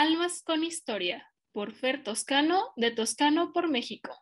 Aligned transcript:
Almas 0.00 0.42
con 0.42 0.64
Historia, 0.64 1.30
por 1.52 1.72
Fer 1.72 2.02
Toscano, 2.02 2.72
de 2.74 2.90
Toscano 2.90 3.52
por 3.52 3.68
México. 3.68 4.16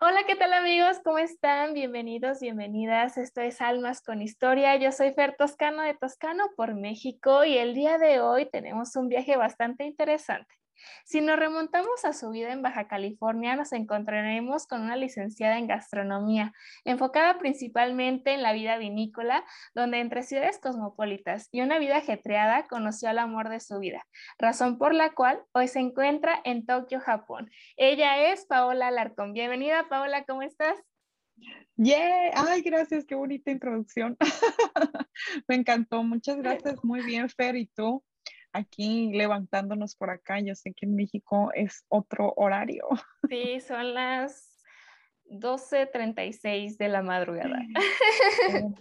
Hola, 0.00 0.20
¿qué 0.24 0.36
tal 0.36 0.52
amigos? 0.52 0.98
¿Cómo 1.02 1.18
están? 1.18 1.74
Bienvenidos, 1.74 2.38
bienvenidas. 2.38 3.18
Esto 3.18 3.40
es 3.40 3.60
Almas 3.60 4.02
con 4.02 4.22
Historia. 4.22 4.76
Yo 4.76 4.92
soy 4.92 5.12
Fer 5.14 5.34
Toscano 5.36 5.82
de 5.82 5.94
Toscano 5.94 6.44
por 6.56 6.76
México 6.76 7.44
y 7.44 7.58
el 7.58 7.74
día 7.74 7.98
de 7.98 8.20
hoy 8.20 8.48
tenemos 8.48 8.94
un 8.94 9.08
viaje 9.08 9.36
bastante 9.36 9.82
interesante. 9.82 10.54
Si 11.04 11.20
nos 11.20 11.38
remontamos 11.38 12.04
a 12.04 12.12
su 12.12 12.30
vida 12.30 12.52
en 12.52 12.62
Baja 12.62 12.88
California, 12.88 13.56
nos 13.56 13.72
encontraremos 13.72 14.66
con 14.66 14.82
una 14.82 14.96
licenciada 14.96 15.58
en 15.58 15.66
gastronomía, 15.66 16.52
enfocada 16.84 17.38
principalmente 17.38 18.32
en 18.32 18.42
la 18.42 18.52
vida 18.52 18.78
vinícola, 18.78 19.44
donde 19.74 20.00
entre 20.00 20.22
ciudades 20.22 20.58
cosmopolitas 20.58 21.48
y 21.52 21.60
una 21.60 21.78
vida 21.78 21.98
ajetreada 21.98 22.66
conoció 22.66 23.08
al 23.08 23.18
amor 23.18 23.48
de 23.48 23.60
su 23.60 23.78
vida, 23.78 24.06
razón 24.38 24.78
por 24.78 24.94
la 24.94 25.14
cual 25.14 25.42
hoy 25.52 25.68
se 25.68 25.80
encuentra 25.80 26.40
en 26.44 26.66
Tokio, 26.66 27.00
Japón. 27.00 27.50
Ella 27.76 28.32
es 28.32 28.46
Paola 28.46 28.88
Alarcón. 28.88 29.32
Bienvenida, 29.32 29.88
Paola, 29.88 30.24
¿cómo 30.24 30.42
estás? 30.42 30.76
Yeah, 31.76 32.30
ay, 32.34 32.62
gracias, 32.62 33.04
qué 33.04 33.14
bonita 33.14 33.50
introducción. 33.50 34.16
Me 35.46 35.56
encantó, 35.56 36.02
muchas 36.02 36.38
gracias, 36.38 36.82
muy 36.82 37.02
bien, 37.02 37.28
Fer, 37.28 37.54
¿y 37.56 37.66
tú? 37.66 38.02
Aquí 38.56 39.12
levantándonos 39.12 39.94
por 39.94 40.10
acá. 40.10 40.40
Yo 40.40 40.54
sé 40.54 40.72
que 40.72 40.86
en 40.86 40.96
México 40.96 41.50
es 41.54 41.84
otro 41.88 42.32
horario. 42.36 42.86
Sí, 43.28 43.60
son 43.60 43.94
las 43.94 44.56
12.36 45.30 46.76
de 46.76 46.88
la 46.88 47.02
madrugada. 47.02 47.58
Oh 48.48 48.72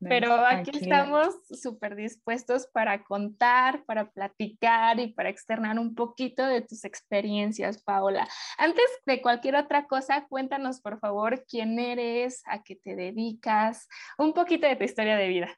Pero 0.00 0.34
aquí, 0.44 0.70
estamos 0.72 1.34
súper 1.48 1.94
dispuestos 1.94 2.66
para 2.66 3.04
contar, 3.04 3.84
para 3.84 4.10
platicar 4.10 4.98
y 4.98 5.12
para 5.12 5.28
externar 5.28 5.78
un 5.78 5.94
poquito 5.94 6.44
de 6.44 6.60
tus 6.60 6.84
experiencias, 6.84 7.82
Paola. 7.82 8.26
Antes 8.58 8.84
de 9.06 9.22
cualquier 9.22 9.56
otra 9.56 9.86
cosa, 9.86 10.26
cuéntanos 10.28 10.80
por 10.80 10.98
favor 10.98 11.44
quién 11.48 11.78
eres, 11.78 12.42
a 12.46 12.62
qué 12.62 12.76
te 12.76 12.96
dedicas, 12.96 13.88
un 14.18 14.32
poquito 14.32 14.66
de 14.66 14.76
tu 14.76 14.84
historia 14.84 15.16
de 15.16 15.28
vida. 15.28 15.56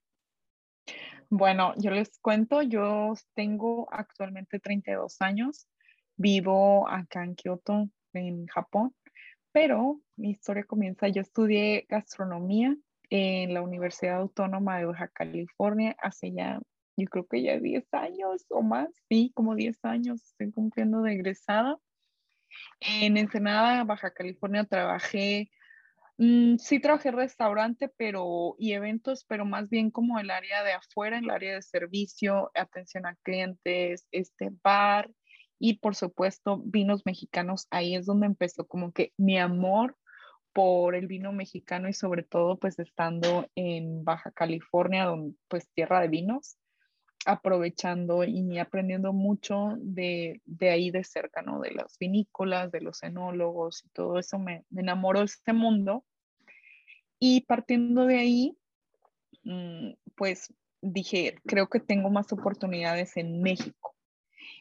Bueno, 1.31 1.75
yo 1.77 1.91
les 1.91 2.19
cuento, 2.21 2.63
yo 2.63 3.13
tengo 3.35 3.87
actualmente 3.93 4.61
32 4.61 5.21
años, 5.21 5.69
vivo 6.17 6.89
acá 6.89 7.23
en 7.23 7.35
Kioto, 7.35 7.91
en 8.15 8.47
Japón, 8.47 8.95
pero 9.53 10.01
mi 10.17 10.31
historia 10.31 10.65
comienza, 10.65 11.07
yo 11.09 11.21
estudié 11.21 11.85
gastronomía 11.87 12.75
en 13.11 13.53
la 13.53 13.61
Universidad 13.61 14.17
Autónoma 14.17 14.79
de 14.79 14.87
Baja 14.87 15.09
California 15.09 15.95
hace 15.99 16.33
ya, 16.33 16.61
yo 16.97 17.07
creo 17.09 17.27
que 17.27 17.43
ya 17.43 17.59
10 17.59 17.87
años 17.93 18.47
o 18.49 18.63
más, 18.63 18.89
sí, 19.11 19.31
como 19.35 19.55
10 19.55 19.85
años, 19.85 20.23
estoy 20.23 20.51
cumpliendo 20.51 21.03
de 21.03 21.13
egresada. 21.13 21.79
En 22.81 23.19
Ensenada, 23.19 23.85
Baja 23.85 24.15
California, 24.15 24.65
trabajé 24.65 25.51
Mm, 26.21 26.57
sí 26.59 26.81
trabajé 26.81 27.11
en 27.11 27.17
restaurante 27.17 27.89
pero, 27.97 28.57
y 28.59 28.73
eventos, 28.73 29.25
pero 29.25 29.45
más 29.45 29.69
bien 29.71 29.91
como 29.93 30.19
el 30.19 30.31
área 30.31 30.65
de 30.65 30.73
afuera, 30.73 31.19
el 31.19 31.31
área 31.31 31.55
de 31.55 31.63
servicio, 31.63 32.51
atención 32.55 33.07
a 33.07 33.15
clientes, 33.23 34.09
este 34.11 34.51
bar 34.65 35.11
y 35.61 35.79
por 35.79 35.95
supuesto 35.95 36.61
vinos 36.65 37.03
mexicanos. 37.07 37.69
Ahí 37.71 37.95
es 37.95 38.07
donde 38.07 38.27
empezó 38.27 38.67
como 38.67 38.93
que 38.93 39.13
mi 39.17 39.39
amor 39.39 39.97
por 40.53 40.97
el 40.97 41.07
vino 41.07 41.33
mexicano 41.33 41.89
y 41.89 41.93
sobre 41.95 42.25
todo 42.25 42.59
pues 42.59 42.79
estando 42.81 43.49
en 43.55 44.05
Baja 44.05 44.33
California, 44.33 45.05
donde, 45.05 45.37
pues 45.49 45.69
tierra 45.73 46.01
de 46.01 46.09
vinos, 46.09 46.59
aprovechando 47.27 48.25
y 48.25 48.59
aprendiendo 48.59 49.13
mucho 49.13 49.75
de, 49.79 50.41
de 50.45 50.71
ahí 50.71 50.91
de 50.91 51.05
cerca, 51.05 51.43
¿no? 51.43 51.61
De 51.61 51.73
las 51.73 51.99
vinícolas, 51.99 52.71
de 52.71 52.81
los 52.81 53.03
enólogos 53.03 53.85
y 53.85 53.89
todo 53.91 54.19
eso 54.19 54.39
me, 54.39 54.65
me 54.71 54.83
enamoró 54.83 55.21
de 55.21 55.27
este 55.27 55.53
mundo. 55.53 56.05
Y 57.19 57.43
partiendo 57.43 58.07
de 58.07 58.19
ahí, 58.19 58.59
mm, 59.45 59.91
pues 60.17 60.53
dije, 60.81 61.37
creo 61.47 61.69
que 61.69 61.81
tengo 61.81 62.11
más 62.11 62.33
oportunidades 62.33 63.17
en 63.17 63.43
México. 63.43 63.95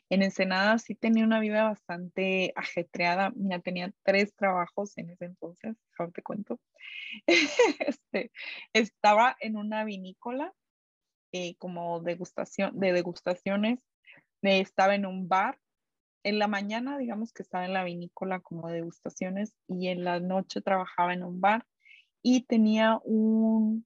En 0.09 0.23
Ensenada 0.23 0.77
sí 0.79 0.95
tenía 0.95 1.25
una 1.25 1.39
vida 1.39 1.63
bastante 1.63 2.53
ajetreada. 2.55 3.31
Mira, 3.35 3.59
tenía 3.59 3.93
tres 4.03 4.33
trabajos 4.35 4.97
en 4.97 5.09
ese 5.09 5.25
entonces, 5.25 5.75
ahora 5.97 6.11
te 6.11 6.23
cuento. 6.23 6.59
Este, 7.79 8.31
estaba 8.73 9.35
en 9.39 9.57
una 9.57 9.83
vinícola 9.83 10.53
eh, 11.31 11.55
como 11.57 12.01
degustación, 12.01 12.79
de 12.79 12.93
degustaciones. 12.93 13.83
estaba 14.41 14.95
en 14.95 15.05
un 15.05 15.27
bar. 15.27 15.59
En 16.23 16.39
la 16.39 16.47
mañana, 16.47 16.97
digamos 16.97 17.31
que 17.31 17.43
estaba 17.43 17.65
en 17.65 17.73
la 17.73 17.83
vinícola 17.83 18.41
como 18.41 18.67
degustaciones 18.69 19.53
y 19.67 19.87
en 19.87 20.03
la 20.03 20.19
noche 20.19 20.61
trabajaba 20.61 21.13
en 21.13 21.23
un 21.23 21.39
bar 21.39 21.65
y 22.21 22.41
tenía 22.41 22.99
un, 23.05 23.85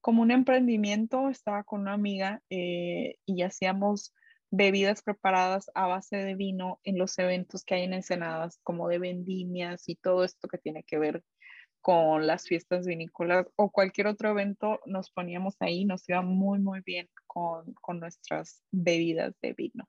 como 0.00 0.22
un 0.22 0.30
emprendimiento, 0.30 1.28
estaba 1.28 1.64
con 1.64 1.82
una 1.82 1.92
amiga 1.92 2.40
eh, 2.48 3.16
y 3.26 3.42
hacíamos 3.42 4.14
bebidas 4.50 5.02
preparadas 5.02 5.70
a 5.74 5.86
base 5.86 6.16
de 6.16 6.34
vino 6.34 6.80
en 6.84 6.98
los 6.98 7.18
eventos 7.18 7.64
que 7.64 7.74
hay 7.74 7.82
en 7.82 7.94
Ensenadas, 7.94 8.58
como 8.62 8.88
de 8.88 8.98
vendimias 8.98 9.88
y 9.88 9.96
todo 9.96 10.24
esto 10.24 10.48
que 10.48 10.58
tiene 10.58 10.84
que 10.84 10.98
ver 10.98 11.22
con 11.86 12.26
las 12.26 12.48
fiestas 12.48 12.84
vinícolas 12.84 13.46
o 13.54 13.70
cualquier 13.70 14.08
otro 14.08 14.30
evento, 14.30 14.80
nos 14.86 15.08
poníamos 15.12 15.54
ahí, 15.60 15.84
nos 15.84 16.08
iba 16.08 16.20
muy, 16.20 16.58
muy 16.58 16.80
bien 16.80 17.08
con, 17.28 17.74
con 17.74 18.00
nuestras 18.00 18.64
bebidas 18.72 19.34
de 19.40 19.52
vino. 19.52 19.88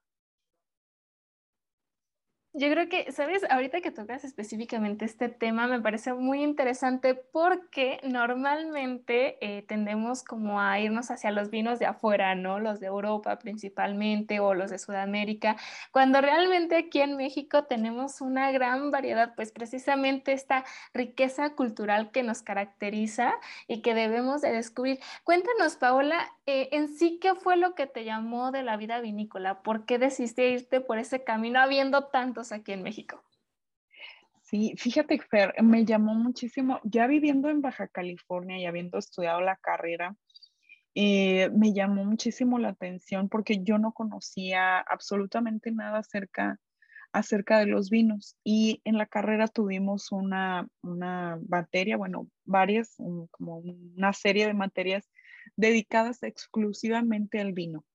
Yo 2.59 2.71
creo 2.71 2.89
que, 2.89 3.11
¿sabes? 3.11 3.43
Ahorita 3.51 3.81
que 3.81 3.91
tocas 3.91 4.23
específicamente 4.23 5.05
este 5.05 5.29
tema, 5.29 5.67
me 5.67 5.79
parece 5.79 6.15
muy 6.15 6.41
interesante 6.41 7.13
porque 7.13 7.99
normalmente 8.01 9.37
eh, 9.41 9.61
tendemos 9.61 10.23
como 10.23 10.59
a 10.59 10.79
irnos 10.79 11.11
hacia 11.11 11.29
los 11.29 11.51
vinos 11.51 11.77
de 11.77 11.85
afuera, 11.85 12.33
¿no? 12.33 12.59
Los 12.59 12.79
de 12.79 12.87
Europa 12.87 13.37
principalmente 13.37 14.39
o 14.39 14.55
los 14.55 14.71
de 14.71 14.79
Sudamérica, 14.79 15.55
cuando 15.91 16.19
realmente 16.19 16.77
aquí 16.77 16.99
en 16.99 17.15
México 17.15 17.65
tenemos 17.65 18.21
una 18.21 18.51
gran 18.51 18.89
variedad, 18.89 19.35
pues 19.35 19.51
precisamente 19.51 20.33
esta 20.33 20.65
riqueza 20.95 21.51
cultural 21.51 22.09
que 22.09 22.23
nos 22.23 22.41
caracteriza 22.41 23.35
y 23.67 23.83
que 23.83 23.93
debemos 23.93 24.41
de 24.41 24.51
descubrir. 24.51 24.99
Cuéntanos, 25.23 25.75
Paola, 25.75 26.27
eh, 26.47 26.69
en 26.71 26.87
sí, 26.87 27.19
¿qué 27.21 27.35
fue 27.35 27.57
lo 27.57 27.75
que 27.75 27.87
te 27.87 28.05
llamó 28.05 28.51
de 28.51 28.63
la 28.63 28.77
vida 28.77 29.01
vinícola? 29.01 29.61
¿Por 29.61 29.85
qué 29.85 29.99
decidiste 29.99 30.49
irte 30.49 30.79
por 30.79 30.97
ese 30.97 31.25
camino 31.25 31.59
habiendo 31.59 32.05
tantos 32.05 32.53
aquí 32.53 32.71
en 32.71 32.83
México. 32.83 33.21
Sí, 34.43 34.73
fíjate, 34.77 35.19
Fer, 35.19 35.61
me 35.61 35.83
llamó 35.83 36.15
muchísimo, 36.15 36.79
ya 36.85 37.05
viviendo 37.05 37.49
en 37.49 37.61
Baja 37.61 37.89
California 37.89 38.57
y 38.57 38.65
habiendo 38.65 38.97
estudiado 38.97 39.41
la 39.41 39.57
carrera, 39.57 40.15
eh, 40.95 41.49
me 41.49 41.73
llamó 41.73 42.05
muchísimo 42.05 42.57
la 42.57 42.69
atención 42.69 43.27
porque 43.27 43.61
yo 43.61 43.77
no 43.77 43.91
conocía 43.91 44.79
absolutamente 44.79 45.69
nada 45.71 45.99
acerca, 45.99 46.61
acerca 47.11 47.59
de 47.59 47.65
los 47.65 47.89
vinos 47.89 48.37
y 48.45 48.81
en 48.85 48.97
la 48.97 49.05
carrera 49.05 49.49
tuvimos 49.49 50.13
una, 50.13 50.65
una 50.81 51.37
materia, 51.49 51.97
bueno, 51.97 52.29
varias, 52.45 52.95
como 53.31 53.57
una 53.57 54.13
serie 54.13 54.47
de 54.47 54.53
materias 54.53 55.09
dedicadas 55.55 56.23
exclusivamente 56.23 57.39
al 57.39 57.53
vino. 57.53 57.85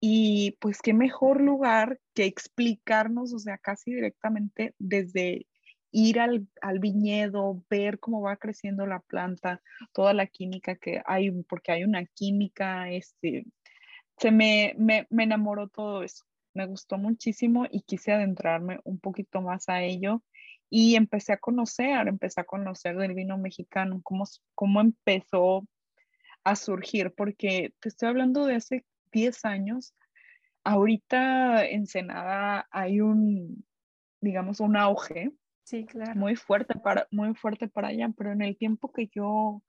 Y 0.00 0.58
pues 0.60 0.82
qué 0.82 0.92
mejor 0.92 1.40
lugar 1.40 1.98
que 2.14 2.26
explicarnos, 2.26 3.32
o 3.32 3.38
sea, 3.38 3.58
casi 3.58 3.94
directamente 3.94 4.74
desde 4.78 5.46
ir 5.92 6.20
al, 6.20 6.48
viñedo, 6.80 7.62
ver 7.70 8.00
cómo 8.00 8.20
va 8.20 8.36
creciendo 8.36 8.86
la 8.86 9.00
planta, 9.00 9.62
toda 9.92 10.12
la 10.12 10.26
química 10.26 10.74
que 10.74 11.00
hay, 11.06 11.30
porque 11.48 11.72
hay 11.72 11.84
una 11.84 12.04
química, 12.04 12.90
este, 12.90 13.46
se 14.18 14.30
me, 14.30 14.74
me, 14.76 15.06
me 15.10 15.22
enamoró 15.22 15.68
todo 15.68 16.02
eso. 16.02 16.24
Me 16.52 16.66
gustó 16.66 16.98
muchísimo 16.98 17.66
y 17.70 17.82
quise 17.82 18.12
adentrarme 18.12 18.80
un 18.84 18.98
poquito 18.98 19.40
más 19.40 19.68
a 19.68 19.82
ello 19.82 20.22
y 20.68 20.96
empecé 20.96 21.32
a 21.32 21.38
conocer, 21.38 22.08
empecé 22.08 22.40
a 22.40 22.44
conocer 22.44 22.96
del 22.96 23.14
vino 23.14 23.38
mexicano, 23.38 24.00
cómo, 24.02 24.24
cómo 24.54 24.80
empezó 24.80 25.66
a 26.44 26.56
surgir, 26.56 27.12
porque 27.14 27.72
te 27.80 27.88
estoy 27.88 28.08
hablando 28.08 28.46
de 28.46 28.56
hace 28.56 28.84
10 29.12 29.44
años, 29.44 29.94
ahorita 30.64 31.66
en 31.66 31.86
Senada 31.86 32.66
hay 32.70 33.00
un, 33.00 33.64
digamos, 34.20 34.60
un 34.60 34.76
auge. 34.76 35.30
Sí, 35.64 35.86
claro. 35.86 36.14
Muy 36.14 36.36
fuerte 36.36 36.74
para, 36.74 37.08
muy 37.10 37.34
fuerte 37.34 37.68
para 37.68 37.88
allá, 37.88 38.10
pero 38.16 38.32
en 38.32 38.42
el 38.42 38.56
tiempo 38.56 38.92
que 38.92 39.08
yo, 39.08 39.62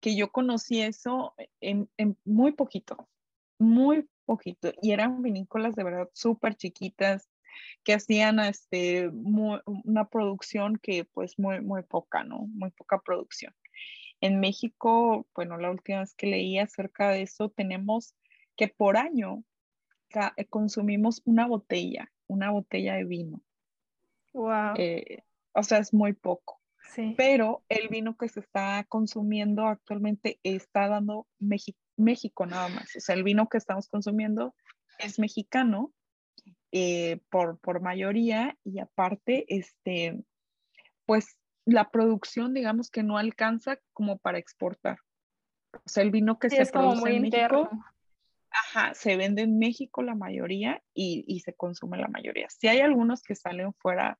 que 0.00 0.16
yo 0.16 0.30
conocí 0.32 0.80
eso, 0.80 1.34
en, 1.60 1.88
muy 2.24 2.52
poquito, 2.52 3.08
muy 3.58 4.08
poquito, 4.24 4.72
y 4.82 4.92
eran 4.92 5.22
vinícolas 5.22 5.74
de 5.76 5.84
verdad 5.84 6.08
súper 6.12 6.56
chiquitas, 6.56 7.28
que 7.84 7.94
hacían 7.94 8.38
este, 8.38 9.08
una 9.08 10.08
producción 10.08 10.78
que 10.78 11.04
pues 11.04 11.38
muy, 11.38 11.60
muy 11.60 11.82
poca, 11.82 12.24
¿no? 12.24 12.46
Muy 12.46 12.70
poca 12.70 13.00
producción. 13.00 13.52
En 14.20 14.40
México, 14.40 15.26
bueno, 15.34 15.56
la 15.56 15.70
última 15.70 16.00
vez 16.00 16.14
que 16.14 16.26
leí 16.26 16.58
acerca 16.58 17.10
de 17.10 17.22
eso, 17.22 17.48
tenemos 17.50 18.14
que 18.56 18.68
por 18.68 18.96
año 18.96 19.44
eh, 20.36 20.46
consumimos 20.46 21.22
una 21.24 21.46
botella, 21.46 22.10
una 22.26 22.50
botella 22.50 22.94
de 22.96 23.04
vino. 23.04 23.40
Wow. 24.32 24.74
Eh, 24.76 25.22
o 25.52 25.62
sea, 25.62 25.78
es 25.78 25.94
muy 25.94 26.12
poco. 26.12 26.60
Sí. 26.94 27.14
Pero 27.16 27.62
el 27.68 27.88
vino 27.88 28.16
que 28.16 28.28
se 28.28 28.40
está 28.40 28.84
consumiendo 28.88 29.66
actualmente 29.66 30.40
está 30.42 30.88
dando 30.88 31.26
México 31.38 32.46
nada 32.46 32.68
más. 32.68 32.96
O 32.96 33.00
sea, 33.00 33.14
el 33.14 33.22
vino 33.22 33.48
que 33.48 33.58
estamos 33.58 33.88
consumiendo 33.88 34.54
es 34.98 35.18
mexicano 35.18 35.92
eh, 36.72 37.20
por, 37.30 37.58
por 37.58 37.80
mayoría 37.80 38.56
y 38.64 38.78
aparte, 38.78 39.44
este, 39.48 40.20
pues 41.06 41.36
la 41.70 41.90
producción, 41.90 42.54
digamos 42.54 42.90
que 42.90 43.02
no 43.02 43.18
alcanza 43.18 43.78
como 43.92 44.18
para 44.18 44.38
exportar. 44.38 44.98
O 45.72 45.88
sea, 45.88 46.02
el 46.02 46.10
vino 46.10 46.38
que 46.38 46.50
se 46.50 46.66
produce 46.66 47.10
en 47.14 47.22
México, 47.22 47.70
ajá, 48.50 48.94
se 48.94 49.16
vende 49.16 49.42
en 49.42 49.58
México 49.58 50.02
la 50.02 50.14
mayoría 50.14 50.82
y, 50.94 51.24
y, 51.26 51.40
se 51.40 51.54
consume 51.54 51.98
la 51.98 52.08
mayoría. 52.08 52.48
Sí 52.50 52.68
hay 52.68 52.80
algunos 52.80 53.22
que 53.22 53.36
salen 53.36 53.72
fuera, 53.74 54.18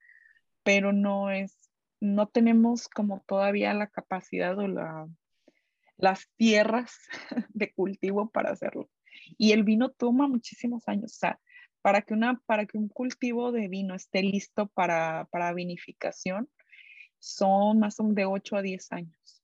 pero 0.63 0.93
no 0.93 1.31
es, 1.31 1.71
no 2.01 2.29
tenemos 2.29 2.89
como 2.89 3.25
todavía 3.27 3.75
la 3.75 3.89
capacidad 3.89 4.57
o 4.59 4.69
la, 4.69 5.09
las 5.97 6.29
tierras 6.37 6.97
de 7.51 7.73
cultivo 7.73 8.31
para 8.31 8.51
hacerlo. 8.53 8.89
Y 9.37 9.53
el 9.53 9.65
vino 9.65 9.91
toma 9.91 10.29
muchísimos 10.29 10.87
años. 10.87 11.13
O 11.13 11.19
sea, 11.19 11.41
para 11.83 12.03
que, 12.03 12.15
una, 12.15 12.41
para 12.47 12.67
que 12.67 12.79
un 12.79 12.89
cultivo 12.89 13.53
de 13.53 13.69
vino 13.69 13.95
esté 13.95 14.23
listo 14.23 14.69
para, 14.69 15.27
para 15.31 15.53
vinificación, 15.53 16.49
son 17.21 17.79
más 17.79 17.97
de 17.99 18.25
8 18.25 18.57
a 18.57 18.63
10 18.63 18.93
años 18.93 19.43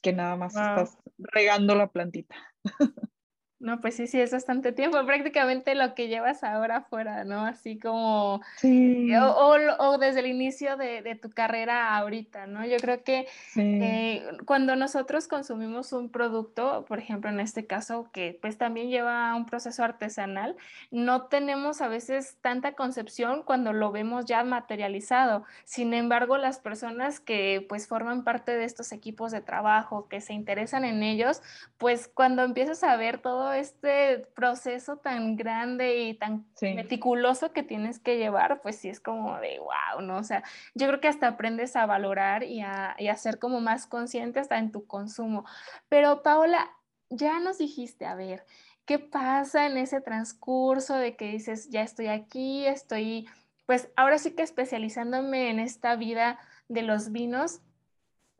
que 0.00 0.12
nada 0.12 0.36
más 0.36 0.54
estás 0.54 0.96
regando 1.18 1.74
la 1.74 1.90
plantita. 1.90 2.36
No, 3.58 3.80
pues 3.80 3.96
sí, 3.96 4.06
sí, 4.06 4.20
es 4.20 4.32
bastante 4.32 4.72
tiempo, 4.72 5.02
prácticamente 5.06 5.74
lo 5.74 5.94
que 5.94 6.08
llevas 6.08 6.44
ahora 6.44 6.82
fuera, 6.82 7.24
¿no? 7.24 7.46
Así 7.46 7.78
como, 7.78 8.42
sí. 8.56 9.14
o, 9.14 9.56
o, 9.78 9.96
desde 9.96 10.20
el 10.20 10.26
inicio 10.26 10.76
de, 10.76 11.00
de, 11.00 11.14
tu 11.14 11.30
carrera 11.30 11.96
ahorita, 11.96 12.46
¿no? 12.46 12.66
Yo 12.66 12.76
creo 12.76 13.02
que 13.02 13.26
sí. 13.48 13.80
eh, 13.82 14.28
cuando 14.44 14.76
nosotros 14.76 15.26
consumimos 15.26 15.94
un 15.94 16.10
producto, 16.10 16.84
por 16.86 16.98
ejemplo, 16.98 17.30
en 17.30 17.40
este 17.40 17.66
caso, 17.66 18.10
que 18.12 18.38
pues 18.42 18.58
también 18.58 18.90
lleva 18.90 19.34
un 19.34 19.46
proceso 19.46 19.82
artesanal, 19.82 20.54
no 20.90 21.22
tenemos 21.22 21.80
a 21.80 21.88
veces 21.88 22.36
tanta 22.42 22.72
concepción 22.72 23.42
cuando 23.42 23.72
lo 23.72 23.90
vemos 23.90 24.26
ya 24.26 24.44
materializado. 24.44 25.44
Sin 25.64 25.94
embargo, 25.94 26.36
las 26.36 26.58
personas 26.58 27.20
que 27.20 27.64
pues 27.66 27.88
forman 27.88 28.22
parte 28.22 28.54
de 28.54 28.64
estos 28.64 28.92
equipos 28.92 29.32
de 29.32 29.40
trabajo, 29.40 30.08
que 30.08 30.20
se 30.20 30.34
interesan 30.34 30.84
en 30.84 31.02
ellos, 31.02 31.40
pues 31.78 32.06
cuando 32.12 32.42
empiezas 32.42 32.84
a 32.84 32.96
ver 32.96 33.16
todo 33.16 33.46
este 33.56 34.18
proceso 34.34 34.98
tan 34.98 35.36
grande 35.36 35.98
y 35.98 36.14
tan 36.14 36.46
sí. 36.54 36.74
meticuloso 36.74 37.52
que 37.52 37.62
tienes 37.62 37.98
que 37.98 38.18
llevar, 38.18 38.60
pues 38.62 38.76
sí 38.76 38.88
es 38.88 39.00
como 39.00 39.38
de 39.38 39.58
wow, 39.58 40.02
¿no? 40.02 40.18
O 40.18 40.22
sea, 40.22 40.42
yo 40.74 40.86
creo 40.86 41.00
que 41.00 41.08
hasta 41.08 41.28
aprendes 41.28 41.76
a 41.76 41.86
valorar 41.86 42.42
y 42.44 42.60
a, 42.60 42.94
y 42.98 43.08
a 43.08 43.16
ser 43.16 43.38
como 43.38 43.60
más 43.60 43.86
consciente 43.86 44.40
hasta 44.40 44.58
en 44.58 44.72
tu 44.72 44.86
consumo. 44.86 45.44
Pero 45.88 46.22
Paola, 46.22 46.70
ya 47.10 47.40
nos 47.40 47.58
dijiste, 47.58 48.06
a 48.06 48.14
ver, 48.14 48.44
¿qué 48.84 48.98
pasa 48.98 49.66
en 49.66 49.76
ese 49.76 50.00
transcurso 50.00 50.94
de 50.94 51.16
que 51.16 51.32
dices, 51.32 51.70
ya 51.70 51.82
estoy 51.82 52.08
aquí, 52.08 52.66
estoy, 52.66 53.28
pues 53.66 53.90
ahora 53.96 54.18
sí 54.18 54.32
que 54.32 54.42
especializándome 54.42 55.50
en 55.50 55.58
esta 55.58 55.96
vida 55.96 56.38
de 56.68 56.82
los 56.82 57.12
vinos? 57.12 57.60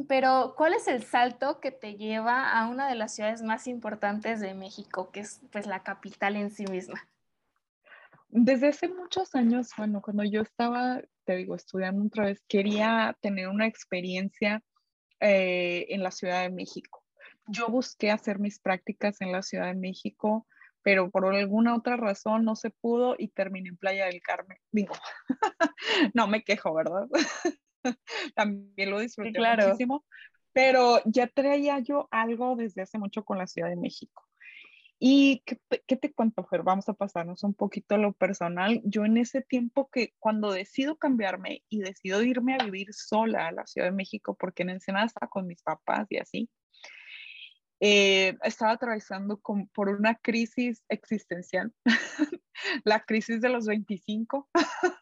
Pero, 0.08 0.54
¿cuál 0.56 0.75
es 0.75 0.88
el 0.88 1.02
salto 1.02 1.58
que 1.60 1.70
te 1.70 1.94
lleva 1.94 2.52
a 2.52 2.69
una 2.69 2.88
de 2.88 2.94
las 2.94 3.14
ciudades 3.14 3.43
más 3.43 3.66
importantes 3.66 4.40
de 4.40 4.54
México, 4.54 5.10
que 5.10 5.20
es 5.20 5.40
pues 5.50 5.66
la 5.66 5.82
capital 5.82 6.37
en 6.37 6.50
sí 6.50 6.66
misma? 6.66 7.08
Desde 8.28 8.69
hace 8.69 8.88
muchos 8.88 9.34
años, 9.34 9.70
bueno, 9.78 10.02
cuando 10.02 10.22
yo 10.22 10.43
estaba, 10.43 11.00
te 11.25 11.37
digo, 11.37 11.54
estudiando 11.54 12.04
otra 12.04 12.26
vez, 12.26 12.43
quería 12.46 13.16
tener 13.22 13.48
una 13.48 13.66
experiencia 13.66 14.62
eh, 15.20 15.87
en 15.88 16.02
la 16.02 16.10
Ciudad 16.10 16.42
de 16.42 16.50
México. 16.50 17.02
Yo 17.46 17.69
busqué 17.69 18.10
hacer 18.10 18.38
mis 18.38 18.60
prácticas 18.60 19.20
en 19.22 19.32
la 19.32 19.40
Ciudad 19.40 19.69
de 19.69 19.75
México, 19.75 20.46
pero 20.82 21.10
por 21.10 21.25
alguna 21.34 21.75
otra 21.75 21.96
razón 21.96 22.44
no 22.44 22.54
se 22.54 22.70
pudo 22.70 23.14
y 23.19 23.28
terminé 23.28 23.70
en 23.70 23.76
Playa 23.78 24.06
del 24.06 24.20
Carmen. 24.20 24.58
Digo, 24.70 24.94
no 26.14 26.26
me 26.26 26.42
quejo, 26.42 26.75
¿verdad? 26.75 27.06
también 28.35 28.91
lo 28.91 29.00
disfruté 29.00 29.31
sí, 29.31 29.35
claro. 29.35 29.67
muchísimo, 29.67 30.05
pero 30.53 31.00
ya 31.05 31.27
traía 31.27 31.79
yo 31.81 32.09
algo 32.11 32.56
desde 32.56 32.83
hace 32.83 32.99
mucho 32.99 33.25
con 33.25 33.38
la 33.38 33.47
Ciudad 33.47 33.69
de 33.69 33.77
México. 33.77 34.25
¿Y 34.99 35.43
qué, 35.44 35.59
qué 35.87 35.97
te 35.97 36.12
cuento, 36.15 36.43
Fer? 36.44 36.62
Vamos 36.62 36.88
a 36.88 36.94
pasarnos 36.94 37.44
un 37.44 37.53
poquito 37.53 37.97
a 37.97 37.99
lo 37.99 38.15
personal. 38.15 38.81
Yo 38.85 39.05
en 39.05 39.19
ese 39.19 39.43
tiempo 39.43 39.91
que 39.91 40.15
cuando 40.19 40.53
decido 40.53 40.97
cambiarme 40.97 41.62
y 41.69 41.81
decido 41.81 42.23
irme 42.23 42.55
a 42.55 42.65
vivir 42.65 42.94
sola 42.94 43.49
a 43.49 43.53
la 43.53 43.67
Ciudad 43.67 43.88
de 43.88 43.93
México, 43.93 44.35
porque 44.38 44.62
en 44.62 44.71
Ensenada 44.71 45.05
estaba 45.05 45.29
con 45.29 45.47
mis 45.47 45.62
papás 45.62 46.06
y 46.09 46.17
así, 46.17 46.49
eh, 47.81 48.37
estaba 48.43 48.73
atravesando 48.73 49.38
con, 49.38 49.69
por 49.69 49.91
una 49.91 50.15
crisis 50.15 50.83
existencial, 50.88 51.75
la 52.85 53.05
crisis 53.05 53.41
de 53.43 53.50
los 53.50 53.67
25. 53.67 54.49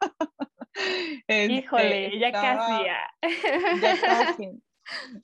Híjole, 1.29 2.07
este, 2.07 2.19
ya 2.19 2.33
casi. 2.33 2.85
Ya. 2.85 3.81
ya 3.81 4.01
casi. 4.01 4.49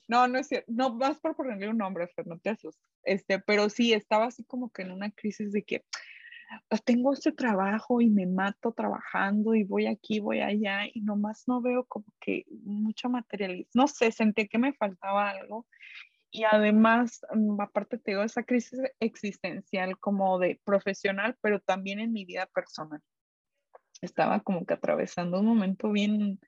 No, 0.07 0.27
no 0.27 0.39
es 0.39 0.47
cierto. 0.47 0.71
No, 0.73 0.97
vas 0.97 1.19
por 1.19 1.35
ponerle 1.35 1.69
un 1.69 1.77
nombre, 1.77 2.07
Fer, 2.07 2.25
no 2.25 2.39
te 2.39 2.49
asustes. 2.49 2.83
Este, 3.03 3.37
pero 3.37 3.69
sí, 3.69 3.93
estaba 3.93 4.25
así 4.25 4.43
como 4.43 4.71
que 4.71 4.81
en 4.81 4.91
una 4.91 5.11
crisis 5.11 5.51
de 5.51 5.61
que 5.61 5.85
ah, 6.71 6.77
tengo 6.83 7.13
este 7.13 7.31
trabajo 7.31 8.01
y 8.01 8.09
me 8.09 8.25
mato 8.25 8.71
trabajando 8.71 9.53
y 9.53 9.63
voy 9.63 9.85
aquí, 9.85 10.19
voy 10.19 10.39
allá 10.39 10.85
y 10.91 11.01
nomás 11.01 11.43
no 11.47 11.61
veo 11.61 11.85
como 11.85 12.07
que 12.19 12.43
mucho 12.63 13.07
materialismo. 13.07 13.69
No 13.75 13.87
sé, 13.87 14.11
sentí 14.11 14.47
que 14.47 14.57
me 14.57 14.73
faltaba 14.73 15.29
algo. 15.29 15.67
Y 16.31 16.43
además, 16.45 17.21
mm, 17.31 17.61
aparte 17.61 17.99
te 17.99 18.11
digo, 18.11 18.23
esa 18.23 18.41
crisis 18.41 18.79
existencial 18.99 19.99
como 19.99 20.39
de 20.39 20.59
profesional, 20.63 21.37
pero 21.41 21.59
también 21.59 21.99
en 21.99 22.13
mi 22.13 22.25
vida 22.25 22.47
personal 22.47 23.01
estaba 24.01 24.41
como 24.41 24.65
que 24.65 24.73
atravesando 24.73 25.39
un 25.39 25.45
momento 25.45 25.91
bien, 25.91 26.39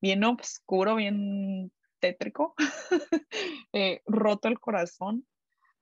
bien 0.00 0.22
oscuro, 0.24 0.96
bien 0.96 1.72
tétrico, 1.98 2.54
eh, 3.72 4.02
roto 4.06 4.48
el 4.48 4.60
corazón, 4.60 5.26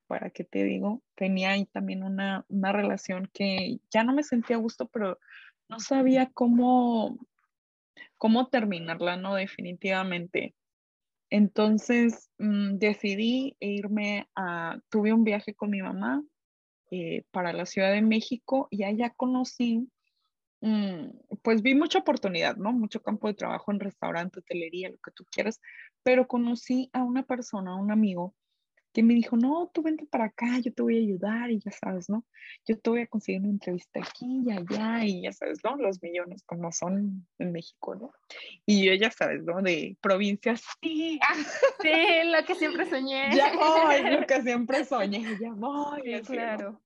para 0.06 0.30
qué 0.30 0.44
te 0.44 0.64
digo, 0.64 1.02
tenía 1.14 1.50
ahí 1.50 1.66
también 1.66 2.04
una, 2.04 2.44
una 2.48 2.72
relación 2.72 3.28
que 3.32 3.78
ya 3.90 4.04
no 4.04 4.12
me 4.12 4.22
sentía 4.22 4.56
a 4.56 4.60
gusto, 4.60 4.86
pero 4.86 5.18
no 5.68 5.80
sabía 5.80 6.30
cómo, 6.32 7.18
cómo 8.18 8.48
terminarla, 8.48 9.16
¿no? 9.16 9.34
Definitivamente. 9.34 10.54
Entonces 11.30 12.30
mmm, 12.38 12.76
decidí 12.76 13.56
irme 13.58 14.28
a, 14.36 14.78
tuve 14.90 15.14
un 15.14 15.24
viaje 15.24 15.54
con 15.54 15.70
mi 15.70 15.80
mamá 15.80 16.22
eh, 16.90 17.24
para 17.30 17.54
la 17.54 17.64
Ciudad 17.64 17.90
de 17.90 18.02
México 18.02 18.68
y 18.70 18.84
allá 18.84 19.10
conocí 19.16 19.88
Mm, 19.88 19.91
pues 21.42 21.62
vi 21.62 21.74
mucha 21.74 21.98
oportunidad, 21.98 22.56
¿no? 22.56 22.72
Mucho 22.72 23.02
campo 23.02 23.28
de 23.28 23.34
trabajo 23.34 23.72
en 23.72 23.80
restaurante, 23.80 24.38
hotelería, 24.38 24.90
lo 24.90 24.98
que 24.98 25.10
tú 25.10 25.24
quieras, 25.30 25.60
pero 26.02 26.28
conocí 26.28 26.88
a 26.92 27.02
una 27.02 27.24
persona, 27.24 27.74
un 27.74 27.90
amigo, 27.90 28.34
que 28.92 29.02
me 29.02 29.14
dijo, 29.14 29.36
no, 29.36 29.70
tú 29.72 29.82
vente 29.82 30.06
para 30.06 30.26
acá, 30.26 30.58
yo 30.58 30.72
te 30.72 30.82
voy 30.82 30.98
a 30.98 31.00
ayudar 31.00 31.50
y 31.50 31.60
ya 31.60 31.70
sabes, 31.70 32.10
¿no? 32.10 32.26
Yo 32.66 32.78
te 32.78 32.90
voy 32.90 33.00
a 33.00 33.06
conseguir 33.06 33.40
una 33.40 33.50
entrevista 33.50 34.00
aquí 34.00 34.42
y 34.46 34.52
allá 34.52 35.04
y 35.04 35.22
ya 35.22 35.32
sabes, 35.32 35.60
¿no? 35.64 35.76
Los 35.76 36.02
millones 36.02 36.42
como 36.44 36.70
son 36.72 37.26
en 37.38 37.52
México, 37.52 37.94
¿no? 37.94 38.12
Y 38.66 38.84
yo 38.84 38.92
ya 38.94 39.10
sabes, 39.10 39.42
¿no? 39.44 39.62
De 39.62 39.96
provincias, 40.00 40.62
sí. 40.82 41.18
Sí, 41.82 41.90
lo 42.24 42.44
que 42.44 42.54
siempre 42.54 42.88
soñé. 42.88 43.34
Ya 43.34 43.52
voy, 43.54 44.10
lo 44.10 44.26
que 44.26 44.42
siempre 44.42 44.84
soñé, 44.84 45.38
ya 45.40 45.52
voy. 45.52 46.02
Sí, 46.04 46.20
claro. 46.32 46.80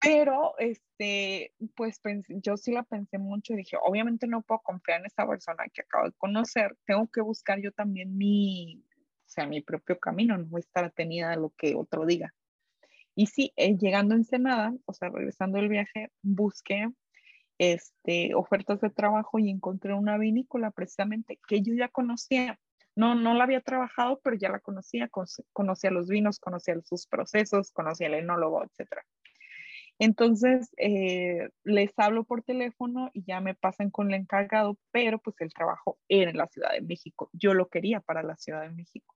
Pero, 0.00 0.54
este, 0.58 1.52
pues 1.74 2.00
yo 2.28 2.56
sí 2.56 2.72
la 2.72 2.84
pensé 2.84 3.18
mucho 3.18 3.52
y 3.52 3.56
dije, 3.56 3.76
obviamente 3.82 4.26
no 4.26 4.42
puedo 4.42 4.60
confiar 4.60 5.00
en 5.00 5.06
esta 5.06 5.26
persona 5.26 5.64
que 5.72 5.82
acabo 5.82 6.06
de 6.06 6.12
conocer, 6.12 6.76
tengo 6.86 7.08
que 7.10 7.20
buscar 7.20 7.60
yo 7.60 7.72
también 7.72 8.16
mi, 8.16 8.84
o 8.94 9.28
sea, 9.28 9.46
mi 9.46 9.60
propio 9.60 9.98
camino, 9.98 10.38
no 10.38 10.46
voy 10.46 10.60
a 10.60 10.66
estar 10.66 10.84
atenida 10.84 11.32
a 11.32 11.36
lo 11.36 11.50
que 11.50 11.74
otro 11.74 12.06
diga. 12.06 12.32
Y 13.16 13.26
sí, 13.26 13.52
eh, 13.56 13.76
llegando 13.76 14.14
a 14.14 14.18
Ensenada, 14.18 14.72
o 14.84 14.92
sea, 14.92 15.08
regresando 15.08 15.58
del 15.58 15.68
viaje, 15.68 16.12
busqué 16.22 16.88
este, 17.58 18.34
ofertas 18.34 18.80
de 18.80 18.90
trabajo 18.90 19.40
y 19.40 19.50
encontré 19.50 19.92
una 19.92 20.16
vinícola 20.16 20.70
precisamente 20.70 21.40
que 21.48 21.60
yo 21.62 21.74
ya 21.74 21.88
conocía. 21.88 22.60
No, 22.94 23.14
no 23.16 23.34
la 23.34 23.44
había 23.44 23.60
trabajado, 23.60 24.20
pero 24.22 24.36
ya 24.36 24.48
la 24.48 24.60
conocía, 24.60 25.08
conocía 25.52 25.90
los 25.90 26.08
vinos, 26.08 26.38
conocía 26.38 26.80
sus 26.84 27.06
procesos, 27.06 27.70
conocía 27.72 28.06
el 28.06 28.14
enólogo, 28.14 28.64
etcétera. 28.64 29.04
Entonces, 29.98 30.70
eh, 30.76 31.48
les 31.64 31.92
hablo 31.98 32.24
por 32.24 32.42
teléfono 32.42 33.10
y 33.12 33.24
ya 33.24 33.40
me 33.40 33.54
pasan 33.54 33.90
con 33.90 34.08
el 34.08 34.20
encargado, 34.20 34.78
pero 34.92 35.18
pues 35.18 35.36
el 35.40 35.52
trabajo 35.52 35.98
era 36.08 36.30
en 36.30 36.36
la 36.36 36.46
Ciudad 36.46 36.72
de 36.72 36.82
México. 36.82 37.30
Yo 37.32 37.54
lo 37.54 37.68
quería 37.68 38.00
para 38.00 38.22
la 38.22 38.36
Ciudad 38.36 38.62
de 38.62 38.70
México. 38.70 39.14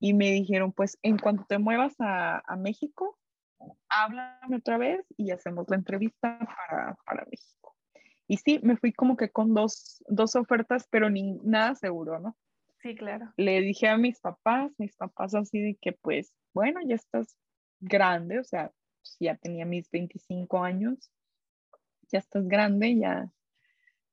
Y 0.00 0.14
me 0.14 0.30
dijeron, 0.30 0.72
pues 0.72 0.98
en 1.02 1.18
cuanto 1.18 1.44
te 1.48 1.58
muevas 1.58 1.94
a, 1.98 2.42
a 2.46 2.56
México, 2.56 3.18
háblame 3.88 4.56
otra 4.56 4.78
vez 4.78 5.04
y 5.16 5.30
hacemos 5.30 5.66
la 5.68 5.76
entrevista 5.76 6.38
para, 6.38 6.96
para 7.04 7.26
México. 7.30 7.74
Y 8.26 8.36
sí, 8.36 8.60
me 8.62 8.76
fui 8.76 8.92
como 8.92 9.16
que 9.16 9.30
con 9.30 9.54
dos, 9.54 10.04
dos 10.06 10.36
ofertas, 10.36 10.86
pero 10.90 11.08
ni 11.08 11.38
nada 11.42 11.74
seguro, 11.74 12.20
¿no? 12.20 12.36
Sí, 12.82 12.94
claro. 12.94 13.32
Le 13.36 13.60
dije 13.60 13.88
a 13.88 13.96
mis 13.96 14.20
papás, 14.20 14.70
mis 14.78 14.94
papás 14.94 15.34
así 15.34 15.60
de 15.60 15.78
que 15.80 15.92
pues, 15.92 16.32
bueno, 16.52 16.80
ya 16.86 16.94
estás 16.94 17.36
grande, 17.80 18.38
o 18.38 18.44
sea, 18.44 18.70
pues, 19.00 19.16
ya 19.20 19.36
tenía 19.36 19.64
mis 19.64 19.90
25 19.90 20.62
años, 20.62 21.10
ya 22.10 22.18
estás 22.18 22.46
grande, 22.48 22.96
ya 22.96 23.30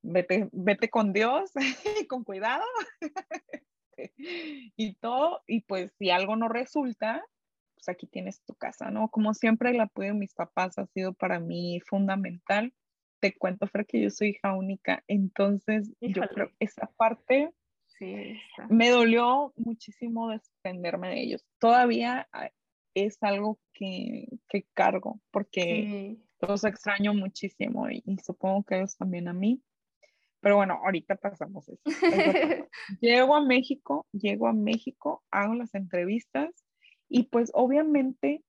vete, 0.01 0.49
vete 0.51 0.89
con 0.89 1.13
Dios, 1.13 1.51
con 2.09 2.23
cuidado 2.23 2.63
y 4.17 4.93
todo, 4.95 5.43
y 5.47 5.61
pues 5.61 5.93
si 5.97 6.09
algo 6.09 6.35
no 6.35 6.49
resulta, 6.49 7.25
pues 7.75 7.89
aquí 7.89 8.07
tienes 8.07 8.41
tu 8.43 8.55
casa, 8.55 8.91
¿no? 8.91 9.09
Como 9.09 9.33
siempre 9.33 9.71
el 9.71 9.79
apoyo 9.79 10.09
de 10.09 10.19
mis 10.19 10.33
papás 10.33 10.77
ha 10.77 10.85
sido 10.87 11.13
para 11.13 11.39
mí 11.39 11.79
fundamental. 11.81 12.73
Te 13.19 13.35
cuento, 13.35 13.67
Fer, 13.67 13.85
que 13.85 14.01
yo 14.01 14.09
soy 14.09 14.29
hija 14.29 14.53
única, 14.53 15.03
entonces 15.07 15.91
yo 16.01 16.23
creo 16.27 16.49
que 16.49 16.65
esa 16.65 16.87
parte 16.97 17.51
sí, 17.87 18.37
me 18.69 18.89
dolió 18.89 19.53
muchísimo 19.55 20.29
desprenderme 20.29 21.09
de 21.09 21.21
ellos. 21.21 21.45
Todavía 21.59 22.27
ah, 22.33 22.49
es 22.95 23.21
algo 23.21 23.59
que, 23.73 24.27
que 24.49 24.65
cargo 24.73 25.21
porque 25.29 26.17
los 26.39 26.63
extraño 26.63 27.13
muchísimo 27.13 27.89
y, 27.89 28.03
supongo 28.25 28.63
que 28.63 28.77
ellos 28.77 28.97
también 28.97 29.27
a 29.27 29.33
mí. 29.33 29.61
Pero 30.39 30.57
bueno, 30.57 30.79
ahorita 30.83 31.15
pasamos 31.15 31.67
eso. 31.69 31.81
llego 33.01 33.35
a 33.35 33.43
México, 33.43 34.05
llego 34.11 34.47
a 34.47 34.53
México, 34.53 35.23
hago 35.31 35.55
las 35.55 35.73
entrevistas 35.73 36.51
y 37.09 37.23
pues 37.23 37.51
obviamente 37.53 38.43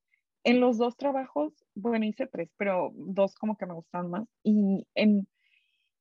en 0.44 0.60
los 0.60 0.78
dos 0.78 0.96
trabajos, 0.96 1.52
bueno, 1.74 2.04
hice 2.04 2.26
tres, 2.26 2.50
pero 2.56 2.92
dos 2.94 3.34
como 3.34 3.56
que 3.56 3.66
me 3.66 3.74
gustan 3.74 4.10
más. 4.10 4.28
Y 4.44 4.86
en, 4.94 5.26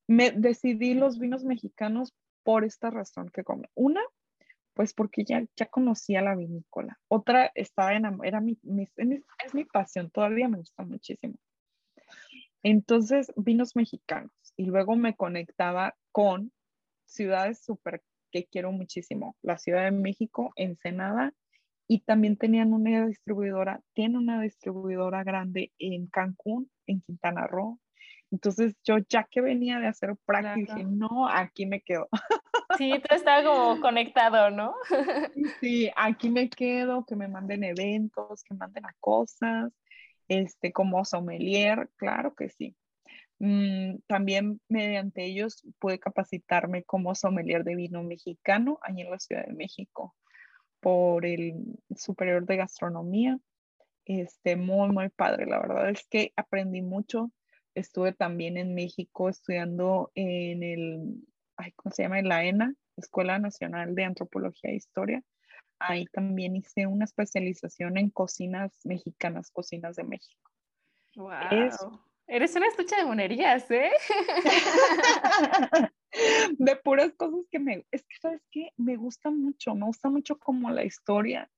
me 0.07 0.31
decidí 0.31 0.93
los 0.93 1.17
vinos 1.17 1.43
mexicanos 1.43 2.13
por 2.43 2.63
esta 2.63 2.91
razón 2.91 3.29
que 3.33 3.43
come. 3.43 3.69
Una, 3.73 4.01
pues 4.75 4.93
porque 4.93 5.23
ya, 5.23 5.43
ya 5.55 5.65
conocía 5.67 6.21
la 6.21 6.35
vinícola. 6.35 6.99
Otra, 7.07 7.51
estaba 7.55 7.93
en, 7.93 8.05
era 8.23 8.41
mi, 8.41 8.59
es 8.83 9.53
mi 9.53 9.65
pasión, 9.65 10.11
todavía 10.11 10.47
me 10.47 10.57
gusta 10.57 10.83
muchísimo. 10.83 11.35
Entonces, 12.61 13.31
vinos 13.35 13.75
mexicanos. 13.75 14.31
Y 14.57 14.65
luego 14.65 14.95
me 14.95 15.15
conectaba 15.15 15.95
con 16.11 16.51
ciudades 17.05 17.63
súper 17.63 18.03
que 18.31 18.45
quiero 18.45 18.71
muchísimo. 18.71 19.35
La 19.41 19.57
Ciudad 19.57 19.85
de 19.85 19.91
México, 19.91 20.51
Ensenada, 20.55 21.33
y 21.87 21.99
también 21.99 22.37
tenían 22.37 22.73
una 22.73 23.05
distribuidora, 23.05 23.81
tiene 23.93 24.17
una 24.17 24.41
distribuidora 24.41 25.23
grande 25.23 25.71
en 25.77 26.07
Cancún, 26.07 26.69
en 26.87 27.01
Quintana 27.01 27.47
Roo. 27.47 27.79
Entonces 28.31 28.75
yo 28.83 28.97
ya 29.07 29.27
que 29.29 29.41
venía 29.41 29.79
de 29.79 29.87
hacer 29.87 30.15
práctica, 30.25 30.75
dije, 30.75 30.89
no, 30.89 31.29
aquí 31.29 31.65
me 31.65 31.81
quedo. 31.81 32.09
Sí, 32.77 32.91
todo 33.07 33.17
estaba 33.17 33.43
como 33.43 33.81
conectado, 33.81 34.51
¿no? 34.51 34.75
Sí, 35.59 35.89
aquí 35.95 36.29
me 36.29 36.49
quedo, 36.49 37.05
que 37.05 37.15
me 37.15 37.27
manden 37.27 37.63
eventos, 37.63 38.43
que 38.43 38.55
manden 38.55 38.85
a 38.85 38.93
cosas, 38.99 39.71
este, 40.27 40.71
como 40.71 41.05
sommelier, 41.05 41.89
claro 41.97 42.35
que 42.35 42.49
sí. 42.49 42.75
Mm, 43.39 43.97
también 44.07 44.61
mediante 44.69 45.25
ellos 45.25 45.61
pude 45.79 45.99
capacitarme 45.99 46.83
como 46.83 47.15
sommelier 47.15 47.63
de 47.63 47.75
vino 47.75 48.01
mexicano 48.03 48.79
ahí 48.81 49.01
en 49.01 49.11
la 49.11 49.19
Ciudad 49.19 49.45
de 49.45 49.53
México 49.53 50.15
por 50.79 51.25
el 51.25 51.55
superior 51.95 52.45
de 52.45 52.57
gastronomía. 52.57 53.39
Este, 54.05 54.55
muy, 54.55 54.89
muy 54.89 55.09
padre. 55.09 55.47
La 55.47 55.59
verdad 55.59 55.89
es 55.89 56.05
que 56.07 56.31
aprendí 56.35 56.81
mucho. 56.81 57.31
Estuve 57.73 58.13
también 58.13 58.57
en 58.57 58.75
México 58.75 59.27
estudiando 59.27 60.11
en 60.15 60.63
el, 60.63 61.25
ay, 61.57 61.71
¿cómo 61.73 61.93
se 61.93 62.03
llama? 62.03 62.19
En 62.19 62.29
la 62.29 62.43
ENA, 62.43 62.73
Escuela 62.97 63.39
Nacional 63.39 63.95
de 63.95 64.03
Antropología 64.03 64.71
e 64.71 64.75
Historia. 64.75 65.23
Ahí 65.79 66.05
también 66.05 66.55
hice 66.55 66.87
una 66.87 67.05
especialización 67.05 67.97
en 67.97 68.09
cocinas 68.09 68.79
mexicanas, 68.85 69.51
cocinas 69.51 69.95
de 69.95 70.03
México. 70.03 70.51
Wow. 71.15 71.99
Eres 72.27 72.55
una 72.55 72.67
estucha 72.67 72.97
de 72.97 73.05
monerías, 73.05 73.69
¿eh? 73.69 73.91
de 76.57 76.75
puras 76.77 77.13
cosas 77.13 77.45
que 77.51 77.59
me, 77.59 77.85
es 77.91 78.01
que, 78.03 78.15
¿sabes 78.19 78.41
qué? 78.49 78.71
Me 78.77 78.95
gusta 78.95 79.29
mucho, 79.29 79.75
me 79.75 79.85
gusta 79.85 80.09
mucho 80.09 80.39
como 80.39 80.71
la 80.71 80.83
historia 80.83 81.51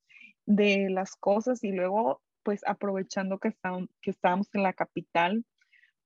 de 0.45 0.89
las 0.89 1.15
cosas 1.15 1.63
y 1.63 1.71
luego, 1.71 2.21
pues 2.43 2.61
aprovechando 2.65 3.39
que, 3.39 3.47
estamos, 3.47 3.87
que 4.01 4.11
estábamos 4.11 4.49
en 4.53 4.63
la 4.63 4.73
capital, 4.73 5.45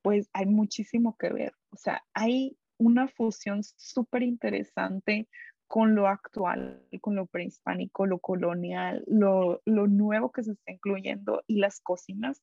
pues 0.03 0.29
hay 0.33 0.45
muchísimo 0.45 1.17
que 1.17 1.29
ver. 1.29 1.53
O 1.71 1.77
sea, 1.77 2.03
hay 2.13 2.55
una 2.81 3.07
fusión 3.07 3.63
súper 3.63 4.23
interesante 4.23 5.27
con 5.67 5.95
lo 5.95 6.07
actual, 6.07 6.83
con 7.00 7.15
lo 7.15 7.27
prehispánico, 7.27 8.05
lo 8.05 8.19
colonial, 8.19 9.03
lo, 9.07 9.61
lo 9.65 9.88
nuevo 9.88 10.31
que 10.31 10.43
se 10.43 10.51
está 10.53 10.71
incluyendo 10.71 11.43
y 11.47 11.59
las 11.59 11.79
cocinas 11.79 12.41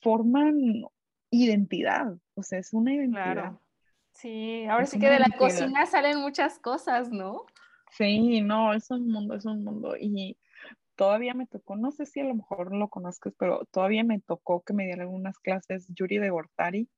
forman 0.00 0.84
identidad, 1.30 2.16
o 2.34 2.42
sea, 2.42 2.60
es 2.60 2.72
una 2.72 2.94
identidad. 2.94 3.58
Sí, 4.12 4.64
ahora 4.66 4.86
sí 4.86 4.98
que 4.98 5.10
de 5.10 5.18
la 5.18 5.36
cocina 5.36 5.84
salen 5.86 6.18
muchas 6.18 6.58
cosas, 6.58 7.10
¿no? 7.10 7.44
Sí, 7.90 8.40
no, 8.40 8.72
es 8.72 8.90
un 8.90 9.10
mundo, 9.10 9.34
es 9.34 9.44
un 9.44 9.64
mundo. 9.64 9.96
Y 9.98 10.38
todavía 10.94 11.34
me 11.34 11.46
tocó, 11.46 11.76
no 11.76 11.90
sé 11.92 12.06
si 12.06 12.20
a 12.20 12.24
lo 12.24 12.34
mejor 12.34 12.74
lo 12.74 12.88
conozcas, 12.88 13.34
pero 13.38 13.66
todavía 13.70 14.04
me 14.04 14.20
tocó 14.20 14.62
que 14.62 14.72
me 14.72 14.84
dieran 14.84 15.02
algunas 15.02 15.38
clases 15.38 15.86
Yuri 15.88 16.18
de 16.18 16.30
Gortari 16.30 16.88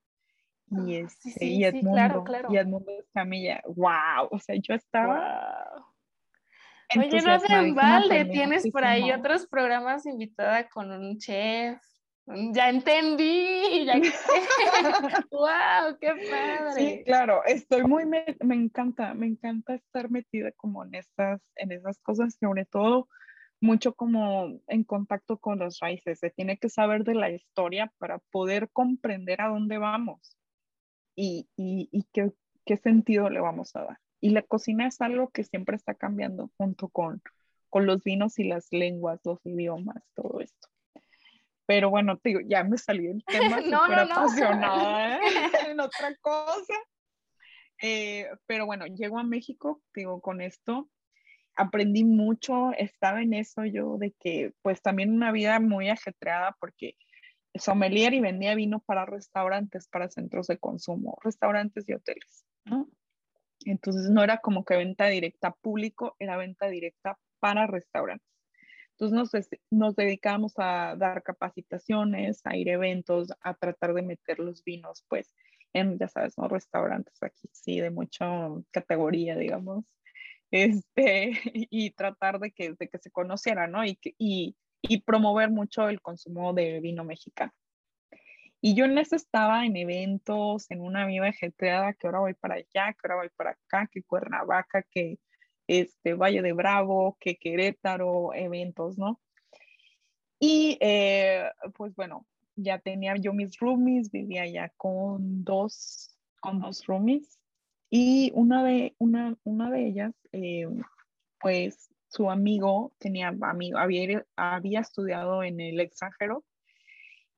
y, 0.73 0.97
ah, 0.97 1.07
este, 1.07 1.45
y 1.45 1.64
Edmundo, 1.64 1.93
claro, 1.93 2.25
claro. 2.25 2.49
y 2.50 2.57
Edmundo 2.57 2.93
Camilla. 3.12 3.62
wow, 3.67 4.29
o 4.31 4.38
sea, 4.38 4.57
yo 4.57 4.75
estaba... 4.75 5.87
Oye, 6.97 7.23
no 7.23 7.38
de 7.38 7.73
balde, 7.73 8.25
tienes 8.26 8.71
por 8.71 8.85
ahí 8.85 9.11
otros 9.12 9.47
programas 9.47 10.05
invitada 10.05 10.69
con 10.69 10.91
un 10.91 11.17
chef, 11.19 11.81
ya 12.26 12.69
entendí, 12.69 13.85
ya 13.87 13.95
wow, 15.31 15.97
qué 15.99 16.12
padre. 16.31 16.73
Sí, 16.75 17.02
claro, 17.05 17.43
estoy 17.47 17.85
muy, 17.85 18.05
me, 18.05 18.37
me, 18.45 18.55
encanta, 18.55 19.14
me 19.14 19.26
encanta 19.26 19.75
estar 19.75 20.11
metida 20.11 20.52
como 20.52 20.85
en 20.85 20.95
estas, 20.95 21.41
en 21.57 21.73
esas 21.73 21.99
cosas, 22.00 22.37
sobre 22.38 22.67
todo 22.67 23.09
mucho 23.62 23.95
como 23.95 24.61
en 24.67 24.85
contacto 24.85 25.38
con 25.38 25.61
los 25.61 25.79
raíces, 25.81 26.19
se 26.19 26.31
tiene 26.31 26.59
que 26.59 26.69
saber 26.69 27.05
de 27.05 27.14
la 27.14 27.31
historia 27.31 27.91
para 27.99 28.19
poder 28.31 28.69
comprender 28.71 29.41
a 29.41 29.49
dónde 29.49 29.79
vamos 29.79 30.37
y, 31.14 31.49
y, 31.57 31.88
y 31.92 32.04
qué, 32.12 32.33
qué 32.64 32.76
sentido 32.76 33.31
le 33.31 33.40
vamos 33.40 33.75
a 33.76 33.85
dar. 33.85 33.99
Y 34.21 34.31
la 34.31 34.42
cocina 34.42 34.87
es 34.87 35.00
algo 35.00 35.31
que 35.31 35.45
siempre 35.45 35.76
está 35.76 35.95
cambiando 35.95 36.50
junto 36.57 36.88
con, 36.88 37.23
con 37.71 37.87
los 37.87 38.02
vinos 38.04 38.38
y 38.38 38.45
las 38.45 38.69
lenguas, 38.71 39.21
los 39.25 39.45
idiomas, 39.45 40.02
todo 40.14 40.40
esto. 40.40 40.69
Pero 41.66 41.90
bueno, 41.90 42.21
digo, 42.23 42.40
ya 42.40 42.64
me 42.64 42.78
salí 42.78 43.07
del 43.07 43.25
tema, 43.25 43.61
no, 43.66 43.88
no, 43.88 43.95
apasionada 43.95 45.16
¿eh? 45.16 45.21
en 45.71 45.81
otra 45.81 46.14
cosa. 46.21 46.75
Eh, 47.81 48.28
pero 48.47 48.66
bueno, 48.66 48.87
llego 48.87 49.19
a 49.19 49.25
México, 49.25 49.83
digo, 49.95 50.21
con 50.21 50.40
esto 50.40 50.88
aprendí 51.57 52.04
mucho, 52.04 52.73
estaba 52.73 53.23
en 53.23 53.35
eso 53.35 53.64
yo 53.64 53.99
de 53.99 54.12
que 54.19 54.52
pues 54.62 54.81
también 54.83 55.12
una 55.12 55.33
vida 55.33 55.61
muy 55.61 55.88
ajetreada 55.88 56.57
porque 56.59 56.97
sommelier 57.54 58.14
y 58.14 58.21
vendía 58.21 58.54
vino 58.54 58.80
para 58.80 59.04
restaurantes, 59.04 59.88
para 59.88 60.09
centros 60.09 60.47
de 60.47 60.59
consumo, 60.59 61.18
restaurantes 61.23 61.88
y 61.88 61.94
hoteles, 61.94 62.44
¿no? 62.64 62.88
Entonces 63.64 64.11
no 64.11 64.23
era 64.23 64.38
como 64.38 64.64
que 64.64 64.76
venta 64.76 65.06
directa 65.06 65.52
público, 65.52 66.16
era 66.18 66.37
venta 66.37 66.68
directa 66.68 67.18
para 67.38 67.66
restaurantes. 67.66 68.32
Entonces 68.99 69.49
nos, 69.71 69.97
dedicamos 69.97 70.54
a 70.59 70.94
dar 70.97 71.23
capacitaciones, 71.23 72.40
a 72.44 72.56
ir 72.56 72.71
a 72.71 72.75
eventos, 72.75 73.28
a 73.40 73.54
tratar 73.54 73.94
de 73.94 74.02
meter 74.02 74.38
los 74.38 74.62
vinos, 74.62 75.04
pues, 75.09 75.35
en, 75.73 75.99
ya 75.99 76.09
sabes, 76.09 76.37
¿no? 76.38 76.49
Restaurantes 76.49 77.23
aquí, 77.23 77.49
sí, 77.52 77.80
de 77.80 77.90
mucha 77.90 78.28
categoría, 78.71 79.37
digamos, 79.37 79.85
este, 80.50 81.32
y 81.71 81.90
tratar 81.92 82.38
de 82.38 82.52
que, 82.52 82.75
de 82.75 82.88
que 82.88 82.99
se 82.99 83.11
conociera, 83.11 83.66
¿no? 83.66 83.85
Y, 83.85 83.99
y, 84.18 84.56
y 84.82 85.00
promover 85.02 85.50
mucho 85.50 85.88
el 85.88 86.00
consumo 86.00 86.52
de 86.52 86.80
vino 86.80 87.04
mexicano. 87.04 87.52
Y 88.60 88.74
yo 88.74 88.84
en 88.84 88.96
eso 88.98 89.16
estaba 89.16 89.66
en 89.66 89.76
eventos, 89.76 90.70
en 90.70 90.82
una 90.82 91.06
vida 91.06 91.28
ajetreada, 91.28 91.94
que 91.94 92.06
ahora 92.06 92.20
voy 92.20 92.34
para 92.34 92.54
allá, 92.54 92.92
que 92.92 92.98
ahora 93.04 93.16
voy 93.16 93.28
para 93.36 93.50
acá, 93.50 93.88
que 93.90 94.02
Cuernavaca, 94.04 94.82
que 94.82 95.18
este, 95.66 96.14
Valle 96.14 96.42
de 96.42 96.52
Bravo, 96.52 97.16
que 97.18 97.36
Querétaro, 97.36 98.34
eventos, 98.34 98.98
¿no? 98.98 99.20
Y 100.38 100.78
eh, 100.80 101.50
pues 101.74 101.94
bueno, 101.94 102.26
ya 102.56 102.78
tenía 102.78 103.16
yo 103.16 103.32
mis 103.32 103.58
roomies, 103.58 104.10
vivía 104.10 104.46
ya 104.46 104.68
con 104.76 105.44
dos, 105.44 106.16
con 106.40 106.60
dos 106.60 106.86
roomies 106.86 107.38
y 107.90 108.32
una 108.34 108.64
de, 108.64 108.94
una, 108.98 109.36
una 109.44 109.70
de 109.70 109.86
ellas, 109.86 110.14
eh, 110.32 110.66
pues 111.40 111.91
su 112.12 112.31
amigo 112.31 112.92
tenía 112.99 113.35
amigo, 113.40 113.78
había, 113.78 114.23
había 114.37 114.81
estudiado 114.81 115.42
en 115.42 115.61
el 115.61 115.81
extranjero 115.81 116.45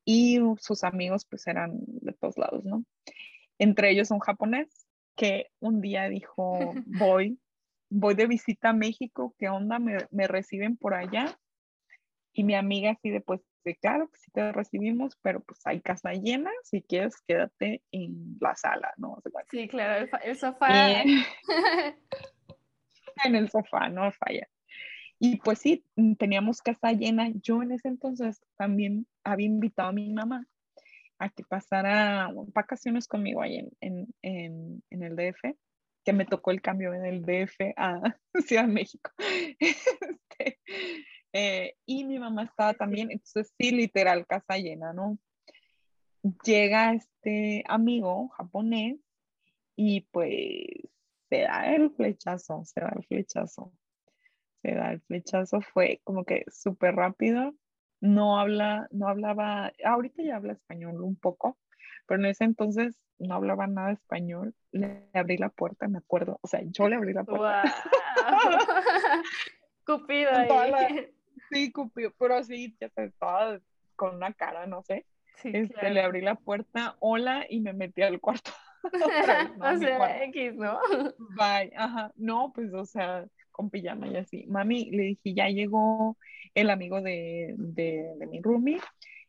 y 0.04 0.40
sus 0.58 0.82
amigos 0.82 1.24
pues 1.26 1.46
eran 1.46 1.78
de 1.86 2.12
todos 2.12 2.36
lados, 2.36 2.64
¿no? 2.64 2.84
Entre 3.58 3.90
ellos 3.90 4.10
un 4.10 4.18
japonés 4.18 4.88
que 5.14 5.52
un 5.60 5.80
día 5.80 6.08
dijo, 6.08 6.58
voy, 6.86 7.38
voy 7.88 8.14
de 8.16 8.26
visita 8.26 8.70
a 8.70 8.72
México, 8.72 9.36
¿qué 9.38 9.48
onda? 9.48 9.78
¿Me, 9.78 9.98
me 10.10 10.26
reciben 10.26 10.76
por 10.76 10.94
allá? 10.94 11.38
Y 12.32 12.42
mi 12.42 12.56
amiga 12.56 12.90
así 12.90 13.10
de, 13.10 13.20
pues, 13.20 13.42
de 13.62 13.76
claro, 13.76 14.08
que 14.08 14.18
sí 14.18 14.32
te 14.32 14.50
recibimos, 14.50 15.16
pero 15.22 15.40
pues 15.40 15.60
hay 15.66 15.80
casa 15.82 16.14
llena, 16.14 16.50
si 16.64 16.82
quieres 16.82 17.14
quédate 17.28 17.80
en 17.92 18.36
la 18.40 18.56
sala, 18.56 18.92
¿no? 18.96 19.22
sí, 19.48 19.68
claro, 19.68 20.08
el, 20.24 20.36
sofá. 20.36 20.90
Eh, 20.90 21.24
en 23.24 23.36
el 23.36 23.48
sofá, 23.48 23.88
no 23.88 24.10
falla. 24.10 24.48
Y 25.24 25.36
pues 25.36 25.60
sí, 25.60 25.82
teníamos 26.18 26.60
casa 26.60 26.92
llena. 26.92 27.30
Yo 27.42 27.62
en 27.62 27.72
ese 27.72 27.88
entonces 27.88 28.42
también 28.58 29.06
había 29.22 29.46
invitado 29.46 29.88
a 29.88 29.92
mi 29.92 30.12
mamá 30.12 30.46
a 31.18 31.30
que 31.30 31.42
pasara 31.44 32.30
vacaciones 32.52 33.08
conmigo 33.08 33.40
ahí 33.40 33.66
en, 33.80 34.06
en, 34.20 34.82
en, 34.90 35.02
el 35.02 35.16
DF, 35.16 35.56
que 36.04 36.12
me 36.12 36.26
tocó 36.26 36.50
el 36.50 36.60
cambio 36.60 36.92
en 36.92 37.06
el 37.06 37.22
DF 37.22 37.72
a 37.74 38.02
Ciudad 38.46 38.66
de 38.66 38.72
México. 38.72 39.10
Este, 40.36 40.58
eh, 41.32 41.76
y 41.86 42.04
mi 42.04 42.18
mamá 42.18 42.42
estaba 42.42 42.74
también, 42.74 43.10
entonces 43.10 43.54
sí, 43.56 43.70
literal, 43.70 44.26
casa 44.26 44.58
llena, 44.58 44.92
¿no? 44.92 45.18
Llega 46.44 46.92
este 46.92 47.64
amigo 47.66 48.28
japonés 48.30 48.98
y 49.74 50.02
pues 50.10 50.66
se 51.30 51.40
da 51.42 51.72
el 51.74 51.90
flechazo, 51.92 52.62
se 52.64 52.80
da 52.80 52.92
el 52.94 53.06
flechazo, 53.06 53.72
se 54.64 54.74
da 54.74 54.92
el 54.92 55.00
flechazo, 55.02 55.60
fue 55.60 56.00
como 56.04 56.24
que 56.24 56.44
súper 56.48 56.94
rápido, 56.94 57.54
no 58.00 58.38
habla, 58.38 58.88
no 58.90 59.08
hablaba, 59.08 59.72
ahorita 59.84 60.22
ya 60.22 60.36
habla 60.36 60.54
español 60.54 61.02
un 61.02 61.16
poco, 61.16 61.58
pero 62.06 62.20
en 62.20 62.26
ese 62.26 62.44
entonces 62.44 62.98
no 63.18 63.34
hablaba 63.34 63.66
nada 63.66 63.92
español, 63.92 64.54
le 64.72 65.06
abrí 65.12 65.36
la 65.36 65.50
puerta, 65.50 65.86
me 65.86 65.98
acuerdo, 65.98 66.38
o 66.40 66.48
sea, 66.48 66.62
yo 66.64 66.88
le 66.88 66.96
abrí 66.96 67.12
la 67.12 67.24
puerta. 67.24 67.62
Cupido 69.86 70.30
ahí. 70.32 71.12
Sí, 71.50 71.70
Cupido, 71.70 72.12
pero 72.18 72.42
sí, 72.42 72.74
ya 72.80 72.88
se 72.88 73.04
estaba 73.04 73.60
con 73.96 74.16
una 74.16 74.32
cara, 74.32 74.66
no 74.66 74.82
sé. 74.82 75.04
este, 75.42 75.90
Le 75.90 76.00
abrí 76.00 76.22
la 76.22 76.36
puerta, 76.36 76.96
hola, 77.00 77.44
y 77.50 77.60
me 77.60 77.74
metí 77.74 78.00
al 78.00 78.18
cuarto. 78.18 78.50
no, 79.58 79.66
o 79.66 79.78
sea, 79.78 80.24
X, 80.24 80.54
¿no? 80.56 80.78
Bye, 81.36 81.72
ajá. 81.76 82.12
No, 82.16 82.52
pues, 82.54 82.72
o 82.72 82.84
sea, 82.84 83.26
con 83.54 83.70
pijama 83.70 84.08
y 84.08 84.16
así. 84.16 84.44
Mami, 84.48 84.90
le 84.90 85.02
dije, 85.04 85.32
ya 85.32 85.48
llegó 85.48 86.18
el 86.54 86.70
amigo 86.70 87.00
de, 87.00 87.54
de, 87.56 88.14
de 88.18 88.26
mi 88.26 88.42
roomie, 88.42 88.80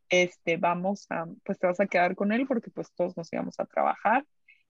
este, 0.09 0.57
vamos 0.57 1.05
a, 1.11 1.25
pues 1.43 1.59
te 1.59 1.67
vas 1.67 1.79
a 1.79 1.85
quedar 1.87 2.15
con 2.15 2.31
él 2.31 2.47
porque 2.47 2.71
pues 2.71 2.91
todos 2.93 3.15
nos 3.15 3.31
íbamos 3.31 3.59
a 3.59 3.65
trabajar. 3.65 4.25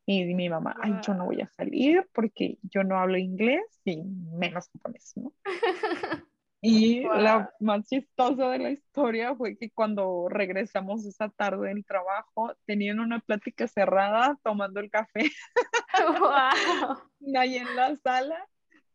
Y 0.05 0.25
mi 0.35 0.49
mamá, 0.49 0.75
ay, 0.81 0.97
yo 1.01 1.15
no 1.15 1.25
voy 1.25 1.41
a 1.41 1.47
salir 1.47 2.07
porque 2.13 2.59
yo 2.61 2.83
no 2.83 2.99
hablo 2.99 3.17
inglés 3.17 3.63
y 3.85 4.03
menos 4.03 4.69
japonés, 4.71 5.13
¿no? 5.15 5.33
Y 6.67 7.01
la 7.01 7.51
más 7.59 7.87
chistosa 7.87 8.49
de 8.49 8.57
la 8.57 8.71
historia 8.71 9.35
fue 9.35 9.55
que 9.55 9.69
cuando 9.69 10.27
regresamos 10.29 11.05
esa 11.05 11.29
tarde 11.29 11.67
del 11.67 11.85
trabajo, 11.85 12.53
tenían 12.65 12.99
una 12.99 13.19
plática 13.19 13.67
cerrada 13.67 14.35
tomando 14.43 14.79
el 14.79 14.89
café. 14.89 15.29
Wow. 16.19 16.97
Ahí 17.39 17.55
en 17.57 17.75
la 17.75 17.95
sala, 17.97 18.45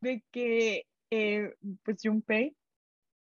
de 0.01 0.23
que 0.31 0.87
eh, 1.11 1.55
pues 1.83 1.99
Junpei 2.03 2.57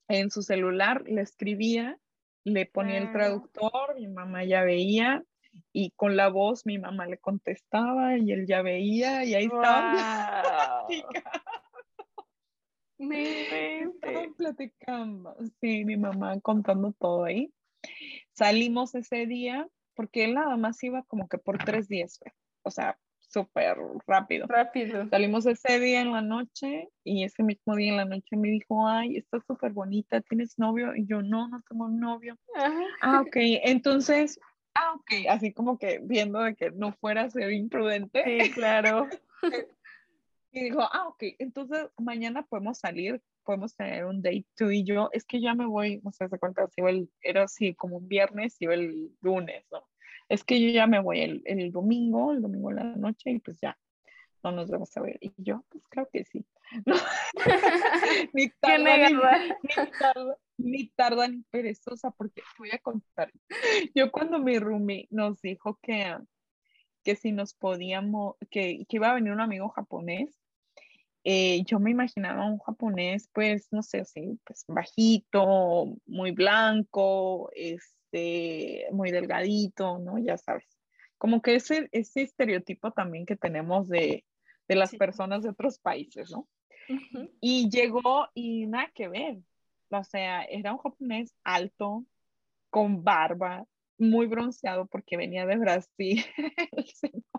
en 0.08 0.30
su 0.32 0.42
celular 0.42 1.04
le 1.08 1.22
escribía, 1.22 1.98
le 2.44 2.66
ponía 2.66 2.98
el 2.98 3.08
ah. 3.08 3.12
traductor, 3.12 3.96
mi 3.96 4.08
mamá 4.08 4.44
ya 4.44 4.64
veía, 4.64 5.24
y 5.72 5.92
con 5.92 6.16
la 6.16 6.30
voz 6.30 6.66
mi 6.66 6.78
mamá 6.78 7.08
le 7.08 7.18
contestaba 7.18 8.18
y 8.18 8.32
él 8.32 8.46
ya 8.46 8.62
veía, 8.62 9.24
y 9.24 9.36
ahí 9.36 9.46
estaba. 9.46 10.88
Me 12.98 13.90
platicando, 14.38 15.36
sí, 15.62 15.86
mi 15.86 15.98
mamá 15.98 16.40
contando 16.42 16.94
todo 16.94 17.26
ahí. 17.26 17.52
Salimos 18.32 18.96
ese 18.96 19.26
día, 19.26 19.68
porque 19.96 20.26
él 20.26 20.36
nada 20.36 20.58
más 20.58 20.82
iba 20.84 21.04
como 21.04 21.28
que 21.28 21.38
por 21.38 21.58
tres 21.58 21.88
días, 21.88 22.20
o 22.64 22.72
sea, 22.72 22.98
súper 23.36 23.78
rápido. 24.08 24.48
Rápido. 24.48 25.10
Salimos 25.10 25.46
ese 25.46 25.78
día 25.82 26.00
en 26.00 26.14
la 26.14 26.22
noche 26.22 26.88
y 27.04 27.26
ese 27.26 27.44
mismo 27.44 27.76
día 27.76 27.92
en 27.92 27.98
la 27.98 28.06
noche 28.06 28.38
me 28.38 28.48
dijo, 28.48 28.88
ay, 28.88 29.18
estás 29.18 29.44
súper 29.46 29.74
bonita, 29.74 30.22
¿tienes 30.22 30.58
novio? 30.58 30.96
Y 30.96 31.06
yo, 31.06 31.22
no, 31.22 31.50
no 31.50 31.62
tengo 31.68 31.90
novio. 31.90 32.38
Ah, 33.02 33.22
ok, 33.28 33.36
entonces, 33.36 34.40
ah, 34.74 34.94
ok, 34.96 35.28
así 35.30 35.52
como 35.52 35.78
que 35.78 36.00
viendo 36.02 36.40
de 36.40 36.56
que 36.56 36.72
no 36.72 36.94
fuera 36.94 37.24
a 37.24 37.30
ser 37.30 37.52
imprudente. 37.52 38.24
Sí, 38.24 38.52
claro. 38.52 39.08
Y 40.58 40.64
dijo, 40.64 40.84
ah, 40.84 41.10
ok, 41.10 41.22
entonces 41.40 41.90
mañana 41.98 42.44
podemos 42.44 42.78
salir, 42.78 43.22
podemos 43.44 43.76
tener 43.76 44.06
un 44.06 44.22
date 44.22 44.46
tú 44.56 44.72
y 44.72 44.86
yo. 44.86 45.10
Es 45.12 45.26
que 45.26 45.42
ya 45.42 45.54
me 45.54 45.66
voy, 45.66 46.00
no 46.02 46.14
sé, 46.14 46.30
se 46.30 46.40
cuenta, 46.40 46.66
si 46.70 46.80
el, 46.80 47.10
era 47.20 47.44
así 47.44 47.76
como 47.76 47.98
un 47.98 48.08
viernes, 48.08 48.56
iba 48.62 48.74
el 48.74 49.12
lunes, 49.20 49.66
¿no? 49.70 49.86
Es 50.30 50.44
que 50.44 50.60
yo 50.60 50.70
ya 50.70 50.88
me 50.88 51.00
voy 51.00 51.22
el, 51.22 51.42
el 51.46 51.72
domingo, 51.72 52.32
el 52.32 52.42
domingo 52.42 52.72
en 52.72 52.76
la 52.78 52.84
noche 52.84 53.32
y 53.32 53.40
pues 53.40 53.60
ya, 53.62 53.78
no 54.44 54.52
nos 54.52 54.70
vamos 54.70 54.96
a 54.96 55.02
ver. 55.02 55.18
Y 55.22 55.34
yo, 55.38 55.64
pues 55.70 55.84
creo 55.90 56.10
que 56.12 56.24
sí. 56.26 56.46
ni, 58.34 58.50
tarda, 58.50 59.10
ni, 59.10 59.14
ni, 59.14 59.92
tarda, 60.00 60.38
ni 60.58 60.88
tarda 60.90 61.28
ni 61.28 61.44
perezosa, 61.44 62.12
porque 62.12 62.42
voy 62.58 62.72
a 62.72 62.80
contar. 62.80 63.32
Yo 63.94 64.12
cuando 64.12 64.40
mi 64.40 64.58
roomie 64.60 65.08
nos 65.12 65.42
dijo 65.42 65.80
que, 65.82 66.18
que 67.04 67.16
si 67.16 67.32
nos 67.32 67.54
podíamos, 67.54 68.36
que, 68.50 68.86
que 68.88 68.98
iba 68.98 69.12
a 69.12 69.16
venir 69.16 69.32
un 69.32 69.42
amigo 69.42 69.70
japonés, 69.70 70.40
eh, 71.28 71.64
yo 71.66 71.80
me 71.80 71.90
imaginaba 71.90 72.46
un 72.46 72.60
japonés, 72.60 73.30
pues, 73.34 73.68
no 73.72 73.82
sé, 73.82 74.02
así, 74.02 74.40
pues, 74.46 74.64
bajito, 74.68 75.98
muy 76.06 76.30
blanco, 76.32 77.50
este, 78.12 78.88
muy 78.92 79.12
delgadito, 79.12 80.00
¿no? 80.00 80.18
Ya 80.20 80.38
sabes. 80.38 80.66
Como 81.18 81.42
que 81.42 81.56
ese, 81.56 81.90
ese 81.92 82.24
estereotipo 82.24 82.92
también 82.92 83.26
que 83.26 83.36
tenemos 83.36 83.88
de, 83.88 84.26
de 84.68 84.76
las 84.76 84.96
personas 84.96 85.44
de 85.44 85.50
otros 85.50 85.80
países, 85.80 86.32
¿no? 86.32 86.48
Y 87.42 87.70
llegó 87.70 88.28
y 88.34 88.68
nada 88.68 88.92
que 88.94 89.08
ver. 89.08 89.38
O 89.90 90.04
sea, 90.04 90.44
era 90.44 90.74
un 90.74 90.80
japonés 90.80 91.34
alto, 91.44 92.06
con 92.70 93.04
barba, 93.04 93.66
muy 93.98 94.28
bronceado 94.28 94.86
porque 94.88 95.18
venía 95.18 95.46
de 95.46 95.58
Brasil. 95.58 96.24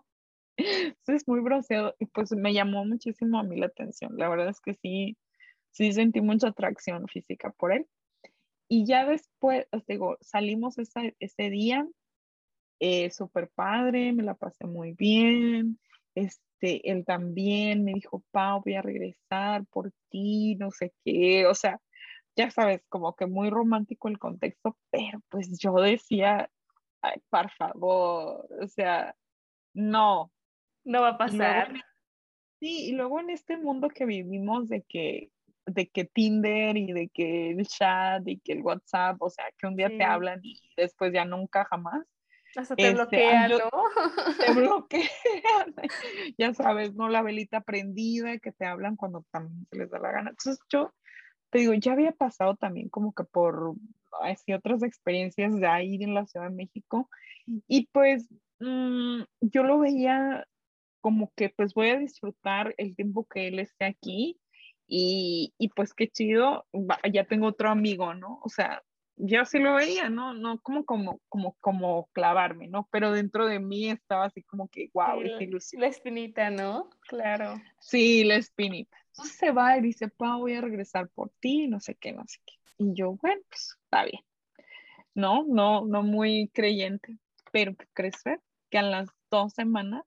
es 0.56 1.28
muy 1.28 1.40
bronceado 1.40 1.94
y 1.98 2.06
pues 2.06 2.32
me 2.32 2.54
llamó 2.54 2.84
muchísimo 2.84 3.38
a 3.38 3.42
mí 3.42 3.56
la 3.58 3.66
atención. 3.66 4.16
La 4.16 4.28
verdad 4.28 4.48
es 4.48 4.60
que 4.60 4.74
sí, 4.74 5.16
sí 5.70 5.92
sentí 5.92 6.20
mucha 6.22 6.48
atracción 6.48 7.06
física 7.08 7.50
por 7.50 7.72
él. 7.72 7.86
Y 8.68 8.84
ya 8.84 9.06
después, 9.06 9.66
os 9.72 9.86
digo, 9.86 10.16
salimos 10.20 10.78
ese, 10.78 11.16
ese 11.20 11.50
día, 11.50 11.86
eh, 12.80 13.10
súper 13.10 13.50
padre, 13.54 14.12
me 14.12 14.22
la 14.22 14.34
pasé 14.34 14.66
muy 14.66 14.92
bien. 14.92 15.78
Este, 16.14 16.90
él 16.90 17.04
también 17.04 17.84
me 17.84 17.94
dijo, 17.94 18.24
Pau, 18.30 18.62
voy 18.64 18.74
a 18.74 18.82
regresar 18.82 19.64
por 19.66 19.92
ti, 20.10 20.56
no 20.56 20.70
sé 20.70 20.92
qué. 21.04 21.46
O 21.46 21.54
sea, 21.54 21.80
ya 22.36 22.50
sabes, 22.50 22.82
como 22.88 23.14
que 23.14 23.26
muy 23.26 23.50
romántico 23.50 24.08
el 24.08 24.18
contexto, 24.18 24.76
pero 24.90 25.20
pues 25.30 25.58
yo 25.58 25.74
decía, 25.74 26.50
ay, 27.02 27.20
por 27.30 27.50
favor, 27.52 28.46
o 28.60 28.68
sea, 28.68 29.14
no, 29.74 30.32
no 30.84 31.02
va 31.02 31.10
a 31.10 31.18
pasar. 31.18 31.72
sí, 32.60 32.88
y 32.88 32.92
luego 32.92 33.20
en 33.20 33.30
este 33.30 33.56
mundo 33.56 33.88
que 33.88 34.04
vivimos 34.04 34.68
de 34.68 34.82
que 34.82 35.30
de 35.66 35.88
que 35.88 36.04
Tinder 36.04 36.76
y 36.76 36.92
de 36.92 37.08
que 37.08 37.50
el 37.50 37.66
chat 37.66 38.26
y 38.26 38.38
que 38.38 38.52
el 38.52 38.62
WhatsApp, 38.62 39.20
o 39.20 39.28
sea, 39.30 39.44
que 39.58 39.66
un 39.66 39.76
día 39.76 39.88
te 39.88 40.04
hablan 40.04 40.40
y 40.42 40.60
después 40.76 41.12
ya 41.12 41.24
nunca 41.24 41.64
jamás. 41.64 42.06
Hasta 42.56 42.74
te 42.74 42.84
este, 42.84 42.94
bloquean, 42.94 43.50
¿no? 43.50 43.70
Te 44.38 44.52
bloquean. 44.54 45.74
ya 46.38 46.54
sabes, 46.54 46.94
¿no? 46.94 47.08
La 47.08 47.22
velita 47.22 47.60
prendida, 47.60 48.38
que 48.38 48.52
te 48.52 48.64
hablan 48.64 48.96
cuando 48.96 49.24
también 49.30 49.66
se 49.70 49.76
les 49.76 49.90
da 49.90 49.98
la 49.98 50.12
gana. 50.12 50.30
Entonces 50.30 50.58
yo 50.70 50.94
te 51.50 51.58
digo, 51.58 51.74
ya 51.74 51.92
había 51.92 52.12
pasado 52.12 52.56
también 52.56 52.88
como 52.88 53.12
que 53.12 53.24
por 53.24 53.74
así 54.22 54.52
otras 54.52 54.82
experiencias 54.82 55.54
de 55.54 55.84
ir 55.84 56.02
en 56.02 56.14
la 56.14 56.26
Ciudad 56.26 56.48
de 56.48 56.54
México 56.54 57.10
y 57.68 57.88
pues 57.92 58.28
mm, 58.60 59.22
yo 59.40 59.62
lo 59.62 59.78
veía 59.78 60.46
como 61.00 61.32
que 61.36 61.50
pues 61.50 61.74
voy 61.74 61.90
a 61.90 61.98
disfrutar 61.98 62.74
el 62.78 62.96
tiempo 62.96 63.26
que 63.26 63.48
él 63.48 63.58
esté 63.58 63.84
aquí 63.84 64.40
y, 64.86 65.54
y 65.58 65.68
pues 65.70 65.94
qué 65.94 66.08
chido, 66.08 66.66
ya 67.12 67.24
tengo 67.24 67.46
otro 67.48 67.70
amigo, 67.70 68.14
¿no? 68.14 68.40
O 68.42 68.48
sea, 68.48 68.82
yo 69.16 69.44
sí 69.46 69.58
lo 69.58 69.74
veía, 69.74 70.10
¿no? 70.10 70.34
No 70.34 70.60
como, 70.60 70.84
como, 70.84 71.20
como, 71.28 71.54
como 71.60 72.08
clavarme, 72.12 72.68
¿no? 72.68 72.88
Pero 72.92 73.12
dentro 73.12 73.46
de 73.46 73.60
mí 73.60 73.90
estaba 73.90 74.26
así 74.26 74.42
como 74.42 74.68
que, 74.68 74.90
wow, 74.92 75.22
sí, 75.22 75.44
ilusión. 75.44 75.80
La 75.82 75.88
espinita, 75.88 76.50
¿no? 76.50 76.90
Claro. 77.08 77.54
Sí, 77.80 78.24
la 78.24 78.36
espinita. 78.36 78.96
Entonces 79.08 79.36
se 79.36 79.52
va 79.52 79.76
y 79.78 79.82
dice, 79.82 80.08
pa, 80.08 80.36
voy 80.36 80.54
a 80.54 80.60
regresar 80.60 81.08
por 81.08 81.30
ti, 81.40 81.66
no 81.68 81.80
sé 81.80 81.94
qué, 81.94 82.12
no 82.12 82.24
sé 82.26 82.38
qué. 82.44 82.54
Y 82.78 82.94
yo, 82.94 83.12
bueno, 83.14 83.40
pues 83.48 83.78
está 83.84 84.04
bien. 84.04 84.22
no, 85.14 85.44
no, 85.48 85.86
no 85.86 86.02
muy 86.02 86.48
creyente, 86.52 87.18
pero 87.52 87.74
¿qué 87.76 87.86
crees, 87.94 88.22
Fer? 88.22 88.40
Que 88.70 88.78
a 88.78 88.82
las 88.82 89.08
dos 89.30 89.54
semanas 89.54 90.04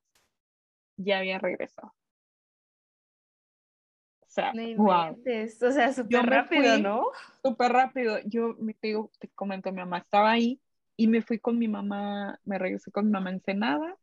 ya 0.97 1.17
había 1.19 1.39
regresado. 1.39 1.93
O 4.29 4.31
sea, 4.31 4.53
No 4.53 4.61
wow. 4.83 5.07
inventes, 5.07 5.61
O 5.63 5.71
sea, 5.71 5.87
Yo 5.87 6.03
súper 6.03 6.25
rápido, 6.29 6.73
fui 6.73 6.81
¿no? 6.83 7.03
súper 7.43 7.71
rápido. 7.71 8.19
Yo 8.25 8.55
me 8.59 8.75
te 8.75 8.89
digo, 8.89 9.11
te 9.19 9.27
comento, 9.29 9.71
mi 9.71 9.79
mamá 9.79 9.97
estaba 9.97 10.29
ahí 10.29 10.61
y 10.95 11.07
me 11.07 11.23
fui 11.23 11.39
con 11.39 11.57
mi 11.57 11.67
mamá, 11.67 12.39
me 12.45 12.59
regresé 12.59 12.91
con 12.91 13.05
mi 13.07 13.11
mamá 13.11 13.31
en 13.31 13.37
Ensenada 13.37 13.97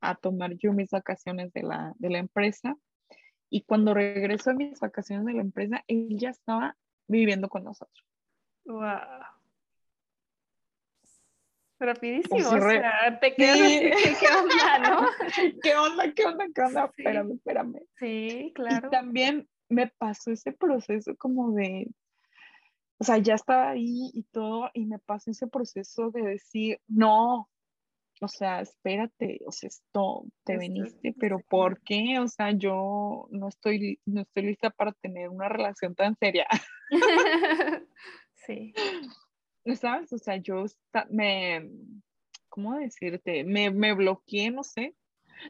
a 0.00 0.14
tomar 0.14 0.52
yo 0.58 0.72
mis 0.72 0.90
vacaciones 0.90 1.52
de 1.52 1.64
la, 1.64 1.92
de 1.96 2.08
la 2.10 2.18
empresa. 2.18 2.76
Y 3.50 3.62
cuando 3.64 3.94
regresó 3.94 4.50
a 4.50 4.54
mis 4.54 4.78
vacaciones 4.78 5.26
de 5.26 5.32
la 5.32 5.40
empresa, 5.40 5.82
él 5.88 6.08
ya 6.18 6.30
estaba 6.30 6.76
viviendo 7.08 7.48
con 7.48 7.64
nosotros. 7.64 8.06
Wow. 8.66 8.80
Rapidísimo, 11.80 12.36
Pues, 12.36 12.46
o 12.46 12.70
sea, 12.70 13.18
te 13.20 13.34
quedas 13.34 13.56
Sí. 13.58 13.62
así, 13.64 13.80
que, 13.80 14.16
¿qué 14.20 14.26
onda, 14.36 14.78
no? 14.78 15.06
¿Qué 15.62 15.74
onda? 15.76 16.12
¿Qué 16.14 16.24
onda? 16.24 16.44
¿Qué 16.54 16.62
onda? 16.62 16.86
Sí. 16.96 17.02
Espérame, 17.02 17.32
espérame. 17.34 17.80
Sí, 17.98 18.44
Y 18.48 18.52
claro. 18.52 18.90
también 18.90 19.48
me 19.68 19.88
pasó 19.88 20.30
ese 20.30 20.52
proceso 20.52 21.16
como 21.16 21.52
de, 21.52 21.90
o 22.98 23.04
sea, 23.04 23.18
ya 23.18 23.34
estaba 23.34 23.70
ahí 23.70 24.10
y 24.12 24.24
todo, 24.24 24.70
y 24.74 24.86
me 24.86 24.98
pasó 24.98 25.30
ese 25.30 25.46
proceso 25.46 26.10
de 26.10 26.22
decir, 26.22 26.80
no, 26.86 27.48
o 28.20 28.28
sea, 28.28 28.60
espérate, 28.60 29.40
o 29.46 29.52
sea, 29.52 29.68
esto, 29.68 30.24
te 30.44 30.56
veniste, 30.56 31.14
pero. 31.18 31.40
¿por 31.48 31.80
qué? 31.82 32.18
O 32.20 32.28
sea, 32.28 32.52
yo 32.52 33.26
no 33.30 33.48
estoy, 33.48 34.00
no 34.06 34.22
estoy 34.22 34.44
lista 34.44 34.70
para 34.70 34.92
tener 34.92 35.28
una 35.28 35.48
relación 35.48 35.94
tan 35.94 36.16
seria, 36.16 36.46
Sí, 38.46 38.74
¿sabes? 39.80 40.12
O 40.12 40.18
sea, 40.18 40.36
yo 40.36 40.64
me, 41.10 41.70
¿cómo 42.48 42.78
decirte? 42.78 43.44
Me, 43.44 43.70
me 43.70 43.94
bloqueé, 43.94 44.50
no 44.50 44.62
sé. 44.62 44.94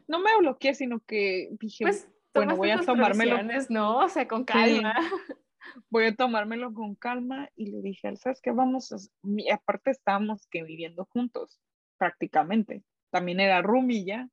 No 0.07 0.19
me 0.19 0.35
bloqueé, 0.39 0.73
sino 0.73 0.99
que 1.01 1.49
dije, 1.59 1.83
pues 1.83 2.09
bueno, 2.35 2.55
voy 2.55 2.69
a 2.71 2.79
tomármelo. 2.81 3.37
¿no? 3.69 3.99
O 3.99 4.09
sea, 4.09 4.27
con 4.27 4.43
calma. 4.45 4.93
voy 5.89 6.05
a 6.05 6.15
tomármelo 6.15 6.73
con 6.73 6.95
calma 6.95 7.49
y 7.55 7.67
le 7.71 7.81
dije, 7.81 8.07
"Al, 8.07 8.17
¿sabes 8.17 8.39
qué? 8.41 8.51
Vamos, 8.51 8.91
a- 8.91 8.97
y 9.23 9.49
aparte 9.49 9.91
estábamos 9.91 10.47
que 10.47 10.63
viviendo 10.63 11.05
juntos, 11.05 11.59
prácticamente. 11.97 12.83
También 13.11 13.39
era 13.39 13.61
roomie 13.61 14.05
ya. 14.05 14.29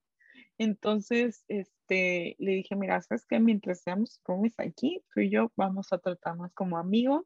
Entonces, 0.59 1.45
este, 1.49 2.37
le 2.39 2.53
dije, 2.53 2.77
mira, 2.77 3.01
¿sabes 3.03 3.25
qué? 3.27 3.41
Mientras 3.41 3.81
seamos 3.83 4.21
roomies 4.25 4.55
aquí, 4.59 5.03
tú 5.15 5.21
y 5.21 5.31
yo 5.31 5.51
vamos 5.57 5.93
a 5.93 5.99
tratarnos 5.99 6.53
como 6.55 6.79
amigos. 6.79 7.25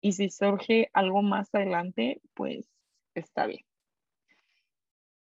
Y 0.00 0.12
si 0.12 0.30
surge 0.30 0.88
algo 0.94 1.22
más 1.22 1.54
adelante, 1.54 2.20
pues 2.34 2.66
está 3.14 3.46
bien. 3.46 3.64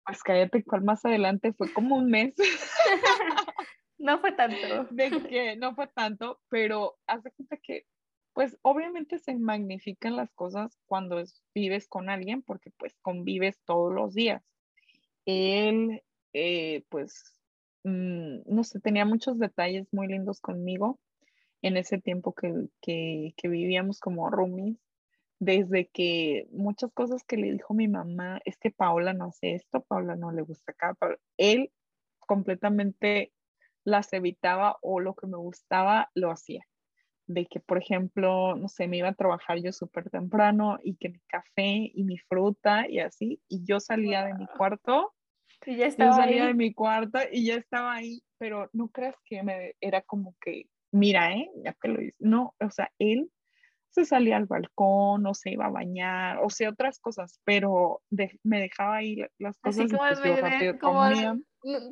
Pues 0.07 0.23
cállate, 0.23 0.63
cuál 0.65 0.85
más 0.85 1.05
adelante 1.05 1.53
fue 1.53 1.73
como 1.73 1.97
un 1.97 2.11
mes. 2.11 2.35
No 3.99 4.21
fue 4.21 4.33
tanto. 4.33 4.57
de 4.91 5.11
que 5.29 5.57
no 5.57 5.75
fue 5.75 5.89
tanto, 5.89 6.41
pero 6.49 6.99
hace 7.07 7.31
cuenta 7.33 7.57
que, 7.57 7.87
pues 8.33 8.57
obviamente 8.63 9.19
se 9.19 9.35
magnifican 9.37 10.17
las 10.17 10.33
cosas 10.33 10.79
cuando 10.87 11.19
es- 11.19 11.43
vives 11.55 11.89
con 11.89 12.09
alguien, 12.09 12.43
porque 12.43 12.71
pues 12.79 12.95
convives 13.03 13.59
todos 13.65 13.93
los 13.93 14.15
días. 14.15 14.43
Él, 15.27 16.03
eh, 16.33 16.85
pues, 16.89 17.41
mm, 17.85 18.41
no 18.47 18.65
sé, 18.65 18.81
tenía 18.81 19.05
muchos 19.05 19.39
detalles 19.39 19.87
muy 19.93 20.07
lindos 20.07 20.41
conmigo 20.41 21.01
en 21.63 21.77
ese 21.77 21.99
tiempo 22.01 22.35
que, 22.35 22.55
que, 22.81 23.35
que 23.37 23.49
vivíamos 23.49 24.01
como 24.01 24.31
roomies. 24.31 24.79
Desde 25.41 25.89
que 25.89 26.49
muchas 26.51 26.93
cosas 26.93 27.23
que 27.25 27.37
le 27.37 27.53
dijo 27.53 27.75
mi 27.75 27.87
mamá, 27.89 28.41
es 28.45 28.57
que 28.59 28.71
Paola 28.73 29.13
no 29.13 29.27
hace 29.27 29.55
esto, 29.55 29.83
Paola 29.85 30.17
no 30.17 30.33
le 30.33 30.43
gusta 30.43 30.73
acá, 30.73 30.95
Paola- 30.95 31.19
él 31.37 31.73
completamente 32.21 33.33
las 33.89 34.13
evitaba 34.13 34.77
o 34.83 35.01
lo 35.01 35.15
que 35.15 35.27
me 35.27 35.37
gustaba 35.39 36.11
lo 36.15 36.31
hacía. 36.31 36.65
De 37.27 37.47
que, 37.47 37.61
por 37.61 37.79
ejemplo, 37.79 38.57
no 38.57 38.69
sé, 38.69 38.89
me 38.89 38.99
iba 38.99 39.09
a 39.09 39.15
trabajar 39.15 39.59
yo 39.63 39.73
súper 39.73 40.09
temprano 40.11 40.79
y 40.83 40.97
que 40.97 41.11
mi 41.11 41.21
café 41.29 41.91
y 41.95 42.05
mi 42.05 42.19
fruta 42.19 42.89
y 42.89 43.01
así, 43.01 43.43
y 43.49 43.65
yo 43.65 43.81
salía 43.81 44.25
de 44.25 44.35
mi 44.35 44.47
cuarto, 44.47 45.15
Y 45.67 45.73
ya 45.77 45.85
yo 45.85 45.91
estaba 45.91 46.13
salía 46.17 46.45
de 46.45 46.49
ahí. 46.51 46.55
mi 46.55 46.73
cuarto 46.73 47.19
y 47.31 47.45
ya 47.47 47.57
estaba 47.57 47.95
ahí, 47.95 48.23
pero 48.39 48.71
no 48.73 48.89
creas 48.89 49.17
que 49.25 49.43
me 49.43 49.75
era 49.81 50.01
como 50.03 50.35
que, 50.41 50.71
mira, 50.93 51.33
¿eh? 51.35 51.51
Ya 51.65 51.73
te 51.75 51.89
lo 51.89 52.01
dice. 52.01 52.17
No, 52.19 52.55
o 52.61 52.71
sea, 52.71 52.91
él 52.99 53.31
se 53.91 54.05
salía 54.05 54.37
al 54.37 54.47
balcón 54.47 55.27
o 55.27 55.35
se 55.35 55.51
iba 55.51 55.67
a 55.67 55.71
bañar, 55.71 56.39
o 56.43 56.51
sea, 56.51 56.71
otras 56.71 56.99
cosas, 57.01 57.41
pero 57.45 58.01
de- 58.11 58.39
me 58.43 58.61
dejaba 58.61 58.97
ahí 58.97 59.17
la- 59.17 59.31
las 59.39 59.59
Así 59.63 59.81
cosas 59.81 59.89
y 59.93 59.97
como, 59.97 60.09
pues 60.09 60.23
yo 60.23 60.35
de- 60.35 60.41
rápido 60.43 60.79
como 60.79 61.01
comía. 61.01 61.39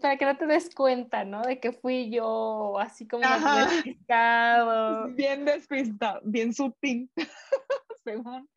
Para 0.00 0.16
que 0.16 0.24
no 0.24 0.36
te 0.36 0.46
des 0.46 0.74
cuenta, 0.74 1.24
¿no? 1.24 1.42
De 1.42 1.60
que 1.60 1.72
fui 1.72 2.10
yo, 2.10 2.78
así 2.78 3.06
como 3.06 3.24
Ajá. 3.24 3.66
despistado. 3.66 5.08
bien 5.14 5.44
despistado, 5.44 6.20
bien 6.24 6.54
sutil, 6.54 7.10
según. 8.04 8.48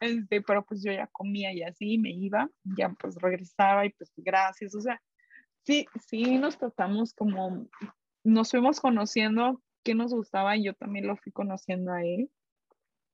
Este, 0.00 0.42
pero 0.42 0.64
pues 0.64 0.82
yo 0.84 0.92
ya 0.92 1.06
comía 1.08 1.52
y 1.52 1.62
así 1.62 1.98
me 1.98 2.10
iba, 2.10 2.48
ya 2.76 2.90
pues 2.90 3.16
regresaba 3.16 3.86
y 3.86 3.90
pues 3.90 4.12
gracias, 4.16 4.74
o 4.74 4.80
sea, 4.80 5.00
sí, 5.64 5.86
sí 6.06 6.38
nos 6.38 6.58
tratamos 6.58 7.14
como, 7.14 7.66
nos 8.24 8.50
fuimos 8.50 8.80
conociendo 8.80 9.62
qué 9.82 9.94
nos 9.94 10.12
gustaba 10.12 10.56
y 10.56 10.64
yo 10.64 10.74
también 10.74 11.06
lo 11.06 11.16
fui 11.16 11.32
conociendo 11.32 11.92
a 11.92 12.02
él 12.02 12.30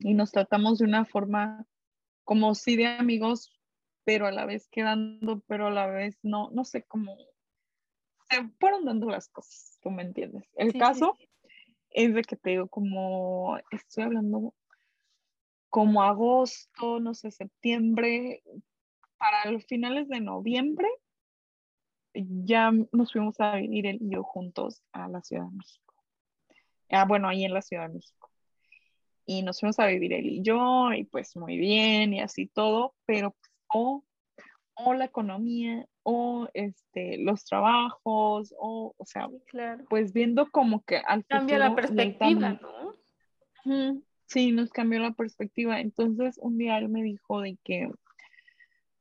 y 0.00 0.14
nos 0.14 0.32
tratamos 0.32 0.78
de 0.78 0.84
una 0.84 1.04
forma 1.04 1.66
como 2.24 2.54
sí 2.54 2.76
de 2.76 2.86
amigos, 2.86 3.57
pero 4.08 4.26
a 4.26 4.32
la 4.32 4.46
vez 4.46 4.66
quedando, 4.68 5.40
pero 5.40 5.66
a 5.66 5.70
la 5.70 5.86
vez 5.86 6.18
no, 6.22 6.48
no 6.50 6.64
sé 6.64 6.82
cómo 6.84 7.14
se 8.30 8.42
fueron 8.58 8.86
dando 8.86 9.10
las 9.10 9.28
cosas, 9.28 9.78
tú 9.82 9.90
me 9.90 10.02
entiendes. 10.02 10.48
El 10.54 10.72
Sí, 10.72 10.78
caso 10.78 11.18
sí. 11.18 11.28
es 11.90 12.14
de 12.14 12.22
que 12.22 12.36
te 12.36 12.48
digo, 12.48 12.68
como 12.68 13.58
estoy 13.70 14.04
hablando 14.04 14.54
como 15.68 16.02
agosto, 16.02 17.00
no 17.00 17.12
sé, 17.12 17.30
septiembre, 17.30 18.42
para 19.18 19.50
los 19.50 19.66
finales 19.66 20.08
de 20.08 20.22
noviembre, 20.22 20.88
ya 22.14 22.72
nos 22.92 23.12
fuimos 23.12 23.38
a 23.40 23.56
vivir 23.56 23.86
él 23.86 23.98
y 24.00 24.08
yo 24.14 24.22
juntos 24.22 24.82
a 24.92 25.06
la 25.08 25.20
Ciudad 25.20 25.44
de 25.44 25.56
México. 25.58 25.94
Ah, 26.88 27.04
bueno, 27.04 27.28
ahí 27.28 27.44
en 27.44 27.52
la 27.52 27.60
Ciudad 27.60 27.88
de 27.88 27.96
México. 27.96 28.30
Y 29.26 29.42
nos 29.42 29.60
fuimos 29.60 29.78
a 29.78 29.84
vivir 29.84 30.14
él 30.14 30.24
y 30.24 30.40
yo, 30.40 30.94
y 30.94 31.04
pues 31.04 31.36
muy 31.36 31.58
bien, 31.58 32.14
y 32.14 32.20
así 32.22 32.46
todo, 32.46 32.94
pero 33.04 33.36
o, 33.72 34.04
o 34.74 34.94
la 34.94 35.04
economía, 35.04 35.86
o 36.02 36.48
este, 36.54 37.18
los 37.18 37.44
trabajos, 37.44 38.54
o, 38.58 38.94
o 38.96 39.04
sea, 39.04 39.28
Sí, 39.28 39.40
claro. 39.46 39.84
pues 39.90 40.12
viendo 40.12 40.50
como 40.50 40.82
que 40.84 40.98
al 40.98 41.24
Cambia 41.26 41.58
la 41.58 41.74
perspectiva, 41.74 42.58
¿no? 43.64 44.02
Sí, 44.26 44.52
nos 44.52 44.70
cambió 44.70 45.00
la 45.00 45.12
perspectiva. 45.12 45.80
Entonces, 45.80 46.38
un 46.40 46.58
día 46.58 46.76
él 46.78 46.88
me 46.90 47.02
dijo 47.02 47.40
de 47.40 47.58
que, 47.64 47.90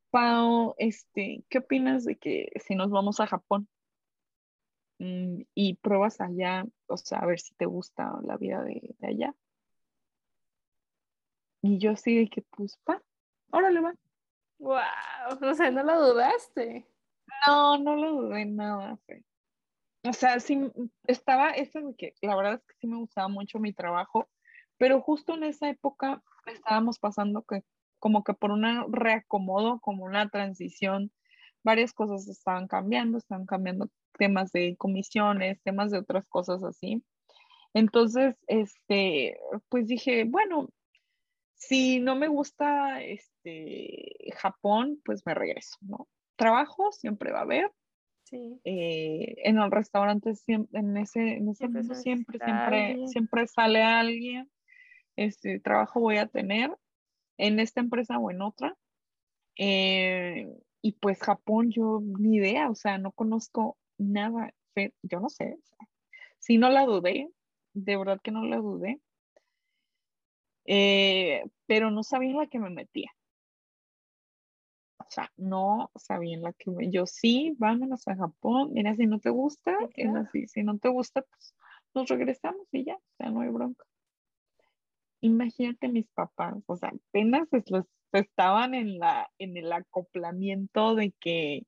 Pau, 0.10 0.74
este, 0.78 1.44
¿qué 1.50 1.58
opinas 1.58 2.06
de 2.06 2.16
que 2.16 2.50
si 2.66 2.76
nos 2.76 2.90
vamos 2.90 3.20
a 3.20 3.28
Japón 3.28 3.68
mm, 5.00 5.42
y 5.54 5.76
pruebas 5.76 6.22
allá, 6.22 6.66
o 6.88 6.96
sea, 6.96 7.20
a 7.20 7.26
ver 7.26 7.40
si 7.40 7.54
te 7.56 7.66
gusta 7.66 8.20
la 8.24 8.38
vida 8.38 8.64
de, 8.64 8.96
de 9.00 9.08
allá? 9.08 9.36
Y 11.62 11.78
yo 11.80 11.92
así 11.92 12.16
de 12.16 12.30
que, 12.30 12.42
pues, 12.42 12.78
pa, 12.86 13.02
órale, 13.52 13.82
va. 13.82 13.94
Wow, 14.60 14.82
o 15.42 15.54
sea, 15.54 15.72
no 15.72 15.84
lo 15.84 16.14
dudaste. 16.14 16.88
No, 17.46 17.78
no 17.78 17.96
lo 17.96 18.12
dudé 18.14 18.46
nada, 18.46 18.98
Fe. 19.06 19.24
O 20.04 20.14
sea, 20.14 20.40
sí, 20.40 20.72
estaba 21.06 21.52
eso 21.52 21.80
de 21.82 21.96
que 21.96 22.14
la 22.22 22.36
verdad 22.36 22.54
es 22.56 22.64
que 22.66 22.76
sí 22.80 22.88
me 22.88 22.98
gustaba 22.98 23.28
mucho 23.28 23.60
mi 23.60 23.74
trabajo, 23.74 24.30
pero 24.78 25.02
justo 25.02 25.36
en 25.36 25.44
esa 25.44 25.70
época 25.70 26.24
estábamos 26.46 27.00
pasando 27.00 27.44
que 27.44 27.64
como 28.00 28.24
que 28.24 28.34
por 28.34 28.52
un 28.52 28.64
reacomodo, 28.94 29.80
como 29.80 30.06
una 30.06 30.30
transición, 30.30 31.12
varias 31.64 31.94
cosas 31.94 32.28
estaban 32.28 32.68
cambiando, 32.68 33.18
estaban 33.18 33.46
cambiando 33.46 33.90
temas 34.18 34.52
de 34.52 34.76
comisiones, 34.78 35.62
temas 35.64 35.92
de 35.92 36.00
otras 36.00 36.28
cosas 36.30 36.64
así. 36.64 37.04
Entonces, 37.74 38.36
este, 38.48 39.40
pues 39.70 39.88
dije, 39.88 40.24
bueno, 40.26 40.70
si 41.58 42.00
no 42.00 42.16
me 42.16 42.28
gusta 42.28 43.04
este 43.04 44.32
Japón, 44.38 45.02
pues 45.04 45.24
me 45.26 45.34
regreso, 45.34 45.78
¿no? 45.82 46.08
Trabajo 46.38 46.92
siempre 46.92 47.32
va 47.32 47.40
a 47.40 47.44
haber, 47.44 47.72
Sí. 48.24 48.60
eh, 48.66 49.36
en 49.46 49.56
los 49.56 49.70
restaurantes 49.72 50.42
siempre, 50.42 50.80
en 50.80 50.98
ese, 50.98 51.22
en 51.22 51.50
ese 51.50 51.60
Siempre 51.60 51.82
mundo 51.82 51.96
siempre, 51.96 52.40
siempre, 52.40 53.08
siempre 53.08 53.48
sale 53.48 53.84
alguien, 53.84 54.52
este 55.16 55.60
trabajo 55.60 56.00
voy 56.02 56.18
a 56.18 56.28
tener 56.28 56.76
en 57.38 57.60
esta 57.60 57.82
empresa 57.82 58.18
o 58.20 58.32
en 58.32 58.42
otra. 58.42 58.76
eh, 59.58 60.48
y 60.82 60.94
pues 60.94 61.20
Japón, 61.22 61.72
yo 61.72 62.02
ni 62.04 62.38
idea, 62.38 62.70
o 62.70 62.76
sea, 62.76 62.98
no 63.00 63.12
conozco 63.12 63.78
nada, 63.98 64.54
yo 65.04 65.20
no 65.20 65.30
sé, 65.30 65.58
o 65.60 65.66
sea, 65.66 65.78
sí 66.40 66.58
no 66.58 66.70
la 66.70 66.86
dudé, 66.86 67.30
de 67.74 67.98
verdad 67.98 68.20
que 68.24 68.32
no 68.32 68.46
la 68.46 68.58
dudé, 68.58 69.02
eh, 70.68 71.44
pero 71.66 71.92
no 71.92 72.04
sabía 72.04 72.30
en 72.32 72.38
la 72.38 72.48
que 72.48 72.60
me 72.60 72.70
metía. 72.70 73.12
sea, 75.10 75.32
no 75.38 75.92
sabían 75.96 76.42
la 76.42 76.54
que 76.54 76.72
me, 76.72 76.90
yo 76.90 77.06
sí, 77.06 77.56
vámonos 77.58 78.08
a 78.08 78.16
Japón, 78.16 78.72
mira, 78.74 78.96
si 78.96 79.06
no 79.06 79.20
te 79.20 79.30
gusta, 79.30 79.76
es 79.96 80.16
así, 80.16 80.48
si 80.48 80.64
no 80.64 80.78
te 80.78 80.90
gusta, 80.90 81.22
pues 81.22 81.56
nos 81.94 82.10
regresamos 82.10 82.68
y 82.72 82.86
ya, 82.86 82.96
o 82.96 83.16
sea, 83.18 83.32
no 83.32 83.42
hay 83.42 83.50
bronca. 83.50 83.86
Imagínate 85.22 85.88
mis 85.88 86.08
papás, 86.10 86.56
o 86.66 86.76
sea, 86.76 86.90
apenas 86.90 87.48
estaban 88.12 88.76
en, 88.76 89.00
la, 89.00 89.30
en 89.40 89.58
el 89.58 89.72
acoplamiento 89.72 90.96
de 90.96 91.14
que, 91.20 91.64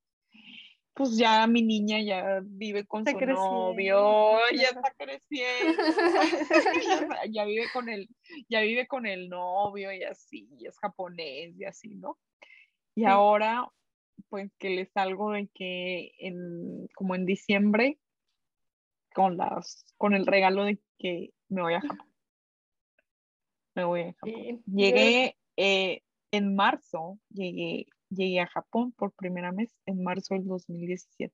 pues 0.94 1.18
ya 1.18 1.48
mi 1.48 1.62
niña 1.62 2.02
ya 2.02 2.42
vive 2.44 2.86
con 2.86 3.06
su 3.06 3.20
novio, 3.20 4.38
ya 4.54 4.68
está 4.68 4.94
creciendo, 4.98 5.82
ya, 7.32 7.46
vive 7.46 7.66
con 7.72 7.90
el, 7.90 8.10
ya 8.50 8.62
vive 8.62 8.88
con 8.88 9.06
el 9.06 9.30
novio 9.30 9.94
y 9.94 10.04
así, 10.04 10.50
y 10.58 10.68
es 10.68 10.78
japonés 10.80 11.58
y 11.58 11.66
así, 11.66 11.96
¿no? 11.96 12.18
Y 12.96 13.06
ahora, 13.06 13.70
pues 14.28 14.52
que 14.58 14.70
les 14.72 14.92
salgo 14.92 15.32
de 15.32 15.48
que 15.54 16.12
en, 16.20 16.88
como 16.96 17.16
en 17.16 17.26
diciembre, 17.26 17.98
con 19.14 19.38
las, 19.38 19.86
con 19.98 20.14
el 20.14 20.26
regalo 20.26 20.66
de 20.66 20.80
que 20.98 21.32
me 21.48 21.62
voy 21.62 21.74
a 21.76 21.82
Japón. 21.82 22.12
Me 23.76 23.84
voy 23.86 24.02
a 24.02 24.14
Japón. 24.14 24.64
Llegué 24.66 25.38
eh, 25.56 26.04
en 26.32 26.56
marzo, 26.56 27.20
llegué, 27.30 27.88
llegué 28.10 28.40
a 28.40 28.48
Japón 28.48 28.92
por 28.94 29.12
primera 29.14 29.52
vez 29.52 29.72
en 29.86 30.04
marzo 30.04 30.34
del 30.36 30.46
2017. 30.46 31.34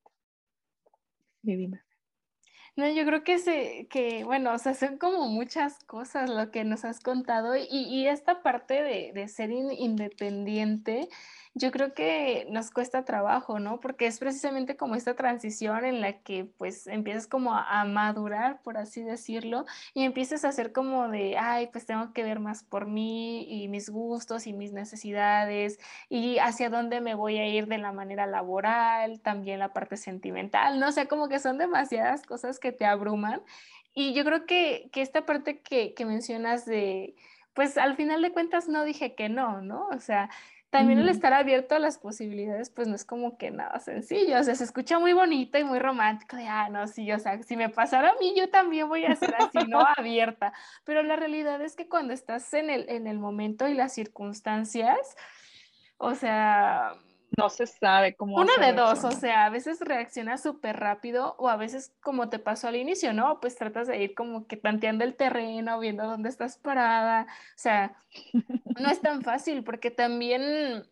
Y 1.43 1.55
dime. 1.55 1.81
No, 2.75 2.89
yo 2.89 3.05
creo 3.05 3.23
que, 3.23 3.39
se, 3.39 3.88
que, 3.89 4.25
bueno, 4.25 4.53
o 4.53 4.57
sea, 4.57 4.73
son 4.73 4.97
como 4.97 5.29
muchas 5.29 5.81
cosas 5.85 6.29
lo 6.29 6.51
que 6.51 6.65
nos 6.65 6.83
has 6.83 6.99
contado 6.99 7.55
y, 7.55 7.67
y 7.69 8.07
esta 8.07 8.43
parte 8.43 8.83
de, 8.83 9.11
de 9.13 9.27
ser 9.29 9.51
independiente 9.51 11.07
yo 11.58 11.72
creo 11.72 11.94
que 11.94 12.48
nos 12.50 12.70
cuesta 12.70 13.06
trabajo, 13.06 13.60
¿no? 13.60 13.80
Porque 13.80 14.08
es 14.08 14.20
precisamente 14.20 14.76
como 14.76 14.96
esta 14.96 15.15
transición 15.15 15.86
en 15.86 16.02
la 16.02 16.20
que 16.20 16.44
pues 16.44 16.86
empiezas 16.86 17.28
como 17.28 17.56
a, 17.56 17.86
madurar, 17.86 18.62
por 18.62 18.78
así 18.78 19.04
decirlo, 19.04 19.65
y 19.94 20.04
empiezas 20.04 20.44
a 20.44 20.50
hacer 20.50 20.74
como 20.74 21.08
de, 21.08 21.38
ay, 21.38 21.68
pues 21.72 21.86
tengo 21.86 22.12
que 22.12 22.24
ver 22.24 22.41
más 22.41 22.63
por 22.63 22.88
mí 22.88 23.48
y 23.50 23.70
mis 23.70 23.89
gustos 23.89 24.48
y 24.48 24.54
mis 24.54 24.74
necesidades 24.74 25.80
y 26.10 26.39
hacia 26.39 26.70
dónde 26.70 27.00
me 27.00 27.15
voy 27.15 27.38
a 27.38 27.48
ir 27.48 27.68
de 27.68 27.78
la 27.78 27.94
manera 27.94 28.28
laboral, 28.28 29.22
también 29.22 29.60
la 29.60 29.72
parte 29.72 29.96
sentimental, 29.96 30.78
¿no? 30.80 30.89
O 30.89 30.91
sea, 30.91 31.08
como 31.08 31.30
que 31.30 31.39
son 31.39 31.58
demasiadas 31.58 32.24
cosas 32.24 32.60
que 32.60 32.74
te 32.74 32.86
abruman. 32.86 33.41
Y 33.94 34.13
yo 34.13 34.26
creo 34.26 34.46
que, 34.46 34.89
que 34.91 35.02
esta 35.02 35.26
parte 35.26 35.62
que, 35.62 35.94
que 35.94 36.06
mencionas 36.06 36.65
de, 36.65 37.15
pues 37.54 37.78
al 37.78 37.96
final 37.96 38.22
de 38.22 38.34
cuentas 38.34 38.68
no 38.68 38.84
dije 38.84 39.15
que 39.15 39.30
no, 39.30 39.62
¿no? 39.62 39.88
O 39.88 40.00
sea, 40.02 40.30
también 40.69 40.99
el 40.99 41.10
estar 41.10 41.34
abierto 41.34 41.75
a 41.75 41.80
las 41.80 41.97
posibilidades, 41.97 42.69
pues 42.69 42.88
no 42.88 42.95
es 42.95 43.06
como 43.06 43.38
que 43.38 43.51
nada 43.51 43.80
sencillo, 43.80 44.39
o 44.39 44.43
sea, 44.43 44.56
se 44.56 44.63
escucha 44.63 44.99
muy 44.99 45.13
bonito 45.13 45.58
y 45.58 45.63
muy 45.63 45.80
romántico, 45.80 46.36
de, 46.36 46.47
ah, 46.47 46.69
no, 46.69 46.88
sí, 46.88 47.12
o 47.12 47.19
sea, 47.19 47.41
si 47.43 47.56
me 47.56 47.69
pasara 47.69 48.10
a 48.10 48.15
mí, 48.19 48.34
yo 48.38 48.49
también 48.49 48.89
voy 48.89 49.06
a 49.06 49.15
ser 49.15 49.36
así, 49.36 49.60
¿no? 49.67 49.80
Abierta, 49.97 50.54
pero 50.84 51.01
la 51.04 51.15
realidad 51.15 51.62
es 51.62 51.75
que 51.75 51.88
cuando 51.88 52.13
estás 52.13 52.54
en 52.54 52.69
el, 52.69 52.89
en 52.89 53.08
el 53.08 53.19
momento 53.19 53.67
y 53.67 53.73
las 53.73 53.93
circunstancias, 53.93 55.15
o 55.97 56.13
sea, 56.13 56.93
no 57.38 57.50
se 57.50 57.67
sabe 57.67 58.15
cómo. 58.15 58.36
Una 58.38 58.58
de 58.58 58.74
dos, 58.74 59.04
o 59.04 59.12
sea, 59.12 59.45
a 59.45 59.50
veces 59.50 59.80
reaccionas 59.80 60.41
súper 60.43 60.78
rápido 60.78 61.36
o 61.38 61.50
a 61.50 61.58
veces 61.58 61.93
como 62.02 62.30
te 62.30 62.39
pasó 62.39 62.67
al 62.67 62.76
inicio, 62.76 63.13
¿no? 63.13 63.39
Pues 63.39 63.56
tratas 63.56 63.88
de 63.88 64.02
ir 64.02 64.15
como 64.15 64.48
que 64.48 64.58
tanteando 64.58 65.04
el 65.04 65.15
terreno, 65.15 65.80
viendo 65.80 66.06
dónde 66.06 66.30
estás 66.30 66.58
parada. 66.58 67.24
O 67.24 67.58
sea, 67.58 67.95
no 68.80 68.89
es 68.89 69.02
tan 69.02 69.21
fácil 69.21 69.63
porque 69.63 69.91
también, 69.91 70.88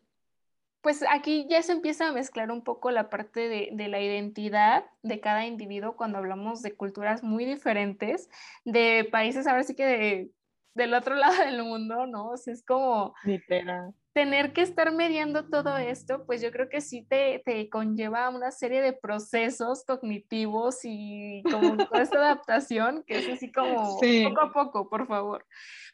pues 0.81 1.03
aquí 1.09 1.47
ya 1.49 1.61
se 1.61 1.71
empieza 1.71 2.07
a 2.07 2.13
mezclar 2.13 2.51
un 2.51 2.63
poco 2.63 2.91
la 2.91 3.09
parte 3.09 3.47
de, 3.47 3.69
de 3.71 3.87
la 3.87 3.99
identidad 3.99 4.85
de 5.01 5.19
cada 5.19 5.45
individuo 5.45 5.95
cuando 5.95 6.17
hablamos 6.17 6.61
de 6.61 6.75
culturas 6.75 7.23
muy 7.23 7.45
diferentes, 7.45 8.29
de 8.65 9.07
países 9.11 9.47
ahora 9.47 9.63
sí 9.63 9.75
que 9.75 9.85
de, 9.85 10.31
del 10.73 10.93
otro 10.93 11.15
lado 11.15 11.35
del 11.45 11.63
mundo, 11.63 12.07
¿no? 12.07 12.29
O 12.29 12.37
sea, 12.37 12.53
es 12.53 12.63
como... 12.63 13.13
Literal 13.23 13.93
tener 14.13 14.53
que 14.53 14.61
estar 14.61 14.91
mediando 14.91 15.49
todo 15.49 15.77
esto, 15.77 16.23
pues 16.25 16.41
yo 16.41 16.51
creo 16.51 16.69
que 16.69 16.81
sí 16.81 17.03
te, 17.03 17.41
te 17.43 17.67
conlleva 17.69 18.29
una 18.29 18.51
serie 18.51 18.81
de 18.81 18.93
procesos 18.93 19.83
cognitivos 19.85 20.79
y 20.83 21.41
como 21.51 21.77
toda 21.77 22.01
esta 22.03 22.17
adaptación, 22.19 23.03
que 23.07 23.17
es 23.17 23.29
así 23.29 23.51
como 23.51 23.99
poco 23.99 24.41
a 24.41 24.53
poco, 24.53 24.89
por 24.89 25.07
favor. 25.07 25.45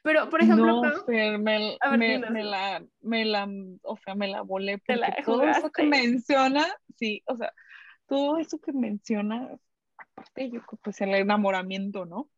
Pero, 0.02 0.30
por 0.30 0.42
ejemplo, 0.42 0.82
no, 0.82 1.06
me, 1.08 1.38
me, 1.38 2.44
la, 2.44 2.84
me 3.02 3.26
la, 3.26 3.48
o 3.84 3.98
sea, 3.98 4.16
me 4.16 4.28
la 4.28 4.42
volé 4.42 4.80
porque 4.80 5.24
todo 5.26 5.44
eso 5.44 5.72
que 5.72 5.84
menciona, 5.84 6.66
sí, 6.98 7.24
o 7.26 7.38
sea, 7.38 7.54
todo 8.06 8.38
eso 8.38 8.60
que 8.60 8.74
menciona, 8.74 9.50
aparte 9.98 10.50
yo 10.52 10.62
pues 10.84 11.00
el 11.00 11.16
enamoramiento, 11.16 12.06
¿no? 12.06 12.30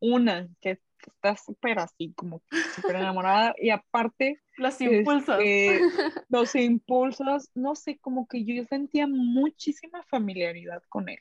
Una, 0.00 0.48
que 0.60 0.80
está 1.06 1.36
súper 1.36 1.78
así, 1.78 2.12
como 2.14 2.42
súper 2.74 2.96
enamorada. 2.96 3.54
Y 3.58 3.70
aparte, 3.70 4.40
los 4.56 4.80
impulsos. 4.80 5.38
Este, 5.42 5.80
los 6.28 6.54
impulsos, 6.54 7.50
no 7.54 7.74
sé, 7.74 7.98
como 7.98 8.26
que 8.26 8.44
yo 8.44 8.64
sentía 8.64 9.06
muchísima 9.06 10.02
familiaridad 10.04 10.82
con 10.88 11.08
él. 11.08 11.20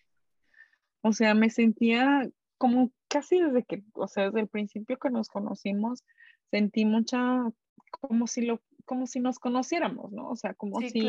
O 1.02 1.14
sea, 1.14 1.34
me 1.34 1.50
sentía 1.50 2.30
como 2.58 2.92
casi 3.08 3.40
desde 3.40 3.64
que, 3.64 3.84
o 3.94 4.08
sea, 4.08 4.26
desde 4.26 4.42
el 4.42 4.48
principio 4.48 4.98
que 4.98 5.10
nos 5.10 5.30
conocimos, 5.30 6.04
sentí 6.52 6.86
mucha, 6.86 7.44
como 7.90 8.28
si 8.28 8.42
lo, 8.42 8.62
como 8.86 9.08
si 9.08 9.20
nos 9.20 9.40
conociéramos, 9.40 10.12
¿no? 10.12 10.30
O 10.30 10.36
sea, 10.36 10.54
como 10.54 10.82
si, 10.82 11.08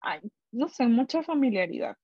ay, 0.00 0.20
no 0.52 0.68
sé, 0.68 0.86
mucha 0.86 1.22
familiaridad. 1.22 1.96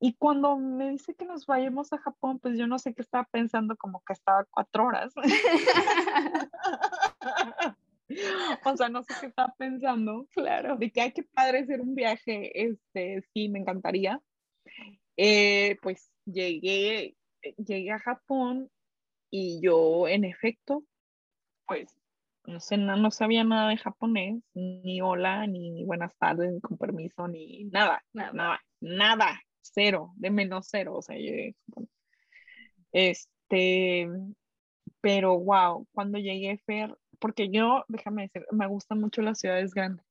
Y 0.00 0.14
cuando 0.14 0.56
me 0.56 0.90
dice 0.90 1.14
que 1.14 1.24
nos 1.24 1.46
vayamos 1.46 1.92
a 1.92 1.98
Japón, 1.98 2.38
pues 2.38 2.56
yo 2.56 2.68
no 2.68 2.78
sé 2.78 2.94
qué 2.94 3.02
estaba 3.02 3.24
pensando, 3.24 3.76
como 3.76 4.00
que 4.06 4.12
estaba 4.12 4.44
cuatro 4.44 4.86
horas. 4.86 5.12
o 8.64 8.76
sea, 8.76 8.88
no 8.88 9.02
sé 9.02 9.14
qué 9.20 9.26
estaba 9.26 9.52
pensando. 9.58 10.28
Claro. 10.30 10.76
De 10.76 10.92
que 10.92 11.00
hay 11.00 11.12
que 11.12 11.24
padre 11.24 11.60
hacer 11.60 11.80
un 11.80 11.96
viaje, 11.96 12.68
este, 12.68 13.22
sí, 13.34 13.48
me 13.48 13.58
encantaría. 13.58 14.22
Eh, 15.16 15.76
pues 15.82 16.08
llegué, 16.26 17.16
llegué 17.56 17.90
a 17.90 17.98
Japón 17.98 18.70
y 19.30 19.60
yo, 19.60 20.06
en 20.06 20.24
efecto, 20.24 20.84
pues 21.66 21.92
no 22.44 22.60
sé, 22.60 22.76
no, 22.78 22.96
no, 22.96 23.10
sabía 23.10 23.44
nada 23.44 23.68
de 23.68 23.76
japonés, 23.76 24.42
ni 24.54 25.02
hola, 25.02 25.46
ni 25.46 25.84
buenas 25.84 26.16
tardes, 26.18 26.52
ni 26.52 26.60
con 26.60 26.78
permiso, 26.78 27.28
ni 27.28 27.64
nada, 27.64 28.02
nada, 28.14 28.32
nada, 28.32 28.60
nada 28.80 29.42
cero, 29.72 30.12
de 30.16 30.30
menos 30.30 30.68
cero, 30.70 30.94
o 30.96 31.02
sea, 31.02 31.16
este, 32.92 34.08
pero 35.00 35.38
wow, 35.38 35.86
cuando 35.92 36.18
llegué 36.18 36.58
Fer, 36.58 36.96
porque 37.18 37.50
yo, 37.50 37.84
déjame 37.88 38.22
decir, 38.22 38.46
me 38.52 38.66
gustan 38.66 39.00
mucho 39.00 39.22
las 39.22 39.38
ciudades 39.38 39.74
grandes. 39.74 40.06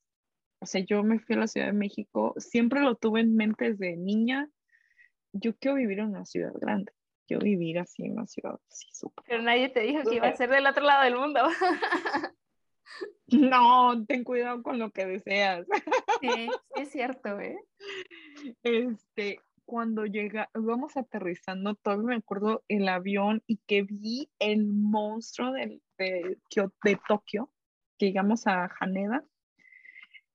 O 0.60 0.65
sea, 0.65 0.82
yo 0.82 1.04
me 1.04 1.20
fui 1.20 1.36
a 1.36 1.39
la 1.39 1.48
Ciudad 1.48 1.67
de 1.67 1.74
México, 1.74 2.34
siempre 2.38 2.82
lo 2.82 2.96
tuve 2.96 3.22
en 3.22 3.36
mente 3.36 3.74
desde 3.74 3.96
niña. 3.96 4.50
Yo 5.32 5.56
quiero 5.56 5.78
vivir 5.78 6.00
en 6.00 6.08
una 6.08 6.26
ciudad 6.26 6.54
grande, 6.60 6.91
quiero 7.28 7.43
vivir 7.43 7.80
así 7.80 8.04
en 8.04 8.13
una 8.13 8.28
ciudad 8.28 8.60
así 8.70 8.88
súper. 8.91 9.24
Pero 9.28 9.43
nadie 9.43 9.70
te 9.70 9.82
dijo 9.82 10.04
que 10.04 10.15
iba 10.15 10.28
a 10.28 10.36
ser 10.36 10.50
del 10.50 10.65
otro 10.65 10.84
lado 10.84 11.04
del 11.04 11.15
mundo. 11.15 11.41
No, 13.28 14.06
ten 14.06 14.24
cuidado 14.24 14.63
con 14.63 14.80
lo 14.80 14.91
que 14.91 15.06
deseas. 15.06 15.67
Sí, 16.22 16.50
es 16.76 16.89
cierto, 16.89 17.39
¿eh? 17.39 17.58
Este, 18.63 19.41
cuando 19.67 20.06
llega, 20.06 20.49
vamos 20.53 20.95
aterrizando, 20.95 21.75
todavía 21.75 22.08
me 22.08 22.15
acuerdo 22.15 22.63
el 22.69 22.88
avión 22.88 23.43
y 23.47 23.58
que 23.67 23.84
vi 23.84 24.32
el 24.39 24.65
monstruo 24.65 25.51
de, 25.51 25.82
de, 25.97 26.38
de 26.84 26.99
Tokio, 27.06 27.51
que 27.99 28.08
llegamos 28.08 28.47
a 28.47 28.71
Haneda, 28.80 29.25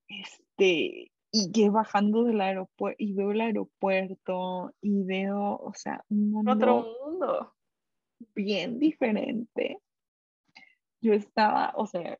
este, 0.07 1.11
y 1.31 1.51
que 1.51 1.71
bajando 1.71 2.25
del 2.25 2.41
aeropuerto, 2.41 2.95
y 2.99 3.13
veo 3.13 3.31
el 3.31 3.41
aeropuerto, 3.41 4.71
y 4.81 5.03
veo, 5.03 5.57
o 5.57 5.73
sea, 5.73 6.05
un 6.09 6.29
mundo 6.29 6.51
Otro 6.51 6.95
mundo. 7.03 7.55
bien 8.35 8.77
diferente. 8.77 9.79
Yo 11.01 11.13
estaba, 11.13 11.73
o 11.75 11.87
sea, 11.87 12.19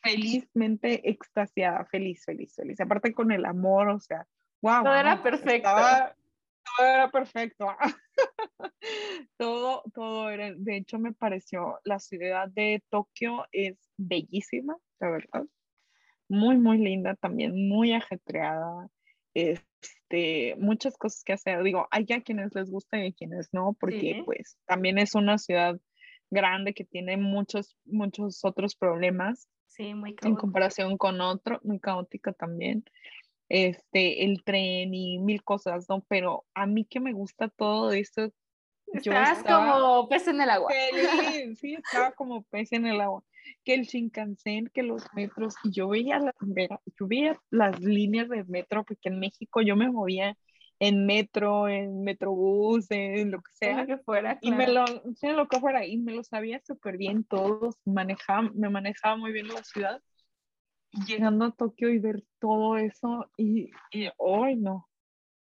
felizmente 0.00 1.10
extasiada, 1.10 1.84
feliz, 1.86 2.24
feliz, 2.24 2.54
feliz. 2.54 2.80
Aparte 2.80 3.12
con 3.12 3.32
el 3.32 3.44
amor, 3.44 3.88
o 3.88 3.98
sea, 3.98 4.28
wow. 4.62 4.84
Todo 4.84 4.94
era 4.94 5.20
perfecto 5.24 5.70
todo 6.76 6.86
era 6.86 7.10
perfecto. 7.10 7.66
todo, 9.38 9.82
todo 9.94 10.30
era, 10.30 10.52
de 10.54 10.76
hecho 10.76 10.98
me 10.98 11.12
pareció, 11.12 11.78
la 11.84 11.98
ciudad 11.98 12.48
de 12.48 12.82
Tokio 12.90 13.46
es 13.52 13.76
bellísima, 13.96 14.76
la 15.00 15.10
verdad. 15.10 15.44
Muy, 16.28 16.56
muy 16.58 16.78
linda 16.78 17.14
también, 17.14 17.68
muy 17.68 17.92
ajetreada. 17.92 18.88
Este, 19.34 20.56
muchas 20.58 20.96
cosas 20.96 21.22
que 21.22 21.34
hacer. 21.34 21.62
Digo, 21.62 21.86
hay 21.90 22.06
a 22.12 22.22
quienes 22.22 22.54
les 22.54 22.70
gusta 22.70 22.98
y 22.98 23.08
a 23.08 23.12
quienes 23.12 23.52
no, 23.52 23.76
porque 23.78 24.22
pues 24.24 24.58
también 24.66 24.98
es 24.98 25.14
una 25.14 25.38
ciudad 25.38 25.78
grande 26.30 26.74
que 26.74 26.84
tiene 26.84 27.16
muchos, 27.16 27.76
muchos 27.84 28.44
otros 28.44 28.74
problemas. 28.74 29.48
Sí, 29.66 29.94
muy 29.94 30.10
en 30.10 30.16
caótico. 30.16 30.40
comparación 30.40 30.96
con 30.96 31.20
otro, 31.20 31.60
muy 31.62 31.78
caótico 31.78 32.32
también. 32.32 32.84
Este, 33.48 34.24
el 34.24 34.42
tren 34.44 34.92
y 34.94 35.18
mil 35.18 35.42
cosas, 35.44 35.86
¿no? 35.88 36.04
Pero 36.08 36.44
a 36.54 36.66
mí 36.66 36.84
que 36.84 37.00
me 37.00 37.12
gusta 37.12 37.48
todo 37.48 37.92
esto, 37.92 38.32
yo 38.86 39.12
Estás 39.12 39.38
estaba 39.38 39.72
como 39.72 40.08
pez 40.08 40.28
en 40.28 40.40
el 40.40 40.50
agua. 40.50 40.72
feliz, 40.72 41.58
sí, 41.60 41.74
estaba 41.74 42.12
como 42.12 42.42
pez 42.44 42.72
en 42.72 42.86
el 42.86 43.00
agua. 43.00 43.22
Que 43.64 43.74
el 43.74 43.82
Shinkansen, 43.82 44.68
que 44.74 44.82
los 44.82 45.04
metros, 45.14 45.54
y 45.64 45.70
yo 45.70 45.88
veía, 45.88 46.18
la- 46.18 46.34
vera- 46.40 46.80
yo 46.98 47.06
veía 47.06 47.38
las 47.50 47.78
líneas 47.80 48.28
del 48.28 48.46
metro, 48.46 48.84
porque 48.84 49.08
en 49.08 49.20
México 49.20 49.62
yo 49.62 49.76
me 49.76 49.90
movía 49.90 50.36
en 50.78 51.06
metro, 51.06 51.68
en 51.68 52.02
metrobús, 52.04 52.90
en 52.90 53.30
lo 53.30 53.40
que 53.40 53.50
Sea 53.54 53.80
lo 53.82 53.86
que 53.86 53.98
fuera, 53.98 54.38
y 54.42 54.50
me 54.50 54.66
lo, 54.68 54.84
sea 55.14 55.32
lo 55.32 55.48
que 55.48 55.58
fuera, 55.60 55.86
y 55.86 55.96
me 55.98 56.12
lo 56.12 56.22
sabía 56.22 56.60
súper 56.66 56.98
bien 56.98 57.24
todos, 57.24 57.76
manejaba, 57.84 58.50
me 58.54 58.68
manejaba 58.68 59.16
muy 59.16 59.32
bien 59.32 59.48
la 59.48 59.62
ciudad. 59.64 60.02
Llegando 61.06 61.44
a 61.46 61.50
Tokio 61.52 61.90
y 61.90 61.98
ver 61.98 62.22
todo 62.38 62.76
eso, 62.78 63.30
y, 63.36 63.70
y 63.90 64.08
hoy 64.16 64.56
no, 64.56 64.88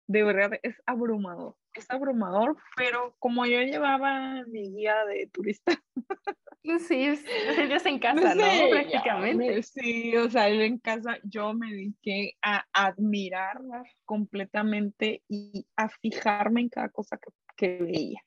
de 0.07 0.23
verdad 0.23 0.59
es 0.63 0.81
abrumador, 0.85 1.55
es 1.73 1.89
abrumador, 1.91 2.57
pero 2.75 3.15
como 3.19 3.45
yo 3.45 3.61
llevaba 3.61 4.43
mi 4.47 4.71
guía 4.73 5.05
de 5.05 5.27
turista, 5.27 5.73
Sí, 6.79 7.03
es- 7.05 7.23
te 7.25 7.55
sientes 7.55 7.85
en 7.85 7.95
no 8.15 8.21
casa, 8.21 8.35
¿no? 8.35 8.41
sé, 8.45 8.69
ya 8.69 8.69
Prácticamente. 8.69 9.55
me- 9.55 9.63
sí, 9.63 10.15
o 10.15 10.29
sea, 10.29 10.49
yo 10.49 10.61
en 10.61 10.79
casa 10.79 11.17
yo 11.23 11.53
me 11.53 11.69
dediqué 11.71 12.37
a 12.41 12.65
admirar 12.73 13.59
completamente 14.05 15.23
y 15.27 15.67
a 15.75 15.89
fijarme 15.89 16.61
en 16.61 16.69
cada 16.69 16.89
cosa 16.89 17.17
que, 17.17 17.31
que 17.57 17.83
veía. 17.83 18.21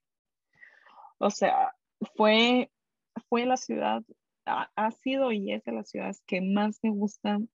O 1.19 1.31
sea, 1.31 1.75
fue, 2.15 2.71
fue 3.31 3.47
la 3.47 3.57
ciudad, 3.57 4.03
ha, 4.47 4.91
sido 4.93 5.33
y 5.33 5.53
es 5.53 5.65
de 5.65 5.73
las 5.73 5.89
ciudades 5.91 6.23
que 6.27 6.41
más 6.41 6.79
me 6.83 6.91
gustan 6.91 7.49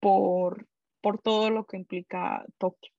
por, 0.00 0.66
por 1.00 1.20
todo 1.20 1.50
lo 1.50 1.66
que 1.66 1.76
implica 1.76 2.44
Tokio. 2.58 2.92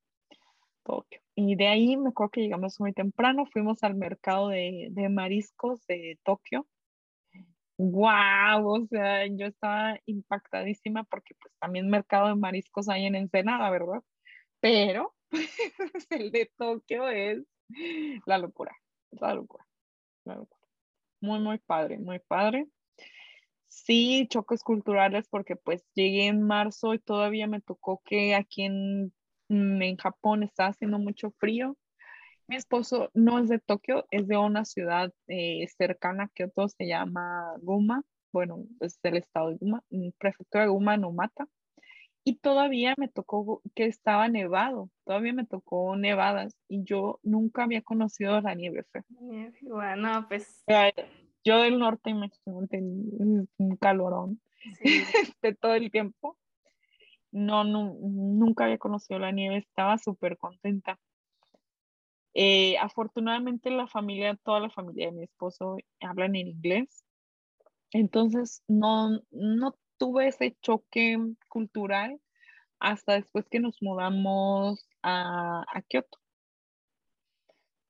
Tokio. 0.83 1.21
Y 1.35 1.55
de 1.55 1.67
ahí 1.67 1.97
me 1.97 2.09
acuerdo 2.09 2.31
que 2.31 2.41
llegamos 2.41 2.79
muy 2.79 2.93
temprano, 2.93 3.45
fuimos 3.45 3.83
al 3.83 3.95
mercado 3.95 4.49
de, 4.49 4.87
de 4.91 5.09
mariscos 5.09 5.85
de 5.87 6.17
Tokio. 6.23 6.65
¡Wow! 7.77 8.65
O 8.65 8.87
sea, 8.87 9.27
yo 9.27 9.45
estaba 9.45 9.99
impactadísima 10.05 11.03
porque 11.03 11.35
pues 11.35 11.53
también 11.59 11.89
mercado 11.89 12.29
de 12.29 12.35
mariscos 12.35 12.89
hay 12.89 13.05
en 13.05 13.15
Ensenada, 13.15 13.69
¿verdad? 13.69 14.01
Pero 14.59 15.13
el 16.09 16.31
de 16.31 16.51
Tokio 16.57 17.07
es 17.09 17.43
la 18.25 18.37
locura, 18.37 18.75
la 19.11 19.33
locura, 19.35 19.67
la 20.23 20.35
locura. 20.35 20.65
Muy, 21.21 21.39
muy 21.39 21.57
padre, 21.59 21.97
muy 21.99 22.19
padre. 22.19 22.67
Sí, 23.85 24.27
choques 24.29 24.63
culturales 24.63 25.27
porque 25.29 25.55
pues 25.55 25.85
llegué 25.93 26.27
en 26.27 26.41
marzo 26.41 26.93
y 26.93 26.99
todavía 26.99 27.47
me 27.47 27.61
tocó 27.61 28.01
que 28.03 28.33
aquí 28.35 28.63
en, 28.63 29.13
mm, 29.49 29.81
en 29.81 29.97
Japón 29.97 30.43
está 30.43 30.67
haciendo 30.67 30.97
mucho 30.99 31.31
frío. 31.37 31.77
Mi 32.47 32.55
esposo 32.55 33.11
no 33.13 33.39
es 33.39 33.49
de 33.49 33.59
Tokio, 33.59 34.05
es 34.09 34.27
de 34.27 34.37
una 34.37 34.65
ciudad 34.65 35.13
eh, 35.27 35.67
cercana 35.77 36.23
a 36.23 36.67
se 36.69 36.87
llama 36.87 37.53
Guma. 37.61 38.01
Bueno, 38.33 38.65
es 38.81 38.99
del 39.03 39.17
estado 39.17 39.49
de 39.51 39.57
Guma, 39.57 39.83
mm, 39.91 40.09
prefectura 40.17 40.63
de 40.63 40.69
Guma, 40.69 40.97
Nomata. 40.97 41.47
Y 42.23 42.39
todavía 42.39 42.95
me 42.97 43.07
tocó 43.07 43.61
que 43.75 43.85
estaba 43.85 44.27
nevado, 44.27 44.89
todavía 45.05 45.33
me 45.33 45.45
tocó 45.45 45.95
nevadas 45.95 46.57
y 46.67 46.83
yo 46.83 47.19
nunca 47.23 47.63
había 47.63 47.83
conocido 47.83 48.41
la 48.41 48.53
nieve. 48.53 48.83
Bueno, 49.61 50.25
pues 50.27 50.63
Yo 51.47 51.62
del 51.62 51.79
norte, 51.79 52.10
imagínate, 52.10 52.79
un 52.81 53.47
un 53.57 53.77
calorón 53.77 54.41
sí. 54.79 54.83
de 55.41 55.55
todo 55.55 55.75
el 55.75 55.89
tiempo. 55.91 56.38
No, 57.31 57.63
nu- 57.63 57.97
nunca 58.01 58.65
había 58.65 58.77
conocido 58.77 59.19
la 59.19 59.31
nieve, 59.31 59.57
estaba 59.57 59.97
súper 59.97 60.38
contenta. 60.38 60.99
Eh, 62.33 62.77
afortunadamente 62.79 63.69
la 63.71 63.88
familia, 63.88 64.36
toda 64.43 64.60
la 64.60 64.69
familia 64.69 65.07
de 65.07 65.13
mi 65.13 65.23
esposo 65.23 65.77
hablan 66.01 66.36
en 66.36 66.49
inglés, 66.49 67.05
entonces 67.91 68.62
no, 68.67 69.21
no 69.31 69.75
tuve 69.97 70.27
ese 70.27 70.57
choque 70.62 71.17
cultural 71.47 72.19
hasta 72.79 73.13
después 73.13 73.47
que 73.49 73.60
nos 73.60 73.81
mudamos 73.81 74.86
a, 75.01 75.63
a 75.73 75.81
Kioto. 75.83 76.19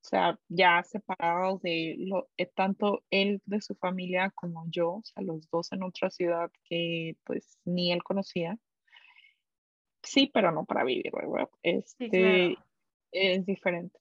O 0.08 0.10
sea, 0.10 0.38
ya 0.48 0.82
separados 0.84 1.60
de 1.60 1.96
lo, 1.98 2.30
eh, 2.38 2.46
tanto 2.46 3.04
él 3.10 3.42
de 3.44 3.60
su 3.60 3.74
familia 3.74 4.30
como 4.34 4.64
yo, 4.70 4.92
o 4.92 5.02
sea, 5.04 5.22
los 5.22 5.50
dos 5.50 5.70
en 5.72 5.82
otra 5.82 6.08
ciudad 6.08 6.50
que 6.64 7.14
pues 7.24 7.58
ni 7.66 7.92
él 7.92 8.02
conocía. 8.02 8.58
Sí, 10.02 10.30
pero 10.32 10.50
no 10.50 10.64
para 10.64 10.84
vivir, 10.84 11.12
¿verdad? 11.12 11.50
Este, 11.62 12.08
claro. 12.08 12.64
es 13.12 13.44
diferente. 13.44 13.98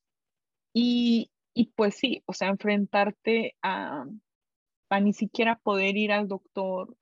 Y, 0.72 1.30
y 1.54 1.74
pues 1.76 1.96
sí, 1.96 2.24
o 2.26 2.32
sea, 2.32 2.48
enfrentarte 2.48 3.58
a, 3.62 4.06
a 4.90 5.00
ni 5.02 5.12
siquiera 5.12 5.60
poder 5.60 5.98
ir 5.98 6.14
al 6.14 6.30
doctor, 6.30 6.96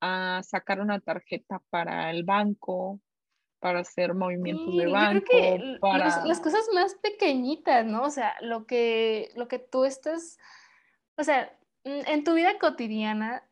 a 0.00 0.42
sacar 0.42 0.80
una 0.80 0.98
tarjeta 0.98 1.62
para 1.70 2.10
el 2.10 2.24
banco, 2.24 2.98
para 3.60 3.80
hacer 3.80 4.14
movimientos 4.14 4.66
Sí, 4.66 4.78
de 4.78 4.84
yo 4.84 4.90
creo 4.92 5.00
banco, 5.10 5.26
que 5.30 5.78
para... 5.80 6.04
los- 6.04 6.24
las 6.26 6.40
cosas 6.40 6.68
más 6.74 6.94
pequeñitas, 6.96 7.84
¿no? 7.86 8.02
O 8.02 8.10
sea, 8.10 8.34
lo 8.40 8.66
que, 8.66 9.30
lo 9.36 9.48
que 9.48 9.58
tú 9.58 9.84
estás, 9.84 10.38
o 11.16 11.24
sea, 11.24 11.56
en 11.84 12.24
tu 12.24 12.34
vida 12.34 12.58
cotidiana 12.58 13.47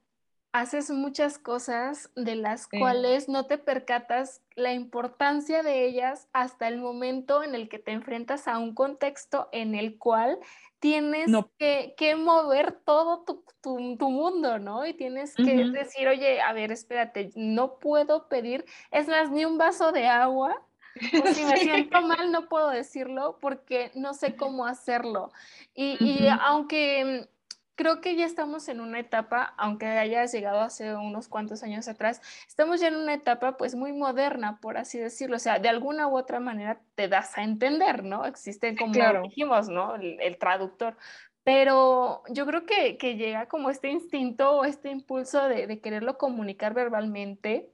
haces 0.58 0.90
muchas 0.90 1.38
cosas 1.38 2.10
de 2.16 2.36
las 2.36 2.68
Sí. 2.70 2.78
cuales 2.78 3.28
no 3.28 3.46
te 3.46 3.58
percatas 3.58 4.42
la 4.54 4.72
importancia 4.72 5.62
de 5.62 5.84
ellas 5.86 6.28
hasta 6.32 6.68
el 6.68 6.78
momento 6.78 7.42
en 7.42 7.54
el 7.54 7.68
que 7.68 7.78
te 7.78 7.92
enfrentas 7.92 8.48
a 8.48 8.58
un 8.58 8.74
contexto 8.74 9.48
en 9.52 9.74
el 9.74 9.98
cual 9.98 10.38
tienes 10.78 11.28
No. 11.28 11.50
que, 11.58 11.94
que 11.96 12.16
mover 12.16 12.72
todo 12.84 13.24
tu, 13.24 13.44
tu- 13.62 13.96
tu 13.96 14.10
mundo, 14.10 14.58
¿no? 14.58 14.86
Y 14.86 14.94
tienes 14.94 15.34
que 15.34 15.64
decir, 15.66 16.06
oye, 16.08 16.40
a 16.40 16.52
ver, 16.52 16.70
espérate, 16.72 17.30
no 17.34 17.78
puedo 17.78 18.28
pedir, 18.28 18.64
es 18.90 19.08
más, 19.08 19.30
ni 19.30 19.44
un 19.44 19.58
vaso 19.58 19.92
de 19.92 20.06
agua. 20.06 20.62
O 21.22 21.26
si 21.26 21.44
me 21.44 21.56
siento 21.90 22.00
mal, 22.02 22.32
no 22.32 22.48
puedo 22.48 22.70
decirlo 22.70 23.38
porque 23.40 23.90
no 23.94 24.14
sé 24.14 24.34
cómo 24.36 24.64
hacerlo. 24.66 25.30
Y, 25.74 26.26
aunque 26.40 27.28
creo 27.76 28.00
que 28.00 28.16
ya 28.16 28.24
estamos 28.24 28.68
en 28.68 28.80
una 28.80 28.98
etapa, 28.98 29.54
aunque 29.58 29.86
hayas 29.86 30.32
llegado 30.32 30.60
hace 30.60 30.94
unos 30.96 31.28
cuantos 31.28 31.62
años 31.62 31.86
atrás, 31.88 32.20
estamos 32.48 32.80
ya 32.80 32.88
en 32.88 32.96
una 32.96 33.14
etapa 33.14 33.56
pues 33.56 33.74
muy 33.74 33.92
moderna, 33.92 34.58
por 34.60 34.78
así 34.78 34.98
decirlo. 34.98 35.36
O 35.36 35.38
sea, 35.38 35.58
de 35.58 35.68
alguna 35.68 36.08
u 36.08 36.16
otra 36.16 36.40
manera 36.40 36.80
te 36.94 37.06
das 37.08 37.36
a 37.38 37.44
entender, 37.44 38.02
¿no? 38.02 38.24
Existe, 38.24 38.74
como 38.76 38.92
claro. 38.92 39.22
dijimos, 39.22 39.68
¿no? 39.68 39.94
El, 39.94 40.20
el 40.20 40.38
traductor. 40.38 40.96
Pero 41.44 42.24
yo 42.28 42.44
creo 42.44 42.66
que, 42.66 42.96
que 42.96 43.16
llega 43.16 43.46
como 43.46 43.70
este 43.70 43.88
instinto 43.88 44.50
o 44.56 44.64
este 44.64 44.90
impulso 44.90 45.46
de, 45.48 45.68
de 45.68 45.80
quererlo 45.80 46.18
comunicar 46.18 46.74
verbalmente. 46.74 47.70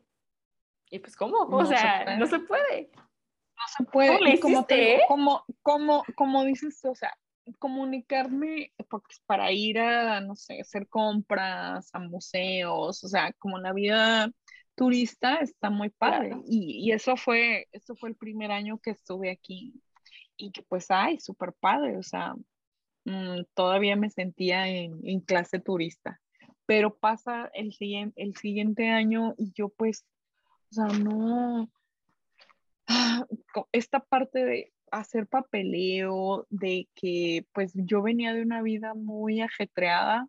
Y 0.90 0.98
pues, 0.98 1.16
¿cómo? 1.16 1.38
O 1.38 1.48
No 1.48 1.64
se 1.64 1.78
sea, 1.78 2.02
puede. 2.04 2.18
no 2.18 2.26
se 2.26 2.38
puede. 2.40 2.90
No 2.94 3.62
se 3.78 3.84
puede. 3.84 4.08
¿Cómo 4.08 4.20
le 4.20 4.40
como, 4.40 4.64
te 4.66 4.74
digo, 4.74 4.88
eh? 4.98 5.04
como, 5.08 5.44
como, 5.62 6.04
como 6.16 6.44
dices 6.44 6.78
tú, 6.82 6.90
o 6.90 6.94
sea, 6.94 7.16
comunicarme 7.58 8.72
porque 8.88 9.16
para 9.26 9.52
ir 9.52 9.78
a, 9.78 10.20
no 10.20 10.36
sé, 10.36 10.60
hacer 10.60 10.88
compras, 10.88 11.90
a 11.92 11.98
museos, 11.98 13.02
o 13.04 13.08
sea, 13.08 13.32
como 13.34 13.58
la 13.58 13.72
vida 13.72 14.30
turista 14.74 15.36
está 15.36 15.70
muy 15.70 15.90
padre. 15.90 16.36
Y, 16.46 16.88
y 16.88 16.92
eso 16.92 17.16
fue, 17.16 17.68
eso 17.72 17.94
fue 17.96 18.10
el 18.10 18.16
primer 18.16 18.50
año 18.52 18.78
que 18.78 18.90
estuve 18.90 19.30
aquí 19.30 19.74
y 20.36 20.50
que 20.52 20.62
pues, 20.62 20.90
ay, 20.90 21.20
súper 21.20 21.52
padre, 21.52 21.96
o 21.96 22.02
sea, 22.02 22.34
mm, 23.04 23.42
todavía 23.54 23.96
me 23.96 24.10
sentía 24.10 24.68
en, 24.68 25.00
en 25.04 25.20
clase 25.20 25.60
turista. 25.60 26.20
Pero 26.66 26.96
pasa 26.96 27.50
el 27.54 27.74
el 28.16 28.36
siguiente 28.36 28.88
año 28.88 29.34
y 29.36 29.52
yo 29.52 29.68
pues, 29.68 30.04
o 30.70 30.74
sea, 30.74 30.86
no, 30.98 31.70
ah, 32.86 33.26
esta 33.72 34.00
parte 34.00 34.44
de 34.44 34.72
hacer 34.92 35.26
papeleo, 35.26 36.46
de 36.50 36.88
que 36.94 37.46
pues 37.52 37.72
yo 37.74 38.02
venía 38.02 38.32
de 38.32 38.42
una 38.42 38.62
vida 38.62 38.94
muy 38.94 39.40
ajetreada, 39.40 40.28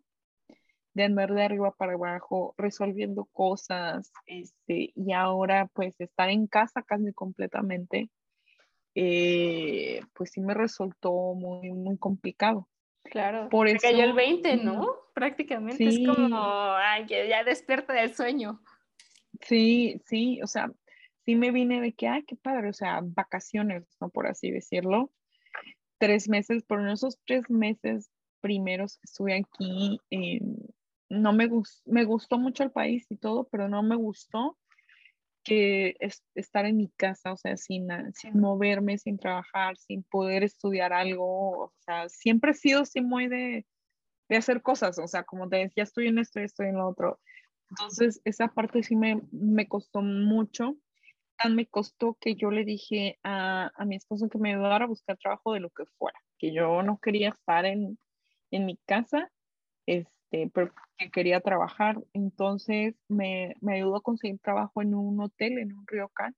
de 0.94 1.04
andar 1.04 1.32
de 1.32 1.44
arriba 1.44 1.72
para 1.72 1.92
abajo, 1.92 2.54
resolviendo 2.56 3.26
cosas, 3.26 4.10
este, 4.26 4.92
y 4.94 5.12
ahora 5.12 5.68
pues 5.72 6.00
estar 6.00 6.30
en 6.30 6.46
casa 6.46 6.82
casi 6.82 7.12
completamente, 7.12 8.10
eh, 8.94 10.00
pues 10.14 10.30
sí 10.32 10.40
me 10.40 10.54
resultó 10.54 11.12
muy, 11.34 11.70
muy 11.72 11.98
complicado. 11.98 12.68
Claro. 13.04 13.48
Por 13.50 13.66
Te 13.66 13.76
cayó 13.76 14.04
el 14.04 14.10
eso, 14.10 14.16
20, 14.16 14.56
mm, 14.56 14.64
¿no? 14.64 14.88
Prácticamente 15.14 15.84
es 15.86 15.96
sí. 15.96 16.06
como, 16.06 16.38
ay, 16.38 17.04
que 17.06 17.28
ya 17.28 17.44
despierta 17.44 17.92
del 17.92 18.14
sueño. 18.14 18.60
Sí, 19.42 20.00
sí, 20.06 20.40
o 20.42 20.46
sea, 20.46 20.70
sí 21.24 21.36
me 21.36 21.50
vine 21.50 21.80
de 21.80 21.92
que, 21.92 22.08
ay, 22.08 22.24
qué 22.24 22.36
padre, 22.36 22.68
o 22.68 22.72
sea, 22.72 23.00
vacaciones, 23.02 23.84
¿no? 24.00 24.10
Por 24.10 24.26
así 24.26 24.50
decirlo. 24.50 25.10
Tres 25.98 26.28
meses, 26.28 26.64
en 26.68 26.88
esos 26.88 27.18
tres 27.24 27.48
meses 27.48 28.10
primeros 28.40 28.96
que 28.96 29.04
estuve 29.04 29.34
aquí, 29.34 30.00
eh, 30.10 30.40
no 31.08 31.32
me, 31.32 31.48
me 31.86 32.04
gustó 32.04 32.38
mucho 32.38 32.62
el 32.62 32.72
país 32.72 33.06
y 33.10 33.16
todo, 33.16 33.48
pero 33.50 33.68
no 33.68 33.82
me 33.82 33.96
gustó 33.96 34.58
que 35.44 35.94
es, 36.00 36.24
estar 36.34 36.64
en 36.64 36.76
mi 36.78 36.88
casa, 36.88 37.32
o 37.32 37.36
sea, 37.36 37.56
sin, 37.56 37.86
sin 38.14 38.40
moverme, 38.40 38.98
sin 38.98 39.18
trabajar, 39.18 39.76
sin 39.76 40.02
poder 40.04 40.42
estudiar 40.42 40.92
algo, 40.92 41.64
o 41.64 41.72
sea, 41.80 42.08
siempre 42.08 42.52
he 42.52 42.54
sido 42.54 42.80
así 42.80 43.02
muy 43.02 43.28
de, 43.28 43.66
de 44.28 44.36
hacer 44.36 44.62
cosas, 44.62 44.98
o 44.98 45.06
sea, 45.06 45.22
como 45.24 45.48
te 45.48 45.58
decía, 45.58 45.84
estoy 45.84 46.08
en 46.08 46.18
esto 46.18 46.40
estoy 46.40 46.68
en 46.68 46.76
lo 46.76 46.88
otro. 46.88 47.20
Entonces, 47.70 48.20
esa 48.24 48.48
parte 48.48 48.82
sí 48.82 48.96
me, 48.96 49.20
me 49.32 49.66
costó 49.68 50.00
mucho. 50.02 50.76
Tan 51.36 51.56
me 51.56 51.66
costó 51.66 52.16
que 52.20 52.36
yo 52.36 52.50
le 52.50 52.64
dije 52.64 53.18
a, 53.22 53.70
a, 53.74 53.84
mi 53.84 53.96
esposo 53.96 54.28
que 54.28 54.38
me 54.38 54.52
ayudara 54.52 54.84
a 54.84 54.88
buscar 54.88 55.16
trabajo 55.18 55.52
de 55.52 55.60
lo 55.60 55.70
que 55.70 55.84
fuera, 55.98 56.18
que 56.38 56.52
yo 56.52 56.82
no 56.82 56.98
quería 56.98 57.30
estar 57.30 57.64
en, 57.66 57.98
en 58.50 58.66
mi 58.66 58.76
casa, 58.86 59.30
este, 59.86 60.50
pero 60.52 60.72
que 60.96 61.10
quería 61.10 61.40
trabajar. 61.40 62.02
Entonces, 62.12 62.94
me, 63.08 63.54
me 63.60 63.76
ayudó 63.76 63.96
a 63.96 64.02
conseguir 64.02 64.38
trabajo 64.40 64.82
en 64.82 64.94
un 64.94 65.20
hotel, 65.20 65.58
en 65.58 65.72
un 65.72 65.86
ryokan, 65.86 66.34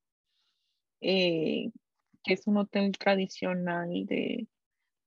eh, 1.01 1.71
que 2.25 2.35
es 2.35 2.47
un 2.47 2.57
hotel 2.57 2.93
tradicional 2.99 4.07
de, 4.07 4.49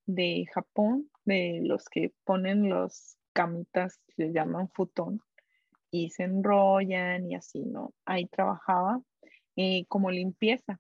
de 0.06 0.46
Japón, 0.54 1.10
de 1.26 1.62
los 1.64 1.86
que 1.90 2.14
ponen 2.24 2.70
los 2.70 3.18
camitas, 3.34 4.00
se 4.16 4.32
llaman 4.32 4.70
futón 4.70 5.22
y 5.92 6.12
se 6.12 6.24
enrollan 6.24 7.30
y 7.30 7.36
así, 7.36 7.66
¿no? 7.66 7.94
Ahí 8.06 8.28
trabajaba 8.28 9.02
eh, 9.62 9.86
como 9.90 10.10
limpieza. 10.10 10.80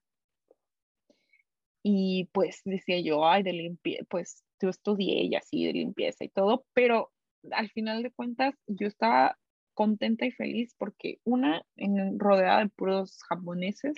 Y 1.84 2.30
pues 2.32 2.62
decía 2.64 3.02
yo, 3.02 3.28
ay, 3.28 3.44
de 3.44 3.52
limpieza, 3.52 4.06
pues 4.10 4.46
yo 4.62 4.70
estudié 4.70 5.24
y 5.26 5.36
así 5.36 5.66
de 5.66 5.74
limpieza 5.74 6.24
y 6.24 6.30
todo, 6.30 6.66
pero 6.74 7.12
al 7.52 7.70
final 7.72 8.04
de 8.04 8.12
cuentas 8.12 8.56
yo 8.68 8.88
estaba 8.88 9.38
contenta 9.74 10.26
y 10.26 10.32
feliz 10.32 10.76
porque 10.78 11.20
una, 11.26 11.62
en, 11.76 12.20
rodeada 12.20 12.60
de 12.60 12.70
puros 12.70 13.22
japoneses, 13.28 13.96